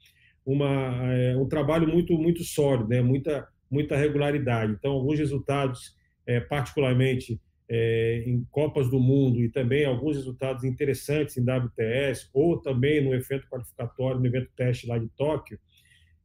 uma, 0.45 1.13
é, 1.13 1.37
um 1.37 1.47
trabalho 1.47 1.87
muito, 1.87 2.13
muito 2.17 2.43
sólido, 2.43 2.89
né? 2.89 3.01
muita, 3.01 3.47
muita 3.69 3.95
regularidade. 3.95 4.73
Então, 4.73 4.91
alguns 4.91 5.19
resultados, 5.19 5.95
é, 6.25 6.39
particularmente 6.39 7.39
é, 7.69 8.23
em 8.25 8.45
Copas 8.51 8.89
do 8.89 8.99
Mundo 8.99 9.39
e 9.41 9.49
também 9.49 9.85
alguns 9.85 10.15
resultados 10.15 10.63
interessantes 10.63 11.37
em 11.37 11.41
WTS 11.41 12.29
ou 12.33 12.61
também 12.61 13.03
no 13.03 13.13
evento 13.13 13.47
qualificatório, 13.49 14.19
no 14.19 14.27
evento 14.27 14.49
teste 14.55 14.87
lá 14.87 14.97
de 14.97 15.07
Tóquio, 15.09 15.59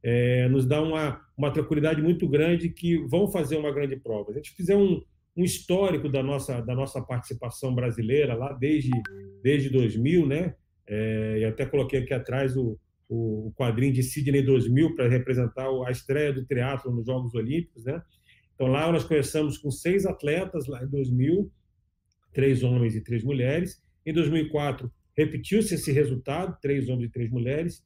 é, 0.02 0.48
nos 0.48 0.66
dá 0.66 0.82
uma, 0.82 1.20
uma 1.36 1.50
tranquilidade 1.50 2.02
muito 2.02 2.28
grande 2.28 2.68
que 2.70 2.98
vão 3.06 3.30
fazer 3.30 3.56
uma 3.56 3.72
grande 3.72 3.96
prova. 3.96 4.30
A 4.30 4.34
gente 4.34 4.52
fizer 4.52 4.76
um, 4.76 5.02
um 5.36 5.44
histórico 5.44 6.08
da 6.08 6.22
nossa, 6.22 6.60
da 6.60 6.74
nossa 6.74 7.00
participação 7.02 7.74
brasileira 7.74 8.34
lá 8.34 8.52
desde, 8.52 8.90
desde 9.42 9.70
2000, 9.70 10.26
né? 10.26 10.54
É, 10.86 11.38
e 11.40 11.44
até 11.44 11.64
coloquei 11.64 12.00
aqui 12.00 12.12
atrás 12.12 12.56
o, 12.56 12.78
o 13.08 13.52
quadrinho 13.56 13.92
de 13.92 14.02
Sydney 14.02 14.42
2000 14.42 14.94
para 14.94 15.08
representar 15.08 15.68
a 15.86 15.90
estreia 15.90 16.32
do 16.32 16.44
triatlo 16.44 16.92
nos 16.92 17.06
Jogos 17.06 17.34
Olímpicos, 17.34 17.84
né? 17.84 18.02
Então, 18.60 18.70
lá 18.70 18.92
nós 18.92 19.04
começamos 19.04 19.56
com 19.56 19.70
seis 19.70 20.04
atletas, 20.04 20.66
lá 20.66 20.84
em 20.84 20.86
2000, 20.86 21.50
três 22.30 22.62
homens 22.62 22.94
e 22.94 23.00
três 23.00 23.24
mulheres. 23.24 23.82
Em 24.04 24.12
2004, 24.12 24.92
repetiu-se 25.16 25.76
esse 25.76 25.90
resultado, 25.90 26.58
três 26.60 26.86
homens 26.90 27.08
e 27.08 27.10
três 27.10 27.30
mulheres. 27.30 27.82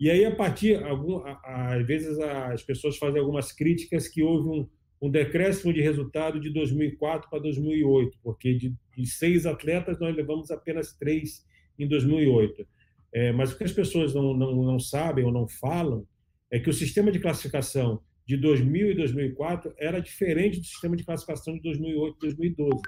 E 0.00 0.10
aí, 0.10 0.24
a 0.24 0.34
partir, 0.34 0.82
algum, 0.82 1.22
às 1.44 1.86
vezes, 1.86 2.18
as 2.18 2.60
pessoas 2.64 2.98
fazem 2.98 3.20
algumas 3.20 3.52
críticas 3.52 4.08
que 4.08 4.20
houve 4.20 4.48
um, 4.48 4.68
um 5.00 5.08
decréscimo 5.08 5.72
de 5.72 5.80
resultado 5.80 6.40
de 6.40 6.50
2004 6.50 7.30
para 7.30 7.38
2008, 7.38 8.18
porque 8.20 8.52
de, 8.52 8.74
de, 8.96 9.06
seis 9.06 9.46
atletas 9.46 10.00
nós 10.00 10.16
levamos 10.16 10.50
apenas 10.50 10.92
três 10.92 11.46
em 11.78 11.86
2008. 11.86 12.66
É, 13.12 13.30
mas 13.30 13.52
o 13.52 13.56
que 13.56 13.62
as 13.62 13.72
pessoas 13.72 14.12
não, 14.12 14.34
não, 14.34 14.64
não 14.64 14.80
sabem 14.80 15.24
ou 15.24 15.30
não 15.30 15.46
falam 15.46 16.04
é 16.50 16.58
que 16.58 16.68
o 16.68 16.74
sistema 16.74 17.12
de 17.12 17.20
classificação 17.20 18.02
de 18.26 18.36
2000 18.36 18.90
e 18.90 18.94
2004 18.94 19.72
era 19.78 20.00
diferente 20.00 20.58
do 20.58 20.66
sistema 20.66 20.96
de 20.96 21.04
classificação 21.04 21.54
de 21.54 21.62
2008 21.62 22.16
e 22.16 22.20
2012. 22.20 22.82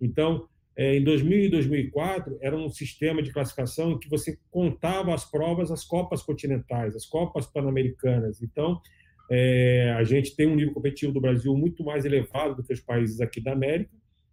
Então, 0.00 0.48
é, 0.76 0.96
em 0.96 1.02
2000 1.02 1.44
e 1.44 1.48
2004 1.50 2.38
era 2.40 2.56
um 2.56 2.68
sistema 2.68 3.20
de 3.20 3.32
classificação 3.32 3.92
em 3.92 3.98
que 3.98 4.08
você 4.08 4.38
contava 4.50 5.12
as 5.12 5.28
provas, 5.28 5.70
as 5.70 5.84
copas 5.84 6.22
continentais, 6.22 6.94
as 6.94 7.04
copas 7.04 7.46
pan-americanas. 7.46 8.40
Então, 8.40 8.80
é, 9.28 9.92
a 9.98 10.04
gente 10.04 10.36
tem 10.36 10.46
um 10.46 10.54
nível 10.54 10.72
competitivo 10.72 11.12
do 11.12 11.20
Brasil 11.20 11.54
muito 11.56 11.84
mais 11.84 12.04
elevado 12.04 12.54
do 12.54 12.62
que 12.62 12.72
os 12.72 12.80
países 12.80 13.20
aqui 13.20 13.40
da 13.40 13.52
América, 13.52 13.90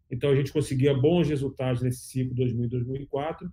então 0.10 0.30
a 0.30 0.36
gente 0.36 0.54
conseguia 0.54 0.94
bons 0.94 1.28
resultados 1.28 1.82
nesse 1.82 2.06
ciclo 2.06 2.36
2000 2.36 2.70
2004. 2.70 3.52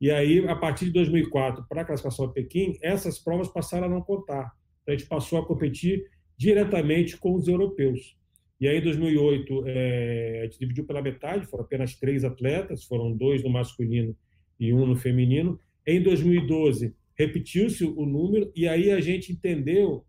E 0.00 0.10
aí, 0.12 0.46
a 0.46 0.54
partir 0.54 0.84
de 0.84 0.92
2004, 0.92 1.66
para 1.68 1.82
a 1.82 1.84
classificação 1.84 2.26
a 2.26 2.32
Pequim, 2.32 2.78
essas 2.80 3.18
provas 3.18 3.48
passaram 3.48 3.86
a 3.86 3.90
não 3.90 4.00
contar. 4.00 4.52
Então, 4.82 4.94
a 4.94 4.96
gente 4.96 5.08
passou 5.08 5.40
a 5.40 5.46
competir 5.46 6.04
diretamente 6.38 7.16
com 7.16 7.34
os 7.34 7.48
europeus. 7.48 8.16
E 8.60 8.66
aí, 8.68 8.78
em 8.78 8.82
2008, 8.82 9.64
é, 9.66 10.40
a 10.40 10.44
gente 10.44 10.58
dividiu 10.58 10.84
pela 10.84 11.02
metade, 11.02 11.46
foram 11.46 11.64
apenas 11.64 11.96
três 11.96 12.24
atletas, 12.24 12.84
foram 12.84 13.12
dois 13.12 13.42
no 13.42 13.50
masculino 13.50 14.16
e 14.58 14.72
um 14.72 14.86
no 14.86 14.96
feminino. 14.96 15.60
Em 15.86 16.02
2012, 16.02 16.94
repetiu-se 17.16 17.84
o 17.84 18.06
número, 18.06 18.52
e 18.54 18.66
aí 18.66 18.90
a 18.90 19.00
gente 19.00 19.32
entendeu 19.32 20.04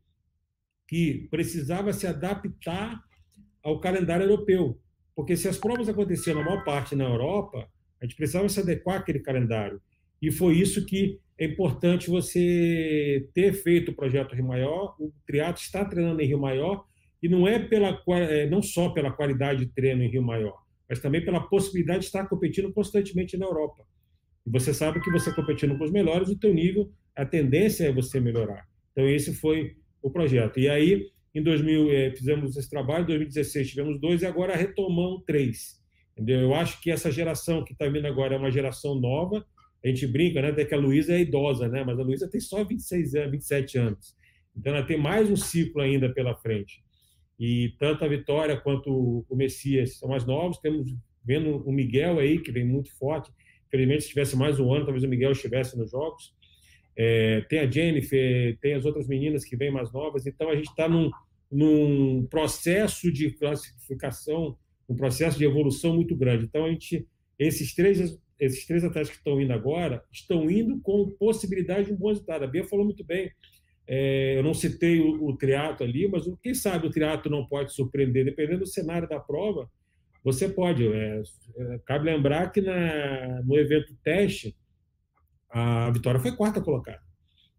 que 0.87 1.27
precisava 1.29 1.91
se 1.93 2.07
adaptar 2.07 3.03
ao 3.63 3.79
calendário 3.79 4.23
europeu. 4.23 4.79
Porque 5.15 5.35
se 5.35 5.47
as 5.47 5.57
provas 5.57 5.89
aconteciam 5.89 6.37
na 6.37 6.45
maior 6.45 6.63
parte 6.63 6.95
na 6.95 7.03
Europa, 7.03 7.69
a 7.99 8.05
gente 8.05 8.15
precisava 8.15 8.47
se 8.49 8.59
adequar 8.59 8.99
àquele 8.99 9.19
calendário. 9.19 9.81
E 10.21 10.31
foi 10.31 10.57
isso 10.57 10.85
que 10.85 11.19
é 11.39 11.45
importante 11.45 12.09
você 12.09 13.29
ter 13.33 13.53
feito 13.53 13.91
o 13.91 13.95
projeto 13.95 14.35
Rio 14.35 14.45
Maior. 14.45 14.93
O 14.99 15.13
triatlo 15.25 15.61
está 15.61 15.85
treinando 15.85 16.21
em 16.21 16.25
Rio 16.25 16.37
Maior 16.37 16.83
e 17.23 17.29
não 17.29 17.47
é 17.47 17.57
pela 17.57 18.01
é, 18.09 18.49
não 18.49 18.61
só 18.61 18.89
pela 18.89 19.11
qualidade 19.11 19.65
de 19.65 19.71
treino 19.71 20.03
em 20.03 20.09
Rio 20.09 20.21
Maior, 20.21 20.57
mas 20.87 20.99
também 20.99 21.23
pela 21.23 21.39
possibilidade 21.39 22.01
de 22.01 22.05
estar 22.07 22.27
competindo 22.27 22.73
constantemente 22.73 23.37
na 23.37 23.45
Europa. 23.45 23.85
E 24.45 24.51
você 24.51 24.73
sabe 24.73 24.99
que 24.99 25.09
você 25.09 25.33
competindo 25.33 25.77
com 25.77 25.85
os 25.85 25.91
melhores, 25.91 26.27
o 26.27 26.37
teu 26.37 26.53
nível, 26.53 26.91
a 27.15 27.25
tendência 27.25 27.85
é 27.85 27.91
você 27.91 28.19
melhorar. 28.19 28.67
Então 28.91 29.07
esse 29.07 29.33
foi 29.33 29.77
o 30.01 30.11
projeto. 30.11 30.59
E 30.59 30.67
aí 30.67 31.07
em 31.33 31.41
2000, 31.41 31.91
eh, 31.91 32.11
fizemos 32.17 32.57
esse 32.57 32.69
trabalho, 32.69 33.03
em 33.03 33.07
2016 33.07 33.69
tivemos 33.69 34.01
dois 34.01 34.23
e 34.23 34.25
agora 34.25 34.57
retomamos 34.57 35.23
três. 35.25 35.79
Entendeu? 36.13 36.41
Eu 36.41 36.53
acho 36.53 36.81
que 36.81 36.91
essa 36.91 37.09
geração 37.09 37.63
que 37.63 37.71
está 37.71 37.87
vindo 37.87 38.05
agora 38.07 38.35
é 38.35 38.37
uma 38.37 38.51
geração 38.51 38.95
nova. 38.95 39.45
A 39.83 39.87
gente 39.87 40.05
brinca, 40.07 40.41
né? 40.41 40.49
Até 40.49 40.65
que 40.65 40.73
a 40.73 40.77
Luísa 40.77 41.13
é 41.13 41.21
idosa, 41.21 41.67
né? 41.67 41.83
Mas 41.83 41.99
a 41.99 42.03
Luísa 42.03 42.29
tem 42.29 42.39
só 42.39 42.63
26 42.63 43.15
anos, 43.15 43.31
27 43.31 43.77
anos. 43.77 44.15
Então 44.55 44.75
ela 44.75 44.85
tem 44.85 44.97
mais 44.97 45.29
um 45.29 45.35
ciclo 45.35 45.81
ainda 45.81 46.13
pela 46.13 46.35
frente. 46.35 46.83
E 47.39 47.73
tanto 47.79 48.03
a 48.03 48.07
Vitória 48.07 48.57
quanto 48.57 49.25
o 49.29 49.35
Messias 49.35 49.97
são 49.97 50.09
mais 50.09 50.25
novos. 50.25 50.57
Temos 50.57 50.93
vendo 51.23 51.57
o 51.65 51.71
Miguel 51.71 52.19
aí, 52.19 52.39
que 52.39 52.51
vem 52.51 52.65
muito 52.65 52.91
forte. 52.97 53.31
Infelizmente, 53.67 54.03
se 54.03 54.09
tivesse 54.09 54.35
mais 54.35 54.59
um 54.59 54.73
ano, 54.73 54.85
talvez 54.85 55.03
o 55.03 55.07
Miguel 55.07 55.31
estivesse 55.31 55.77
nos 55.77 55.91
jogos. 55.91 56.33
É, 56.97 57.41
tem 57.41 57.59
a 57.59 57.69
Jennifer, 57.69 58.57
tem 58.59 58.73
as 58.73 58.83
outras 58.83 59.07
meninas 59.07 59.45
que 59.45 59.55
vêm 59.55 59.71
mais 59.71 59.89
novas, 59.93 60.27
então 60.27 60.49
a 60.49 60.55
gente 60.55 60.67
está 60.67 60.89
num, 60.89 61.09
num 61.49 62.27
processo 62.29 63.09
de 63.09 63.31
classificação, 63.31 64.57
um 64.89 64.95
processo 64.95 65.37
de 65.37 65.45
evolução 65.45 65.95
muito 65.95 66.13
grande. 66.13 66.43
Então 66.43 66.65
a 66.65 66.69
gente, 66.69 67.07
esses 67.37 67.73
três, 67.73 68.19
esses 68.39 68.65
três 68.65 68.83
atletas 68.83 69.09
que 69.09 69.17
estão 69.17 69.41
indo 69.41 69.53
agora, 69.53 70.03
estão 70.11 70.49
indo 70.49 70.79
com 70.81 71.09
possibilidade 71.11 71.87
de 71.87 71.93
um 71.93 71.97
bom 71.97 72.09
resultado. 72.09 72.43
A 72.43 72.47
Bia 72.47 72.63
falou 72.63 72.85
muito 72.85 73.03
bem. 73.03 73.31
É, 73.87 74.37
eu 74.37 74.43
não 74.43 74.53
citei 74.53 74.99
o, 74.99 75.25
o 75.25 75.35
triato 75.35 75.83
ali, 75.83 76.07
mas 76.07 76.23
quem 76.41 76.53
sabe 76.53 76.87
o 76.87 76.91
triato 76.91 77.29
não 77.29 77.45
pode 77.45 77.73
surpreender, 77.73 78.23
dependendo 78.23 78.59
do 78.59 78.67
cenário 78.67 79.09
da 79.09 79.19
prova. 79.19 79.69
Você 80.23 80.47
pode. 80.47 80.87
É, 80.87 81.21
é 81.57 81.79
cabe 81.85 82.05
lembrar 82.05 82.51
que 82.51 82.61
na, 82.61 83.41
no 83.43 83.57
evento 83.57 83.95
teste 84.03 84.55
a 85.49 85.89
Vitória 85.89 86.19
foi 86.19 86.35
quarta 86.35 86.61
colocada. 86.61 87.01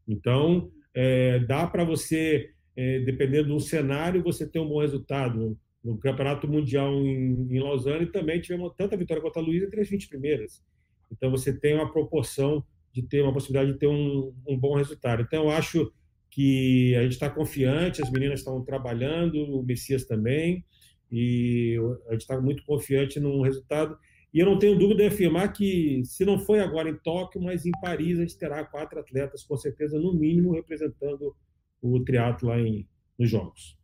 Então, 0.06 0.70
é, 0.94 1.40
dá 1.40 1.66
para 1.66 1.84
você, 1.84 2.50
é, 2.76 3.00
dependendo 3.00 3.48
do 3.48 3.60
cenário, 3.60 4.22
você 4.22 4.46
ter 4.46 4.60
um 4.60 4.68
bom 4.68 4.80
resultado. 4.80 5.58
No 5.82 5.98
Campeonato 5.98 6.46
Mundial 6.46 6.92
em, 6.92 7.48
em 7.50 7.58
Lausanne 7.58 8.06
também 8.06 8.40
tivemos 8.40 8.74
tanta 8.76 8.96
vitória 8.96 9.22
quanto 9.22 9.38
a 9.38 9.42
Luísa 9.42 9.66
entre 9.66 9.80
as 9.80 9.88
20 9.88 10.08
primeiras. 10.08 10.62
Então, 11.10 11.30
você 11.30 11.52
tem 11.52 11.74
uma 11.74 11.90
proporção 11.90 12.64
de 12.92 13.02
ter 13.02 13.22
uma 13.22 13.32
possibilidade 13.32 13.72
de 13.72 13.78
ter 13.78 13.86
um, 13.86 14.34
um 14.46 14.58
bom 14.58 14.76
resultado. 14.76 15.22
Então, 15.22 15.44
eu 15.44 15.50
acho 15.50 15.92
que 16.30 16.94
a 16.96 17.02
gente 17.02 17.12
está 17.12 17.28
confiante, 17.28 18.02
as 18.02 18.10
meninas 18.10 18.40
estão 18.40 18.62
trabalhando, 18.64 19.36
o 19.36 19.62
Messias 19.62 20.04
também, 20.04 20.64
e 21.10 21.76
a 22.08 22.12
gente 22.12 22.22
está 22.22 22.40
muito 22.40 22.64
confiante 22.64 23.18
num 23.18 23.42
resultado 23.42 23.98
e 24.32 24.38
eu 24.38 24.46
não 24.46 24.58
tenho 24.58 24.78
dúvida 24.78 25.02
de 25.02 25.08
afirmar 25.08 25.52
que, 25.52 26.02
se 26.04 26.24
não 26.24 26.38
foi 26.38 26.60
agora 26.60 26.88
em 26.88 26.96
Tóquio, 26.96 27.42
mas 27.42 27.66
em 27.66 27.72
Paris, 27.80 28.18
a 28.18 28.22
gente 28.22 28.38
terá 28.38 28.64
quatro 28.64 29.00
atletas, 29.00 29.44
com 29.44 29.56
certeza, 29.56 29.98
no 29.98 30.14
mínimo, 30.14 30.52
representando 30.52 31.34
o 31.82 32.00
triatlo 32.04 32.48
lá 32.48 32.60
em, 32.60 32.88
nos 33.18 33.28
Jogos. 33.28 33.76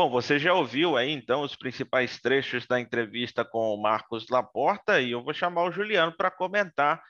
Bom, 0.00 0.08
você 0.08 0.38
já 0.38 0.54
ouviu 0.54 0.96
aí, 0.96 1.10
então, 1.10 1.42
os 1.42 1.54
principais 1.54 2.18
trechos 2.18 2.66
da 2.66 2.80
entrevista 2.80 3.44
com 3.44 3.74
o 3.74 3.76
Marcos 3.76 4.30
Laporta, 4.30 4.98
e 4.98 5.10
eu 5.10 5.22
vou 5.22 5.34
chamar 5.34 5.64
o 5.64 5.70
Juliano 5.70 6.10
para 6.16 6.30
comentar 6.30 7.02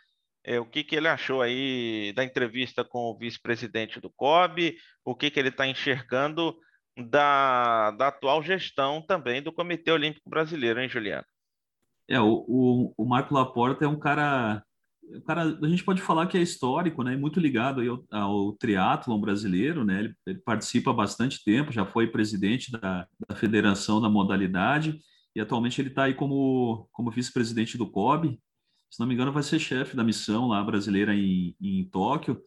é, 0.43 0.59
o 0.59 0.67
que, 0.67 0.83
que 0.83 0.97
ele 0.97 1.07
achou 1.07 1.41
aí 1.41 2.13
da 2.17 2.25
entrevista 2.25 2.85
com 2.85 3.13
o 3.13 3.17
vice-presidente 3.17 4.01
do 4.01 4.11
COB, 4.11 4.75
o 5.05 5.15
que, 5.15 5.31
que 5.31 5.39
ele 5.39 5.51
está 5.51 5.69
enxergando 5.69 6.53
da, 7.09 7.93
da 7.93 8.09
atual 8.09 8.43
gestão 8.43 9.01
também 9.01 9.41
do 9.41 9.53
Comitê 9.53 9.93
Olímpico 9.93 10.29
Brasileiro, 10.29 10.81
hein, 10.81 10.89
Juliano? 10.89 11.25
É, 12.09 12.21
o, 12.21 12.45
o, 12.49 12.95
o 12.97 13.05
Marco 13.05 13.33
Laporta 13.33 13.85
é 13.85 13.89
um 13.89 14.01
cara, 14.01 14.65
cara, 15.27 15.59
a 15.63 15.69
gente 15.69 15.85
pode 15.85 16.01
falar 16.03 16.27
que 16.27 16.37
é 16.37 16.43
histórico, 16.43 17.03
né, 17.03 17.17
muito 17.17 17.41
ligado 17.41 17.81
ao, 17.81 18.05
ao 18.11 18.53
triatlon 18.53 19.21
brasileiro, 19.21 19.85
né, 19.85 20.01
ele, 20.01 20.15
ele, 20.27 20.39
participa 20.41 20.91
há 20.91 20.95
bastante 20.95 21.43
tempo, 21.45 21.73
já 21.73 21.85
foi 21.85 22.07
presidente 22.07 22.71
da, 22.71 23.07
da 23.29 23.35
federação 23.35 24.01
da 24.01 24.09
modalidade 24.09 25.01
e 25.35 25.41
atualmente 25.41 25.81
ele 25.81 25.89
está 25.89 26.05
aí 26.05 26.15
como, 26.15 26.89
como 26.93 27.11
vice-presidente 27.11 27.79
do 27.79 27.91
COB, 27.91 28.39
se 28.91 28.99
não 28.99 29.07
me 29.07 29.15
engano 29.15 29.33
vai 29.33 29.43
ser 29.43 29.59
chefe 29.59 29.97
da 29.97 30.03
missão 30.03 30.49
lá 30.49 30.63
brasileira 30.63 31.15
em, 31.15 31.55
em 31.61 31.85
Tóquio, 31.85 32.41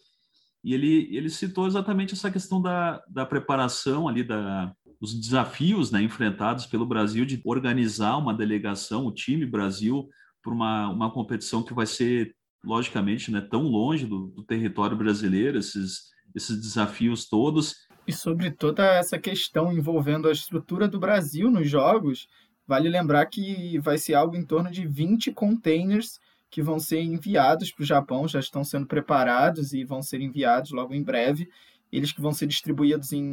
e 0.64 0.74
ele, 0.74 1.10
ele 1.16 1.30
citou 1.30 1.68
exatamente 1.68 2.14
essa 2.14 2.32
questão 2.32 2.62
da, 2.62 3.04
da 3.10 3.26
preparação 3.26 4.08
ali 4.08 4.24
da, 4.24 4.74
os 5.04 5.14
desafios 5.14 5.92
né, 5.92 6.02
enfrentados 6.02 6.66
pelo 6.66 6.86
Brasil 6.86 7.26
de 7.26 7.42
organizar 7.44 8.16
uma 8.16 8.34
delegação, 8.34 9.06
o 9.06 9.14
time 9.14 9.46
Brasil, 9.46 10.08
para 10.42 10.54
uma, 10.54 10.90
uma 10.90 11.12
competição 11.12 11.62
que 11.62 11.74
vai 11.74 11.86
ser, 11.86 12.34
logicamente, 12.64 13.32
né, 13.32 13.42
tão 13.42 13.64
longe 13.64 14.06
do, 14.06 14.28
do 14.28 14.44
território 14.44 14.98
brasileiro, 14.98 15.58
esses, 15.58 16.12
esses 16.36 16.60
desafios 16.60 17.28
todos. 17.28 17.88
E 18.08 18.14
sobre 18.14 18.52
toda 18.52 18.86
essa 18.86 19.18
questão 19.18 19.72
envolvendo 19.72 20.28
a 20.28 20.32
estrutura 20.32 20.88
do 20.88 21.00
Brasil 21.00 21.50
nos 21.50 21.70
Jogos, 21.70 22.28
vale 22.68 22.90
lembrar 22.90 23.26
que 23.26 23.78
vai 23.80 23.98
ser 23.98 24.14
algo 24.14 24.36
em 24.36 24.46
torno 24.46 24.72
de 24.72 24.88
20 24.88 25.32
containers 25.32 26.20
que 26.50 26.62
vão 26.62 26.80
ser 26.80 27.02
enviados 27.02 27.72
para 27.72 27.84
o 27.84 27.86
Japão, 27.86 28.28
já 28.28 28.40
estão 28.40 28.64
sendo 28.64 28.86
preparados 28.86 29.74
e 29.74 29.84
vão 29.84 30.02
ser 30.02 30.22
enviados 30.22 30.72
logo 30.72 30.94
em 30.94 31.04
breve 31.04 31.50
eles 31.94 32.12
que 32.12 32.22
vão 32.22 32.34
ser 32.34 32.48
distribuídos 32.48 33.14
em 33.14 33.24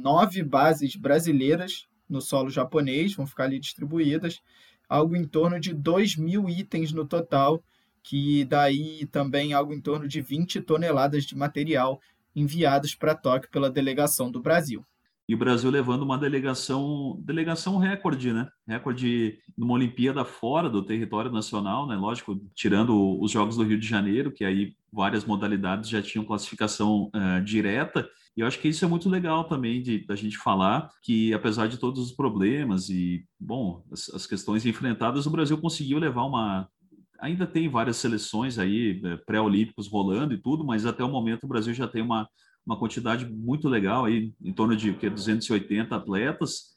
nove 0.00 0.42
bases 0.42 0.96
brasileiras 0.96 1.86
no 2.08 2.20
solo 2.20 2.50
japonês, 2.50 3.14
vão 3.14 3.24
ficar 3.24 3.44
ali 3.44 3.60
distribuídas, 3.60 4.40
algo 4.88 5.14
em 5.14 5.24
torno 5.24 5.60
de 5.60 5.72
2 5.72 6.16
mil 6.16 6.48
itens 6.48 6.90
no 6.90 7.06
total, 7.06 7.62
que 8.02 8.44
daí 8.44 9.06
também 9.06 9.52
algo 9.52 9.72
em 9.72 9.80
torno 9.80 10.08
de 10.08 10.20
20 10.20 10.60
toneladas 10.60 11.24
de 11.24 11.36
material 11.36 12.00
enviados 12.34 12.94
para 12.94 13.14
Tóquio 13.14 13.50
pela 13.50 13.70
delegação 13.70 14.30
do 14.30 14.40
Brasil 14.40 14.84
e 15.30 15.34
o 15.34 15.38
Brasil 15.38 15.70
levando 15.70 16.02
uma 16.02 16.18
delegação, 16.18 17.16
delegação 17.24 17.78
recorde, 17.78 18.32
né? 18.32 18.48
Recorde 18.66 19.38
numa 19.56 19.74
Olimpíada 19.74 20.24
fora 20.24 20.68
do 20.68 20.82
território 20.82 21.30
nacional, 21.30 21.86
né? 21.86 21.94
Lógico, 21.94 22.34
tirando 22.52 23.16
os 23.22 23.30
Jogos 23.30 23.56
do 23.56 23.62
Rio 23.62 23.78
de 23.78 23.86
Janeiro, 23.86 24.32
que 24.32 24.44
aí 24.44 24.74
várias 24.92 25.24
modalidades 25.24 25.88
já 25.88 26.02
tinham 26.02 26.24
classificação 26.24 27.12
uh, 27.14 27.40
direta. 27.44 28.08
E 28.36 28.40
eu 28.40 28.46
acho 28.48 28.58
que 28.58 28.66
isso 28.66 28.84
é 28.84 28.88
muito 28.88 29.08
legal 29.08 29.44
também 29.44 29.80
de 29.80 30.04
da 30.04 30.16
gente 30.16 30.36
falar 30.36 30.90
que, 31.00 31.32
apesar 31.32 31.68
de 31.68 31.78
todos 31.78 32.04
os 32.04 32.10
problemas 32.10 32.88
e, 32.88 33.24
bom, 33.38 33.84
as, 33.92 34.08
as 34.12 34.26
questões 34.26 34.66
enfrentadas, 34.66 35.26
o 35.26 35.30
Brasil 35.30 35.56
conseguiu 35.58 36.00
levar 36.00 36.24
uma, 36.24 36.68
ainda 37.20 37.46
tem 37.46 37.68
várias 37.68 37.96
seleções 37.96 38.58
aí 38.58 39.00
eh, 39.04 39.16
pré-olímpicos 39.26 39.88
rolando 39.88 40.34
e 40.34 40.38
tudo, 40.38 40.64
mas 40.64 40.86
até 40.86 41.04
o 41.04 41.08
momento 41.08 41.44
o 41.44 41.48
Brasil 41.48 41.74
já 41.74 41.86
tem 41.86 42.02
uma 42.02 42.28
uma 42.64 42.78
quantidade 42.78 43.26
muito 43.26 43.68
legal, 43.68 44.04
aí, 44.04 44.32
em 44.40 44.52
torno 44.52 44.76
de 44.76 44.92
que, 44.94 45.08
280 45.08 45.94
atletas. 45.94 46.76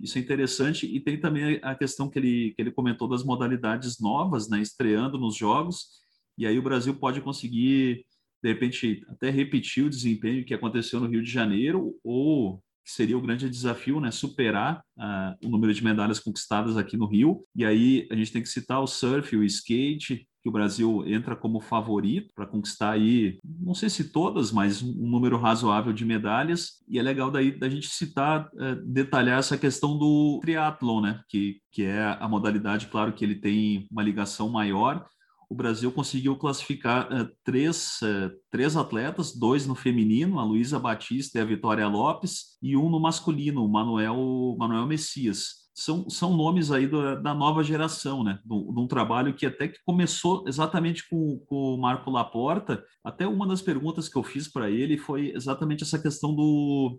Isso 0.00 0.18
é 0.18 0.20
interessante. 0.20 0.86
E 0.86 1.00
tem 1.00 1.18
também 1.18 1.58
a 1.62 1.74
questão 1.74 2.08
que 2.08 2.18
ele, 2.18 2.52
que 2.54 2.62
ele 2.62 2.70
comentou 2.70 3.08
das 3.08 3.24
modalidades 3.24 4.00
novas, 4.00 4.48
né, 4.48 4.60
estreando 4.60 5.18
nos 5.18 5.36
Jogos. 5.36 6.00
E 6.36 6.46
aí 6.46 6.58
o 6.58 6.62
Brasil 6.62 6.94
pode 6.94 7.20
conseguir, 7.20 8.04
de 8.42 8.48
repente, 8.48 9.04
até 9.08 9.30
repetir 9.30 9.84
o 9.84 9.90
desempenho 9.90 10.44
que 10.44 10.54
aconteceu 10.54 11.00
no 11.00 11.08
Rio 11.08 11.22
de 11.22 11.30
Janeiro, 11.30 11.98
ou 12.04 12.62
seria 12.84 13.16
o 13.16 13.20
grande 13.20 13.48
desafio, 13.48 14.00
né, 14.00 14.10
superar 14.10 14.82
uh, 14.96 15.46
o 15.46 15.48
número 15.48 15.72
de 15.72 15.84
medalhas 15.84 16.18
conquistadas 16.18 16.76
aqui 16.76 16.96
no 16.96 17.06
Rio. 17.06 17.44
E 17.54 17.64
aí 17.64 18.08
a 18.10 18.16
gente 18.16 18.32
tem 18.32 18.42
que 18.42 18.48
citar 18.48 18.80
o 18.80 18.86
surf, 18.86 19.36
o 19.36 19.44
skate, 19.44 20.26
que 20.42 20.48
o 20.48 20.52
Brasil 20.52 21.04
entra 21.06 21.36
como 21.36 21.60
favorito 21.60 22.32
para 22.34 22.46
conquistar 22.46 22.90
aí, 22.90 23.38
não 23.44 23.74
sei 23.74 23.88
se 23.88 24.10
todas, 24.10 24.50
mas 24.50 24.82
um 24.82 25.08
número 25.08 25.38
razoável 25.38 25.92
de 25.92 26.04
medalhas. 26.04 26.82
E 26.88 26.98
é 26.98 27.02
legal 27.02 27.30
daí 27.30 27.56
da 27.56 27.68
gente 27.68 27.88
citar, 27.88 28.50
é, 28.58 28.74
detalhar 28.74 29.38
essa 29.38 29.56
questão 29.56 29.96
do 29.96 30.40
triatlon, 30.42 31.00
né? 31.00 31.20
Que, 31.28 31.60
que 31.70 31.84
é 31.84 32.16
a 32.18 32.28
modalidade, 32.28 32.88
claro 32.88 33.12
que 33.12 33.24
ele 33.24 33.36
tem 33.36 33.86
uma 33.90 34.02
ligação 34.02 34.48
maior. 34.48 35.06
O 35.52 35.54
Brasil 35.54 35.92
conseguiu 35.92 36.34
classificar 36.34 37.12
é, 37.12 37.28
três, 37.44 38.00
é, 38.02 38.30
três 38.50 38.74
atletas, 38.74 39.36
dois 39.36 39.66
no 39.66 39.74
feminino, 39.74 40.40
a 40.40 40.44
Luísa 40.44 40.78
Batista 40.78 41.38
e 41.38 41.42
a 41.42 41.44
Vitória 41.44 41.86
Lopes, 41.86 42.56
e 42.62 42.74
um 42.74 42.88
no 42.88 42.98
masculino, 42.98 43.62
o 43.62 43.70
Manuel, 43.70 44.56
Manuel 44.58 44.86
Messias 44.86 45.68
são, 45.74 46.08
são 46.08 46.34
nomes 46.34 46.70
aí 46.70 46.86
da, 46.86 47.34
nova 47.34 47.62
geração, 47.62 48.24
né? 48.24 48.38
De 48.46 48.80
um 48.80 48.86
trabalho 48.86 49.34
que 49.34 49.44
até 49.44 49.68
que 49.68 49.78
começou 49.84 50.42
exatamente 50.48 51.06
com, 51.06 51.38
com, 51.46 51.74
o 51.74 51.78
Marco 51.78 52.10
Laporta. 52.10 52.82
Até 53.04 53.28
uma 53.28 53.46
das 53.46 53.60
perguntas 53.60 54.08
que 54.08 54.16
eu 54.16 54.22
fiz 54.22 54.48
para 54.48 54.70
ele 54.70 54.96
foi 54.96 55.34
exatamente 55.34 55.84
essa 55.84 56.00
questão 56.00 56.34
do 56.34 56.98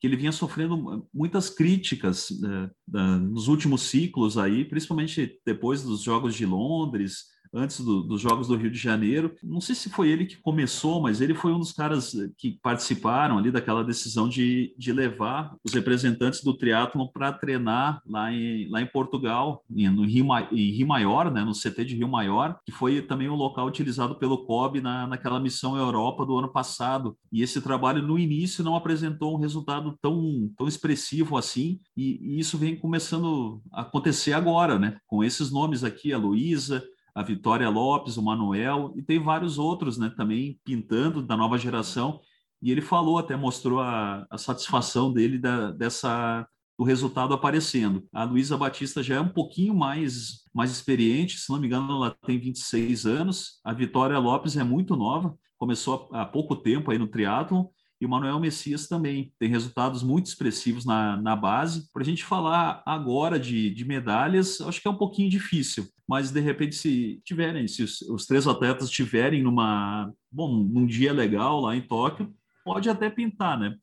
que 0.00 0.06
ele 0.06 0.16
vinha 0.16 0.32
sofrendo 0.32 1.06
muitas 1.12 1.50
críticas 1.50 2.28
né, 2.40 2.70
nos 3.18 3.48
últimos 3.48 3.82
ciclos 3.82 4.38
aí, 4.38 4.64
principalmente 4.64 5.38
depois 5.44 5.82
dos 5.82 6.02
Jogos 6.02 6.34
de 6.34 6.46
Londres, 6.46 7.24
antes 7.52 7.80
do, 7.80 8.02
dos 8.02 8.20
Jogos 8.20 8.48
do 8.48 8.56
Rio 8.56 8.70
de 8.70 8.78
Janeiro. 8.78 9.34
Não 9.42 9.60
sei 9.60 9.74
se 9.74 9.90
foi 9.90 10.08
ele 10.08 10.26
que 10.26 10.36
começou, 10.36 11.00
mas 11.00 11.20
ele 11.20 11.34
foi 11.34 11.52
um 11.52 11.58
dos 11.58 11.72
caras 11.72 12.12
que 12.38 12.58
participaram 12.62 13.38
ali 13.38 13.50
daquela 13.50 13.84
decisão 13.84 14.28
de, 14.28 14.74
de 14.78 14.92
levar 14.92 15.54
os 15.64 15.72
representantes 15.72 16.42
do 16.42 16.56
triatlon 16.56 17.06
para 17.08 17.32
treinar 17.32 18.00
lá 18.06 18.32
em, 18.32 18.68
lá 18.68 18.80
em 18.80 18.86
Portugal, 18.86 19.62
no 19.68 20.04
Rio, 20.04 20.26
em 20.52 20.70
Rio 20.70 20.86
Maior, 20.86 21.30
né, 21.30 21.44
no 21.44 21.52
CT 21.52 21.84
de 21.84 21.96
Rio 21.96 22.08
Maior, 22.08 22.58
que 22.64 22.72
foi 22.72 23.02
também 23.02 23.28
o 23.28 23.34
local 23.34 23.66
utilizado 23.66 24.16
pelo 24.16 24.44
COB 24.44 24.80
na, 24.80 25.06
naquela 25.06 25.40
missão 25.40 25.76
Europa 25.76 26.24
do 26.24 26.36
ano 26.36 26.52
passado. 26.52 27.16
E 27.32 27.42
esse 27.42 27.60
trabalho, 27.60 28.02
no 28.02 28.18
início, 28.18 28.64
não 28.64 28.76
apresentou 28.76 29.34
um 29.34 29.40
resultado 29.40 29.96
tão, 30.00 30.50
tão 30.56 30.68
expressivo 30.68 31.36
assim, 31.36 31.80
e, 31.96 32.18
e 32.20 32.40
isso 32.40 32.56
vem 32.58 32.76
começando 32.76 33.60
a 33.72 33.82
acontecer 33.82 34.32
agora, 34.32 34.78
né, 34.78 34.96
com 35.06 35.24
esses 35.24 35.50
nomes 35.50 35.84
aqui, 35.84 36.12
a 36.12 36.18
Luísa, 36.18 36.82
a 37.14 37.22
Vitória 37.22 37.68
Lopes, 37.68 38.16
o 38.16 38.22
Manuel, 38.22 38.92
e 38.96 39.02
tem 39.02 39.18
vários 39.18 39.58
outros 39.58 39.98
né, 39.98 40.12
também 40.16 40.58
pintando 40.64 41.22
da 41.22 41.36
nova 41.36 41.58
geração. 41.58 42.20
E 42.62 42.70
ele 42.70 42.80
falou, 42.80 43.18
até 43.18 43.36
mostrou 43.36 43.80
a, 43.80 44.26
a 44.30 44.38
satisfação 44.38 45.12
dele 45.12 45.38
da, 45.38 45.70
dessa 45.70 46.46
do 46.78 46.84
resultado 46.84 47.34
aparecendo. 47.34 48.06
A 48.10 48.24
Luísa 48.24 48.56
Batista 48.56 49.02
já 49.02 49.16
é 49.16 49.20
um 49.20 49.28
pouquinho 49.28 49.74
mais, 49.74 50.44
mais 50.54 50.70
experiente, 50.70 51.38
se 51.38 51.50
não 51.52 51.60
me 51.60 51.66
engano, 51.66 51.92
ela 51.92 52.16
tem 52.24 52.38
26 52.38 53.04
anos. 53.04 53.60
A 53.62 53.74
Vitória 53.74 54.18
Lopes 54.18 54.56
é 54.56 54.64
muito 54.64 54.96
nova, 54.96 55.36
começou 55.58 56.08
há 56.10 56.24
pouco 56.24 56.56
tempo 56.56 56.90
aí 56.90 56.96
no 56.96 57.06
triatlon 57.06 57.66
e 58.00 58.06
o 58.06 58.08
Manuel 58.08 58.40
Messias 58.40 58.88
também 58.88 59.30
tem 59.38 59.50
resultados 59.50 60.02
muito 60.02 60.26
expressivos 60.26 60.86
na, 60.86 61.20
na 61.20 61.36
base. 61.36 61.92
Para 61.92 62.02
a 62.02 62.06
gente 62.06 62.24
falar 62.24 62.82
agora 62.86 63.38
de, 63.38 63.68
de 63.68 63.84
medalhas, 63.84 64.58
acho 64.62 64.80
que 64.80 64.88
é 64.88 64.90
um 64.90 64.96
pouquinho 64.96 65.28
difícil, 65.28 65.86
mas 66.10 66.32
de 66.32 66.40
repente, 66.40 66.74
se 66.74 67.22
tiverem, 67.24 67.68
se 67.68 67.84
os, 67.84 68.00
os 68.02 68.26
três 68.26 68.44
atletas 68.44 68.88
estiverem 68.88 69.44
numa, 69.44 70.12
bom, 70.28 70.52
num 70.52 70.84
dia 70.84 71.12
legal 71.12 71.60
lá 71.60 71.76
em 71.76 71.80
Tóquio, 71.80 72.34
pode 72.64 72.90
até 72.90 73.08
pintar, 73.08 73.56
né? 73.56 73.76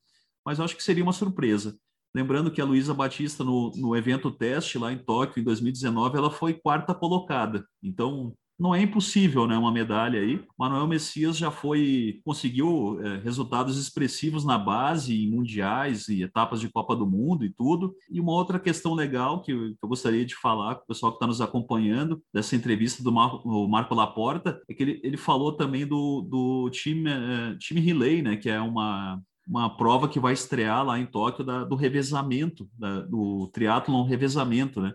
Mas 0.45 0.59
eu 0.59 0.65
acho 0.65 0.75
que 0.75 0.83
seria 0.83 1.03
uma 1.03 1.13
surpresa. 1.13 1.79
Lembrando 2.13 2.51
que 2.51 2.59
a 2.59 2.65
Luísa 2.65 2.93
Batista, 2.93 3.45
no, 3.45 3.71
no 3.77 3.95
evento 3.95 4.29
teste 4.29 4.77
lá 4.77 4.91
em 4.91 4.97
Tóquio, 4.97 5.39
em 5.39 5.43
2019, 5.45 6.17
ela 6.17 6.29
foi 6.29 6.53
quarta 6.53 6.93
colocada. 6.93 7.65
Então, 7.81 8.35
não 8.59 8.73
é 8.73 8.81
impossível, 8.81 9.45
né, 9.45 9.57
uma 9.57 9.71
medalha 9.71 10.19
aí. 10.19 10.43
Manuel 10.57 10.87
Messias 10.87 11.37
já 11.37 11.51
foi 11.51 12.19
conseguiu 12.25 12.99
é, 13.03 13.17
resultados 13.17 13.77
expressivos 13.77 14.43
na 14.43 14.57
base, 14.57 15.15
em 15.15 15.29
mundiais 15.29 16.07
e 16.07 16.23
etapas 16.23 16.59
de 16.59 16.69
Copa 16.69 16.95
do 16.95 17.05
Mundo 17.05 17.45
e 17.45 17.49
tudo. 17.49 17.95
E 18.09 18.19
uma 18.19 18.31
outra 18.31 18.59
questão 18.59 18.93
legal 18.93 19.41
que 19.41 19.51
eu, 19.51 19.75
gostaria 19.83 20.25
de 20.25 20.35
falar 20.35 20.75
com 20.75 20.83
o 20.83 20.87
pessoal 20.87 21.11
que 21.11 21.17
está 21.17 21.27
nos 21.27 21.41
acompanhando 21.41 22.21
dessa 22.33 22.55
entrevista 22.55 23.03
do 23.03 23.11
Marco, 23.11 23.67
Marco 23.67 23.93
Laporta 23.93 24.59
é 24.67 24.73
que 24.73 24.83
ele, 24.83 24.99
ele 25.03 25.17
falou 25.17 25.53
também 25.53 25.85
do, 25.85 26.21
do 26.21 26.69
time 26.71 27.09
é, 27.09 27.55
time 27.59 27.79
relay, 27.79 28.21
né, 28.21 28.35
que 28.35 28.49
é 28.49 28.59
uma 28.59 29.21
uma 29.47 29.69
prova 29.69 30.09
que 30.09 30.19
vai 30.19 30.33
estrear 30.33 30.83
lá 30.83 30.99
em 30.99 31.05
Tóquio 31.05 31.45
da, 31.45 31.63
do 31.63 31.75
revezamento, 31.75 32.69
da, 32.77 32.99
do 33.01 33.49
triatlon 33.53 34.03
revezamento, 34.03 34.81
né? 34.81 34.93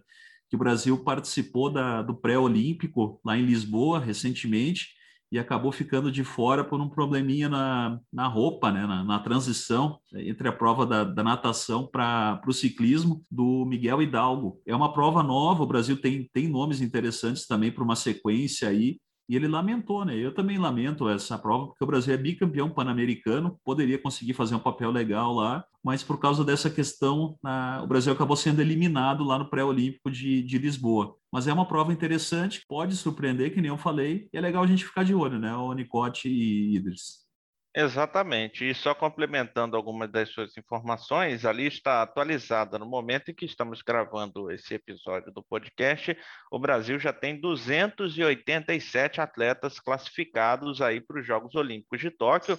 Que 0.53 0.57
o 0.57 0.59
Brasil 0.59 0.99
participou 1.03 1.73
da, 1.73 2.03
do 2.03 2.15
pré-olímpico 2.15 3.19
lá 3.25 3.39
em 3.39 3.47
Lisboa 3.47 3.99
recentemente 3.99 4.89
e 5.33 5.39
acabou 5.39 5.73
ficando 5.73 6.13
de 6.13 6.23
fora 6.25 6.63
por 6.63 6.79
um 6.79 6.91
probleminha 6.91 7.49
na, 7.49 7.99
na 8.13 8.27
roupa, 8.29 8.71
né, 8.71 8.87
na, 8.87 9.03
na 9.03 9.19
transição 9.19 9.99
entre 10.13 10.47
a 10.47 10.53
prova 10.53 10.85
da, 10.85 11.05
da 11.05 11.23
natação 11.23 11.87
para 11.87 12.39
o 12.47 12.53
ciclismo 12.53 13.25
do 13.31 13.65
Miguel 13.65 14.03
Hidalgo. 14.03 14.61
É 14.67 14.77
uma 14.77 14.93
prova 14.93 15.23
nova, 15.23 15.63
o 15.63 15.67
Brasil 15.67 15.99
tem, 15.99 16.29
tem 16.35 16.49
nomes 16.49 16.83
interessantes 16.83 17.47
também 17.47 17.73
para 17.73 17.83
uma 17.83 17.97
sequência 17.97 18.69
aí, 18.69 19.01
e 19.33 19.37
ele 19.37 19.49
lamentou, 19.49 20.05
né? 20.05 20.15
Eu 20.15 20.35
também 20.35 20.59
lamento 20.59 21.09
essa 21.09 21.39
prova, 21.39 21.69
porque 21.69 21.83
o 21.83 21.87
Brasil 21.87 22.13
é 22.13 22.19
bicampeão 22.19 22.69
pan-americano, 22.69 23.59
poderia 23.65 23.99
conseguir 23.99 24.35
fazer 24.35 24.55
um 24.55 24.59
papel 24.59 24.91
legal 24.91 25.33
lá, 25.33 25.65
mas 25.83 26.03
por 26.03 26.21
causa 26.21 26.45
dessa 26.45 26.69
questão, 26.69 27.39
o 27.83 27.87
Brasil 27.87 28.13
acabou 28.13 28.37
sendo 28.37 28.61
eliminado 28.61 29.25
lá 29.25 29.39
no 29.39 29.49
pré-olímpico 29.49 30.11
de, 30.11 30.43
de 30.43 30.59
Lisboa. 30.59 31.17
Mas 31.33 31.49
é 31.49 31.53
uma 31.53 31.65
prova 31.65 31.95
interessante, 31.95 32.63
pode 32.69 32.95
surpreender, 32.95 33.55
que 33.55 33.63
nem 33.63 33.71
eu 33.71 33.79
falei, 33.79 34.29
e 34.31 34.37
é 34.37 34.41
legal 34.41 34.65
a 34.65 34.67
gente 34.67 34.85
ficar 34.85 35.03
de 35.03 35.15
olho, 35.15 35.39
né? 35.39 35.57
O 35.57 35.73
Nicote 35.73 36.29
e 36.29 36.77
Idris. 36.77 37.22
Exatamente. 37.75 38.69
E 38.69 38.75
só 38.75 38.95
complementando 38.95 39.77
algumas 39.77 40.11
das 40.11 40.29
suas 40.29 40.57
informações, 40.59 41.47
a 41.47 41.53
lista 41.53 42.03
atualizada 42.03 42.79
no 42.79 42.85
momento 42.85 43.31
em 43.31 43.35
que 43.35 43.47
estamos 43.47 43.81
gravando 43.81 44.51
esse 44.51 44.75
episódio 44.75 45.33
do 45.33 45.43
podcast, 45.43 46.15
o 46.51 46.59
Brasil 46.59 46.99
já 46.99 47.15
tem 47.15 47.41
287 47.41 49.23
atletas 49.23 49.81
classificados 49.81 50.83
aí 50.83 51.01
para 51.01 51.19
os 51.19 51.27
Jogos 51.27 51.55
Olímpicos 51.55 52.01
de 52.01 52.11
Tóquio 52.11 52.59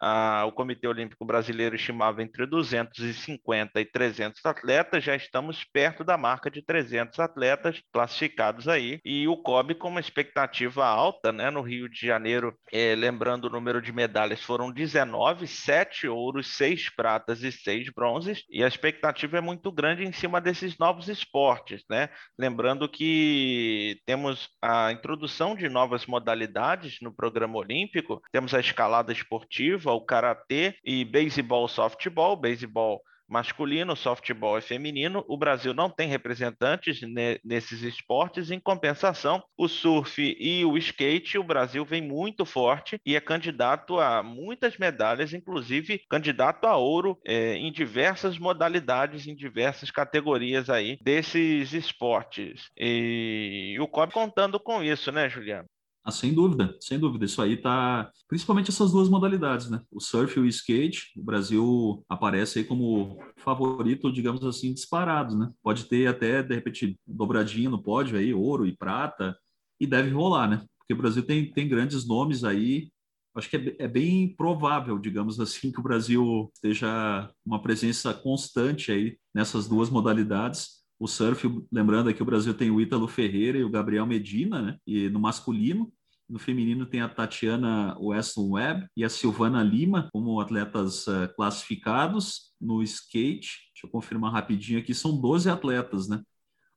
ah, 0.00 0.44
o 0.46 0.52
Comitê 0.52 0.86
Olímpico 0.86 1.24
Brasileiro 1.24 1.74
estimava 1.74 2.22
entre 2.22 2.46
250 2.46 3.80
e 3.80 3.84
300 3.84 4.44
atletas, 4.44 5.04
já 5.04 5.16
estamos 5.16 5.64
perto 5.64 6.04
da 6.04 6.16
marca 6.16 6.50
de 6.50 6.62
300 6.62 7.18
atletas 7.18 7.80
classificados 7.92 8.68
aí, 8.68 9.00
e 9.04 9.26
o 9.26 9.36
COB 9.36 9.74
com 9.74 9.88
uma 9.88 10.00
expectativa 10.00 10.86
alta, 10.86 11.32
né, 11.32 11.50
no 11.50 11.60
Rio 11.60 11.88
de 11.88 12.06
Janeiro, 12.06 12.56
eh, 12.72 12.94
lembrando 12.94 13.46
o 13.46 13.50
número 13.50 13.82
de 13.82 13.92
medalhas, 13.92 14.42
foram 14.42 14.70
19, 14.70 15.46
7 15.46 16.08
ouros, 16.08 16.56
6 16.56 16.90
pratas 16.94 17.42
e 17.42 17.50
6 17.50 17.90
bronzes, 17.90 18.44
e 18.50 18.62
a 18.62 18.68
expectativa 18.68 19.38
é 19.38 19.40
muito 19.40 19.72
grande 19.72 20.04
em 20.04 20.12
cima 20.12 20.40
desses 20.40 20.78
novos 20.78 21.08
esportes, 21.08 21.82
né, 21.90 22.08
lembrando 22.38 22.88
que 22.88 24.00
temos 24.06 24.48
a 24.62 24.92
introdução 24.92 25.54
de 25.54 25.68
novas 25.68 26.06
modalidades 26.06 26.98
no 27.02 27.14
programa 27.14 27.58
olímpico, 27.58 28.22
temos 28.32 28.54
a 28.54 28.60
escalada 28.60 29.12
esportiva, 29.12 29.87
futebol, 29.88 30.00
karatê 30.02 30.74
e 30.84 31.04
beisebol, 31.04 31.66
softball, 31.66 32.36
beisebol 32.36 33.00
masculino, 33.30 33.94
softball 33.94 34.56
e 34.56 34.62
feminino. 34.62 35.22
O 35.28 35.36
Brasil 35.36 35.74
não 35.74 35.90
tem 35.90 36.08
representantes 36.08 37.00
nesses 37.44 37.82
esportes. 37.82 38.50
Em 38.50 38.58
compensação, 38.58 39.42
o 39.56 39.68
surf 39.68 40.34
e 40.40 40.64
o 40.64 40.78
skate, 40.78 41.36
o 41.36 41.44
Brasil 41.44 41.84
vem 41.84 42.00
muito 42.00 42.46
forte 42.46 42.98
e 43.04 43.14
é 43.14 43.20
candidato 43.20 44.00
a 44.00 44.22
muitas 44.22 44.78
medalhas, 44.78 45.34
inclusive 45.34 46.00
candidato 46.08 46.66
a 46.66 46.78
ouro 46.78 47.18
é, 47.22 47.54
em 47.56 47.70
diversas 47.70 48.38
modalidades, 48.38 49.26
em 49.26 49.34
diversas 49.34 49.90
categorias 49.90 50.70
aí 50.70 50.98
desses 51.02 51.74
esportes. 51.74 52.70
E 52.78 53.76
o 53.78 53.86
COB 53.86 54.10
contando 54.10 54.58
com 54.58 54.82
isso, 54.82 55.12
né, 55.12 55.28
Juliano? 55.28 55.68
Ah, 56.08 56.10
sem 56.10 56.32
dúvida, 56.32 56.74
sem 56.80 56.98
dúvida. 56.98 57.26
Isso 57.26 57.42
aí 57.42 57.54
tá. 57.54 58.10
Principalmente 58.26 58.70
essas 58.70 58.92
duas 58.92 59.10
modalidades, 59.10 59.68
né? 59.68 59.82
O 59.90 60.00
surf 60.00 60.38
e 60.38 60.42
o 60.42 60.46
skate. 60.46 61.12
O 61.18 61.22
Brasil 61.22 62.02
aparece 62.08 62.60
aí 62.60 62.64
como 62.64 63.22
favorito, 63.36 64.10
digamos 64.10 64.42
assim, 64.42 64.72
disparado, 64.72 65.36
né? 65.36 65.52
Pode 65.62 65.84
ter 65.84 66.06
até, 66.06 66.42
de 66.42 66.54
repente, 66.54 66.98
dobradinha 67.06 67.68
no 67.68 67.82
pódio 67.82 68.16
aí, 68.16 68.32
ouro 68.32 68.66
e 68.66 68.74
prata, 68.74 69.36
e 69.78 69.86
deve 69.86 70.08
rolar, 70.08 70.48
né? 70.48 70.64
Porque 70.78 70.94
o 70.94 70.96
Brasil 70.96 71.22
tem, 71.22 71.52
tem 71.52 71.68
grandes 71.68 72.08
nomes 72.08 72.42
aí. 72.42 72.88
Acho 73.34 73.50
que 73.50 73.56
é, 73.58 73.84
é 73.84 73.88
bem 73.88 74.34
provável, 74.34 74.98
digamos 74.98 75.38
assim, 75.38 75.70
que 75.70 75.78
o 75.78 75.82
Brasil 75.82 76.50
esteja 76.54 77.30
uma 77.44 77.60
presença 77.60 78.14
constante 78.14 78.90
aí 78.90 79.18
nessas 79.34 79.68
duas 79.68 79.90
modalidades 79.90 80.78
o 80.98 81.06
surf, 81.06 81.48
lembrando 81.70 82.10
aqui 82.10 82.20
o 82.20 82.26
Brasil 82.26 82.52
tem 82.52 82.70
o 82.70 82.80
Ítalo 82.80 83.06
Ferreira 83.06 83.56
e 83.56 83.62
o 83.62 83.70
Gabriel 83.70 84.04
Medina, 84.04 84.60
né? 84.60 84.76
E 84.84 85.08
no 85.08 85.20
masculino, 85.20 85.92
no 86.28 86.38
feminino 86.38 86.84
tem 86.84 87.00
a 87.00 87.08
Tatiana 87.08 87.96
Weston 87.98 88.50
Webb 88.50 88.86
e 88.96 89.02
a 89.02 89.08
Silvana 89.08 89.62
Lima 89.62 90.10
como 90.12 90.40
atletas 90.40 91.06
uh, 91.06 91.28
classificados. 91.34 92.52
No 92.60 92.82
skate, 92.82 93.70
deixa 93.72 93.86
eu 93.86 93.90
confirmar 93.90 94.32
rapidinho 94.32 94.78
aqui, 94.78 94.92
são 94.92 95.18
12 95.18 95.48
atletas, 95.48 96.08
né? 96.08 96.22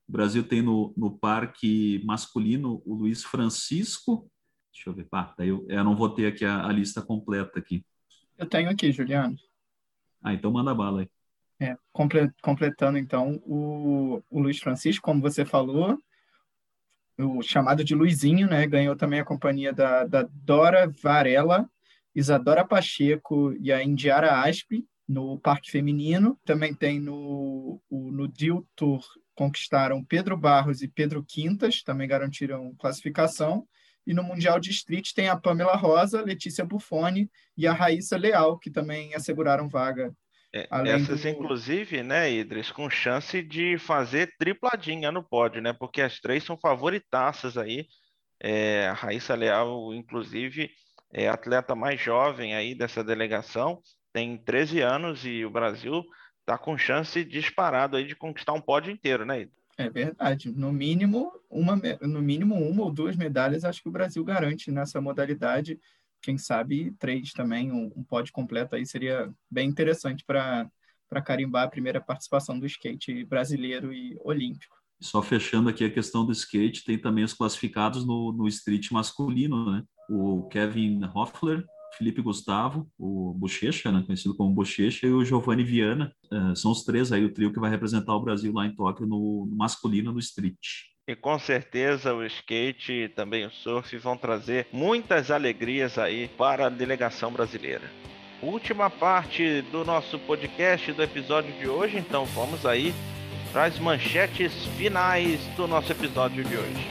O 0.08 0.12
Brasil 0.12 0.42
tem 0.42 0.62
no, 0.62 0.94
no 0.96 1.18
parque 1.18 2.02
masculino 2.04 2.82
o 2.86 2.94
Luiz 2.94 3.24
Francisco. 3.24 4.30
Deixa 4.72 4.88
eu 4.88 4.94
ver. 4.94 5.06
Ah, 5.12 5.34
daí 5.36 5.48
eu, 5.48 5.66
eu 5.68 5.84
não 5.84 5.96
vou 5.96 6.08
ter 6.08 6.26
aqui 6.26 6.44
a, 6.44 6.66
a 6.66 6.72
lista 6.72 7.02
completa 7.02 7.58
aqui. 7.58 7.84
Eu 8.38 8.46
tenho 8.46 8.70
aqui, 8.70 8.90
Juliano. 8.90 9.36
Ah, 10.22 10.32
então 10.32 10.50
manda 10.50 10.74
bala 10.74 11.02
aí. 11.02 11.10
É, 11.60 11.76
completando 12.42 12.98
então 12.98 13.40
o, 13.46 14.22
o 14.28 14.40
Luiz 14.40 14.58
Francisco, 14.58 15.04
como 15.04 15.20
você 15.20 15.44
falou, 15.44 15.98
o 17.18 17.42
chamado 17.42 17.84
de 17.84 17.94
Luizinho, 17.94 18.48
né? 18.48 18.66
Ganhou 18.66 18.96
também 18.96 19.20
a 19.20 19.24
companhia 19.24 19.72
da, 19.72 20.04
da 20.04 20.28
Dora 20.32 20.90
Varela, 21.02 21.68
Isadora 22.14 22.64
Pacheco 22.64 23.54
e 23.60 23.72
a 23.72 23.82
Indiara 23.82 24.42
Aspe 24.42 24.86
no 25.08 25.38
Parque 25.38 25.70
Feminino. 25.70 26.38
Também 26.44 26.74
tem 26.74 27.00
no, 27.00 27.80
no 27.90 28.28
Deal 28.28 28.66
Tour 28.74 29.02
conquistaram 29.34 30.04
Pedro 30.04 30.36
Barros 30.36 30.82
e 30.82 30.88
Pedro 30.88 31.24
Quintas, 31.26 31.82
também 31.82 32.08
garantiram 32.08 32.74
classificação. 32.78 33.66
E 34.06 34.12
no 34.12 34.22
Mundial 34.22 34.58
de 34.58 34.70
Street 34.70 35.12
tem 35.14 35.28
a 35.28 35.36
Pamela 35.36 35.76
Rosa, 35.76 36.22
Letícia 36.22 36.64
Buffoni 36.64 37.30
e 37.56 37.66
a 37.66 37.72
Raíssa 37.72 38.16
Leal, 38.16 38.58
que 38.58 38.70
também 38.70 39.14
asseguraram 39.14 39.68
vaga 39.68 40.12
é, 40.52 40.68
essas, 40.88 41.22
do... 41.22 41.28
inclusive, 41.28 42.02
né, 42.02 42.30
Idris, 42.30 42.70
com 42.70 42.90
chance 42.90 43.42
de 43.42 43.78
fazer 43.78 44.34
tripladinha 44.38 45.10
no 45.10 45.22
pódio, 45.22 45.62
né? 45.62 45.72
Porque 45.72 46.02
as 46.02 46.20
três 46.20 46.44
são 46.44 46.58
favoritaças 46.58 47.56
aí. 47.56 47.86
É, 48.38 48.88
a 48.88 48.92
Raíssa 48.92 49.34
Leal, 49.34 49.94
inclusive, 49.94 50.70
é 51.12 51.28
a 51.28 51.34
atleta 51.34 51.74
mais 51.74 52.00
jovem 52.00 52.54
aí 52.54 52.74
dessa 52.74 53.02
delegação, 53.02 53.80
tem 54.12 54.36
13 54.36 54.80
anos 54.80 55.24
e 55.24 55.44
o 55.44 55.50
Brasil 55.50 56.04
está 56.40 56.58
com 56.58 56.76
chance 56.76 57.24
disparado 57.24 57.96
aí 57.96 58.04
de 58.04 58.16
conquistar 58.16 58.52
um 58.52 58.60
pódio 58.60 58.92
inteiro, 58.92 59.24
né, 59.24 59.42
Idris? 59.42 59.62
É 59.78 59.88
verdade. 59.88 60.52
No 60.52 60.72
mínimo, 60.72 61.32
uma, 61.48 61.80
no 62.02 62.20
mínimo 62.20 62.54
uma 62.54 62.82
ou 62.82 62.92
duas 62.92 63.16
medalhas 63.16 63.64
acho 63.64 63.82
que 63.82 63.88
o 63.88 63.92
Brasil 63.92 64.22
garante 64.22 64.70
nessa 64.70 65.00
modalidade 65.00 65.78
quem 66.22 66.38
sabe 66.38 66.94
três 66.98 67.32
também, 67.32 67.72
um, 67.72 67.92
um 67.96 68.04
pódio 68.04 68.32
completo 68.32 68.76
aí 68.76 68.86
seria 68.86 69.32
bem 69.50 69.68
interessante 69.68 70.24
para 70.24 70.70
carimbar 71.24 71.64
a 71.64 71.70
primeira 71.70 72.00
participação 72.00 72.58
do 72.58 72.66
skate 72.66 73.24
brasileiro 73.24 73.92
e 73.92 74.16
olímpico. 74.22 74.76
Só 75.00 75.20
fechando 75.20 75.68
aqui 75.68 75.84
a 75.84 75.90
questão 75.90 76.24
do 76.24 76.32
skate, 76.32 76.84
tem 76.84 76.96
também 76.96 77.24
os 77.24 77.34
classificados 77.34 78.06
no, 78.06 78.32
no 78.32 78.46
street 78.46 78.92
masculino, 78.92 79.72
né? 79.72 79.82
O 80.08 80.44
Kevin 80.48 81.00
Hoffler, 81.12 81.64
Felipe 81.98 82.22
Gustavo, 82.22 82.88
o 82.98 83.34
Bochecha, 83.34 83.90
né, 83.90 84.02
conhecido 84.04 84.34
como 84.36 84.54
Bochecha, 84.54 85.06
e 85.06 85.12
o 85.12 85.24
Giovanni 85.24 85.64
Viana. 85.64 86.14
Uh, 86.32 86.56
são 86.56 86.70
os 86.70 86.84
três 86.84 87.12
aí, 87.12 87.24
o 87.24 87.32
trio 87.32 87.52
que 87.52 87.60
vai 87.60 87.70
representar 87.70 88.14
o 88.14 88.22
Brasil 88.22 88.52
lá 88.52 88.66
em 88.66 88.74
Tóquio 88.74 89.06
no, 89.06 89.46
no 89.46 89.56
masculino 89.56 90.12
no 90.12 90.18
street. 90.18 90.91
E 91.12 91.14
com 91.14 91.38
certeza 91.38 92.14
o 92.14 92.24
skate 92.24 92.90
e 92.90 93.06
também 93.06 93.44
o 93.44 93.50
surf 93.50 93.94
vão 93.98 94.16
trazer 94.16 94.66
muitas 94.72 95.30
alegrias 95.30 95.98
aí 95.98 96.26
para 96.38 96.64
a 96.64 96.70
delegação 96.70 97.30
brasileira. 97.30 97.82
Última 98.40 98.88
parte 98.88 99.60
do 99.70 99.84
nosso 99.84 100.18
podcast 100.20 100.90
do 100.90 101.02
episódio 101.02 101.52
de 101.52 101.68
hoje, 101.68 101.98
então 101.98 102.24
vamos 102.24 102.64
aí 102.64 102.94
para 103.52 103.64
as 103.64 103.78
manchetes 103.78 104.54
finais 104.78 105.38
do 105.54 105.68
nosso 105.68 105.92
episódio 105.92 106.42
de 106.42 106.56
hoje. 106.56 106.88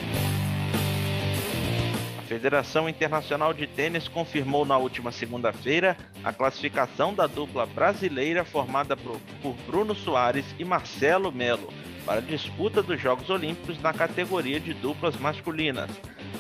A 2.20 2.22
Federação 2.22 2.88
Internacional 2.88 3.56
de 3.56 3.66
Tênis 3.66 4.08
confirmou 4.08 4.68
na 4.68 4.78
última 4.78 5.12
segunda-feira 5.12 5.98
a 6.24 6.32
classificação 6.32 7.12
da 7.12 7.26
dupla 7.26 7.66
brasileira 7.66 8.46
formada 8.46 8.96
por 8.96 9.20
Bruno 9.66 9.96
Soares 9.96 10.46
e 10.60 10.64
Marcelo 10.64 11.32
Melo 11.32 11.74
para 12.06 12.20
a 12.20 12.24
disputa 12.24 12.82
dos 12.82 13.00
Jogos 13.00 13.30
Olímpicos 13.30 13.82
na 13.82 13.94
categoria 13.94 14.60
de 14.60 14.74
duplas 14.74 15.16
masculinas. 15.18 15.90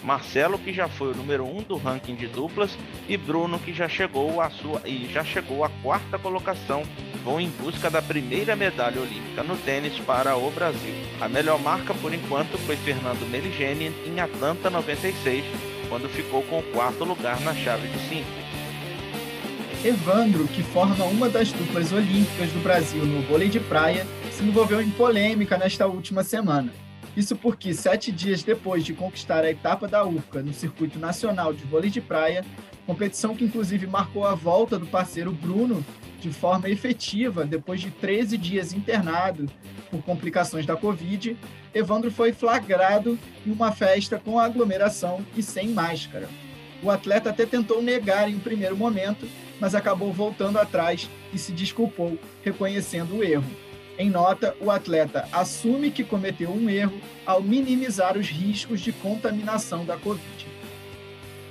Marcelo, 0.03 0.57
que 0.57 0.73
já 0.73 0.87
foi 0.87 1.11
o 1.11 1.15
número 1.15 1.45
um 1.45 1.61
do 1.61 1.77
ranking 1.77 2.15
de 2.15 2.27
duplas, 2.27 2.77
e 3.07 3.15
Bruno, 3.15 3.59
que 3.59 3.73
já 3.73 3.87
chegou 3.87 4.41
à 4.41 4.49
sua 4.49 4.81
e 4.85 5.07
já 5.11 5.23
chegou 5.23 5.63
à 5.63 5.69
quarta 5.83 6.17
colocação, 6.17 6.83
vão 7.23 7.39
em 7.39 7.49
busca 7.49 7.89
da 7.89 8.01
primeira 8.01 8.55
medalha 8.55 8.99
olímpica 8.99 9.43
no 9.43 9.55
tênis 9.57 9.97
para 9.99 10.35
o 10.35 10.49
Brasil. 10.51 10.95
A 11.19 11.29
melhor 11.29 11.59
marca 11.59 11.93
por 11.93 12.13
enquanto 12.13 12.57
foi 12.59 12.75
Fernando 12.77 13.29
Meligeni 13.29 13.93
em 14.05 14.19
Atlanta 14.19 14.69
96, 14.69 15.45
quando 15.87 16.09
ficou 16.09 16.41
com 16.43 16.59
o 16.59 16.63
quarto 16.63 17.03
lugar 17.03 17.39
na 17.41 17.53
chave 17.53 17.87
de 17.87 17.99
5. 18.09 18.25
Evandro, 19.83 20.47
que 20.47 20.61
forma 20.61 21.05
uma 21.05 21.27
das 21.27 21.51
duplas 21.51 21.91
olímpicas 21.91 22.51
do 22.51 22.61
Brasil 22.61 23.03
no 23.03 23.21
vôlei 23.23 23.49
de 23.49 23.59
praia, 23.59 24.05
se 24.41 24.47
envolveu 24.47 24.81
em 24.81 24.89
polêmica 24.89 25.55
nesta 25.55 25.85
última 25.85 26.23
semana. 26.23 26.73
Isso 27.15 27.35
porque, 27.35 27.75
sete 27.75 28.11
dias 28.11 28.41
depois 28.41 28.83
de 28.83 28.91
conquistar 28.91 29.43
a 29.43 29.51
etapa 29.51 29.87
da 29.87 30.03
URCA 30.03 30.41
no 30.41 30.51
Circuito 30.51 30.97
Nacional 30.97 31.53
de 31.53 31.63
Vôlei 31.63 31.91
de 31.91 32.01
Praia, 32.01 32.43
competição 32.87 33.35
que 33.35 33.43
inclusive 33.43 33.85
marcou 33.85 34.25
a 34.25 34.33
volta 34.33 34.79
do 34.79 34.87
parceiro 34.87 35.31
Bruno 35.31 35.85
de 36.19 36.31
forma 36.31 36.67
efetiva 36.69 37.45
depois 37.45 37.81
de 37.81 37.91
13 37.91 38.35
dias 38.35 38.73
internado 38.73 39.45
por 39.91 40.01
complicações 40.01 40.65
da 40.65 40.75
Covid, 40.75 41.37
Evandro 41.71 42.09
foi 42.09 42.33
flagrado 42.33 43.19
em 43.45 43.51
uma 43.51 43.71
festa 43.71 44.17
com 44.17 44.39
aglomeração 44.39 45.23
e 45.37 45.43
sem 45.43 45.67
máscara. 45.67 46.27
O 46.81 46.89
atleta 46.89 47.29
até 47.29 47.45
tentou 47.45 47.79
negar 47.79 48.27
em 48.27 48.37
um 48.37 48.39
primeiro 48.39 48.75
momento, 48.75 49.27
mas 49.59 49.75
acabou 49.75 50.11
voltando 50.11 50.57
atrás 50.57 51.07
e 51.31 51.37
se 51.37 51.51
desculpou, 51.51 52.17
reconhecendo 52.43 53.17
o 53.17 53.23
erro. 53.23 53.70
Em 54.01 54.09
nota, 54.09 54.57
o 54.59 54.71
atleta 54.71 55.29
assume 55.31 55.91
que 55.91 56.03
cometeu 56.03 56.49
um 56.49 56.67
erro 56.67 56.99
ao 57.23 57.39
minimizar 57.39 58.17
os 58.17 58.27
riscos 58.29 58.81
de 58.81 58.91
contaminação 58.91 59.85
da 59.85 59.95
Covid. 59.95 60.47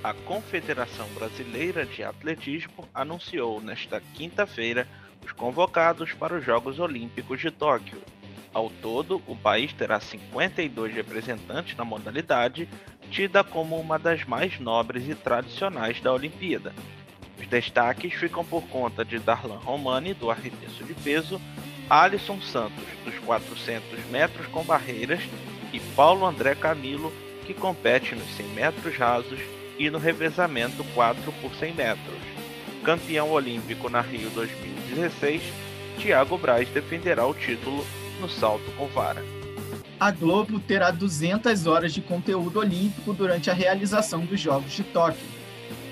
A 0.03 0.13
Confederação 0.13 1.07
Brasileira 1.15 1.85
de 1.85 2.03
Atletismo 2.03 2.85
anunciou 2.93 3.61
nesta 3.61 4.01
quinta-feira 4.15 4.85
os 5.23 5.31
convocados 5.31 6.11
para 6.11 6.35
os 6.35 6.43
Jogos 6.43 6.77
Olímpicos 6.77 7.39
de 7.39 7.49
Tóquio. 7.51 8.01
Ao 8.53 8.69
todo, 8.69 9.21
o 9.27 9.33
país 9.33 9.71
terá 9.71 10.01
52 10.01 10.93
representantes 10.93 11.77
na 11.77 11.85
modalidade, 11.85 12.67
tida 13.09 13.45
como 13.45 13.79
uma 13.79 13.97
das 13.97 14.25
mais 14.25 14.59
nobres 14.59 15.07
e 15.07 15.15
tradicionais 15.15 16.01
da 16.01 16.11
Olimpíada. 16.11 16.73
Os 17.39 17.47
destaques 17.47 18.13
ficam 18.13 18.43
por 18.43 18.63
conta 18.63 19.05
de 19.05 19.19
Darlan 19.19 19.55
Romani, 19.55 20.13
do 20.13 20.29
arremesso 20.29 20.83
de 20.83 20.93
peso, 20.95 21.39
Alisson 21.91 22.39
Santos, 22.39 22.85
dos 23.03 23.19
400 23.19 24.05
metros 24.09 24.47
com 24.47 24.63
barreiras, 24.63 25.19
e 25.73 25.79
Paulo 25.93 26.25
André 26.25 26.55
Camilo, 26.55 27.11
que 27.45 27.53
compete 27.53 28.15
nos 28.15 28.29
100 28.37 28.47
metros 28.47 28.95
rasos 28.95 29.37
e 29.77 29.89
no 29.89 29.97
revezamento 29.97 30.85
4 30.95 31.33
por 31.41 31.53
100 31.53 31.73
metros. 31.73 32.17
Campeão 32.85 33.29
olímpico 33.31 33.89
na 33.89 33.99
Rio 33.99 34.29
2016, 34.29 35.41
Thiago 35.99 36.37
Braz 36.37 36.69
defenderá 36.69 37.25
o 37.25 37.33
título 37.33 37.85
no 38.21 38.29
salto 38.29 38.71
com 38.77 38.87
vara. 38.87 39.21
A 39.99 40.11
Globo 40.11 40.61
terá 40.61 40.91
200 40.91 41.67
horas 41.67 41.93
de 41.93 41.99
conteúdo 41.99 42.59
olímpico 42.59 43.11
durante 43.11 43.49
a 43.49 43.53
realização 43.53 44.21
dos 44.21 44.39
Jogos 44.39 44.71
de 44.71 44.85
Tóquio. 44.85 45.27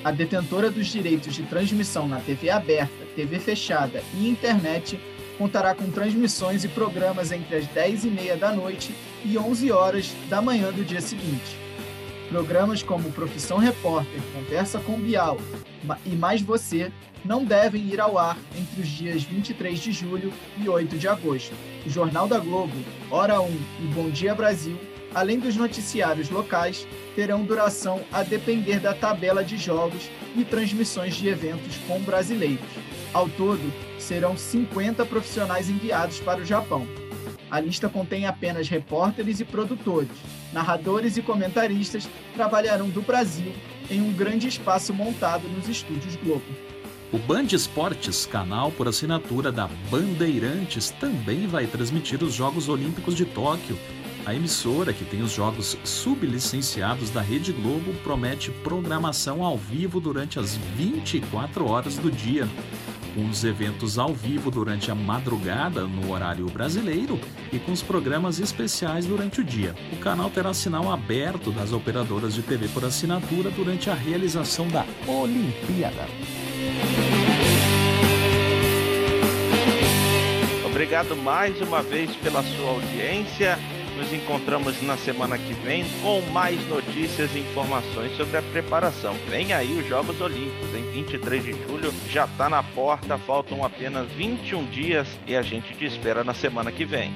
A 0.02 0.12
detentora 0.12 0.72
dos 0.72 0.88
direitos 0.88 1.36
de 1.36 1.44
transmissão 1.44 2.08
na 2.08 2.22
TV 2.22 2.50
aberta, 2.50 3.06
TV 3.18 3.38
fechada 3.38 4.02
e 4.14 4.30
internet 4.30 4.98
contará 5.40 5.74
com 5.74 5.90
transmissões 5.90 6.66
e 6.66 6.68
programas 6.68 7.32
entre 7.32 7.56
as 7.56 7.66
10h30 7.68 8.38
da 8.38 8.52
noite 8.52 8.94
e 9.24 9.38
11 9.38 9.72
horas 9.72 10.14
da 10.30 10.42
manhã 10.42 10.70
do 10.70 10.84
dia 10.84 11.00
seguinte. 11.00 11.58
Programas 12.28 12.84
como 12.84 13.10
Profissão 13.14 13.58
Repórter, 13.58 14.22
Conversa 14.36 14.80
com 14.80 15.00
Bial 15.00 15.38
e 16.06 16.10
Mais 16.10 16.42
Você 16.42 16.92
não 17.24 17.46
devem 17.46 17.82
ir 17.88 18.02
ao 18.02 18.18
ar 18.18 18.38
entre 18.56 18.82
os 18.82 18.88
dias 18.88 19.24
23 19.24 19.80
de 19.80 19.92
julho 19.94 20.34
e 20.58 20.68
8 20.68 20.98
de 20.98 21.08
agosto. 21.08 21.56
O 21.86 21.90
Jornal 21.90 22.28
da 22.28 22.38
Globo, 22.38 22.76
Hora 23.10 23.40
1 23.42 23.48
e 23.48 23.88
Bom 23.94 24.10
Dia 24.10 24.36
Brasil, 24.36 24.78
além 25.14 25.40
dos 25.40 25.56
noticiários 25.56 26.30
locais, 26.30 26.88
terão 27.16 27.44
duração 27.44 28.02
a 28.12 28.24
depender 28.24 28.80
da 28.80 28.94
tabela 28.94 29.44
de 29.44 29.58
jogos 29.58 30.10
e 30.36 30.44
transmissões 30.44 31.16
de 31.16 31.28
eventos 31.28 31.78
com 31.88 32.00
brasileiros. 32.02 32.66
Ao 33.14 33.28
todo, 33.28 33.74
serão 33.98 34.38
50 34.38 35.06
profissionais 35.06 35.70
enviados 35.70 36.20
para 36.20 36.42
o 36.42 36.46
Japão. 36.46 36.88
A 37.50 37.60
lista 37.60 37.90
contém 37.90 38.28
apenas 38.28 38.70
repórteres 38.70 39.40
e 39.40 39.46
produtores. 39.46 40.12
Narradores 40.54 41.18
e 41.18 41.22
comentaristas 41.22 42.08
trabalharão 42.36 42.90
do 42.90 43.02
Brasil 43.02 43.52
em 43.90 44.02
um 44.02 44.14
grande 44.14 44.48
espaço 44.48 44.94
montado 44.94 45.48
nos 45.50 45.68
estúdios 45.68 46.16
Globo. 46.18 46.46
O 47.12 47.18
Band 47.18 47.48
Esportes, 47.54 48.28
canal 48.28 48.72
por 48.72 48.88
assinatura 48.88 49.52
da 49.52 49.68
Bandeirantes, 49.90 50.92
também 50.92 51.48
vai 51.48 51.66
transmitir 51.66 52.24
os 52.24 52.36
Jogos 52.36 52.70
Olímpicos 52.70 53.16
de 53.16 53.26
Tóquio. 53.26 53.80
A 54.26 54.36
emissora, 54.36 54.94
que 54.94 55.06
tem 55.06 55.22
os 55.22 55.32
jogos 55.32 55.78
sublicenciados 55.84 57.10
da 57.10 57.22
Rede 57.22 57.52
Globo, 57.52 57.94
promete 58.04 58.52
programação 58.52 59.44
ao 59.44 59.58
vivo 59.58 60.00
durante 60.00 60.38
as 60.40 60.56
24 60.56 61.66
horas 61.66 61.98
do 61.98 62.12
dia. 62.12 62.48
com 63.16 63.28
os 63.28 63.44
eventos 63.44 63.98
ao 63.98 64.14
vivo 64.14 64.52
durante 64.52 64.92
a 64.92 64.96
madrugada 64.96 65.88
no 65.88 66.12
horário 66.12 66.46
brasileiro 66.46 67.20
e 67.52 67.58
com 67.58 67.72
os 67.72 67.82
programas 67.82 68.40
especiais 68.40 69.08
durante 69.08 69.42
o 69.42 69.44
dia. 69.44 69.76
O 69.92 69.98
canal 69.98 70.30
terá 70.30 70.54
sinal 70.54 70.92
aberto 70.92 71.52
das 71.52 71.74
operadoras 71.74 72.36
de 72.36 72.44
TV 72.44 72.68
por 72.68 72.86
assinatura 72.86 73.50
durante 73.50 73.90
a 73.90 73.96
realização 73.96 74.68
da 74.68 74.86
Olimpíada. 75.08 76.06
Obrigado 80.66 81.16
mais 81.16 81.60
uma 81.62 81.82
vez 81.82 82.16
pela 82.18 82.44
sua 82.44 82.70
audiência. 82.70 83.58
Nos 84.00 84.14
encontramos 84.14 84.82
na 84.82 84.96
semana 84.96 85.38
que 85.38 85.52
vem 85.56 85.84
com 86.02 86.22
mais 86.32 86.58
notícias 86.70 87.36
e 87.36 87.40
informações 87.40 88.16
sobre 88.16 88.38
a 88.38 88.42
preparação. 88.42 89.14
Vem 89.28 89.52
aí 89.52 89.78
os 89.78 89.86
Jogos 89.90 90.22
Olímpicos 90.22 90.74
em 90.74 90.90
23 90.94 91.44
de 91.44 91.52
julho, 91.52 91.94
já 92.10 92.24
está 92.24 92.50
na 92.50 92.64
porta, 92.64 93.18
faltam 93.18 93.62
apenas 93.62 94.10
21 94.14 94.68
dias 94.68 95.06
e 95.28 95.36
a 95.36 95.42
gente 95.42 95.74
te 95.74 95.84
espera 95.84 96.24
na 96.24 96.34
semana 96.34 96.72
que 96.72 96.86
vem. 96.86 97.12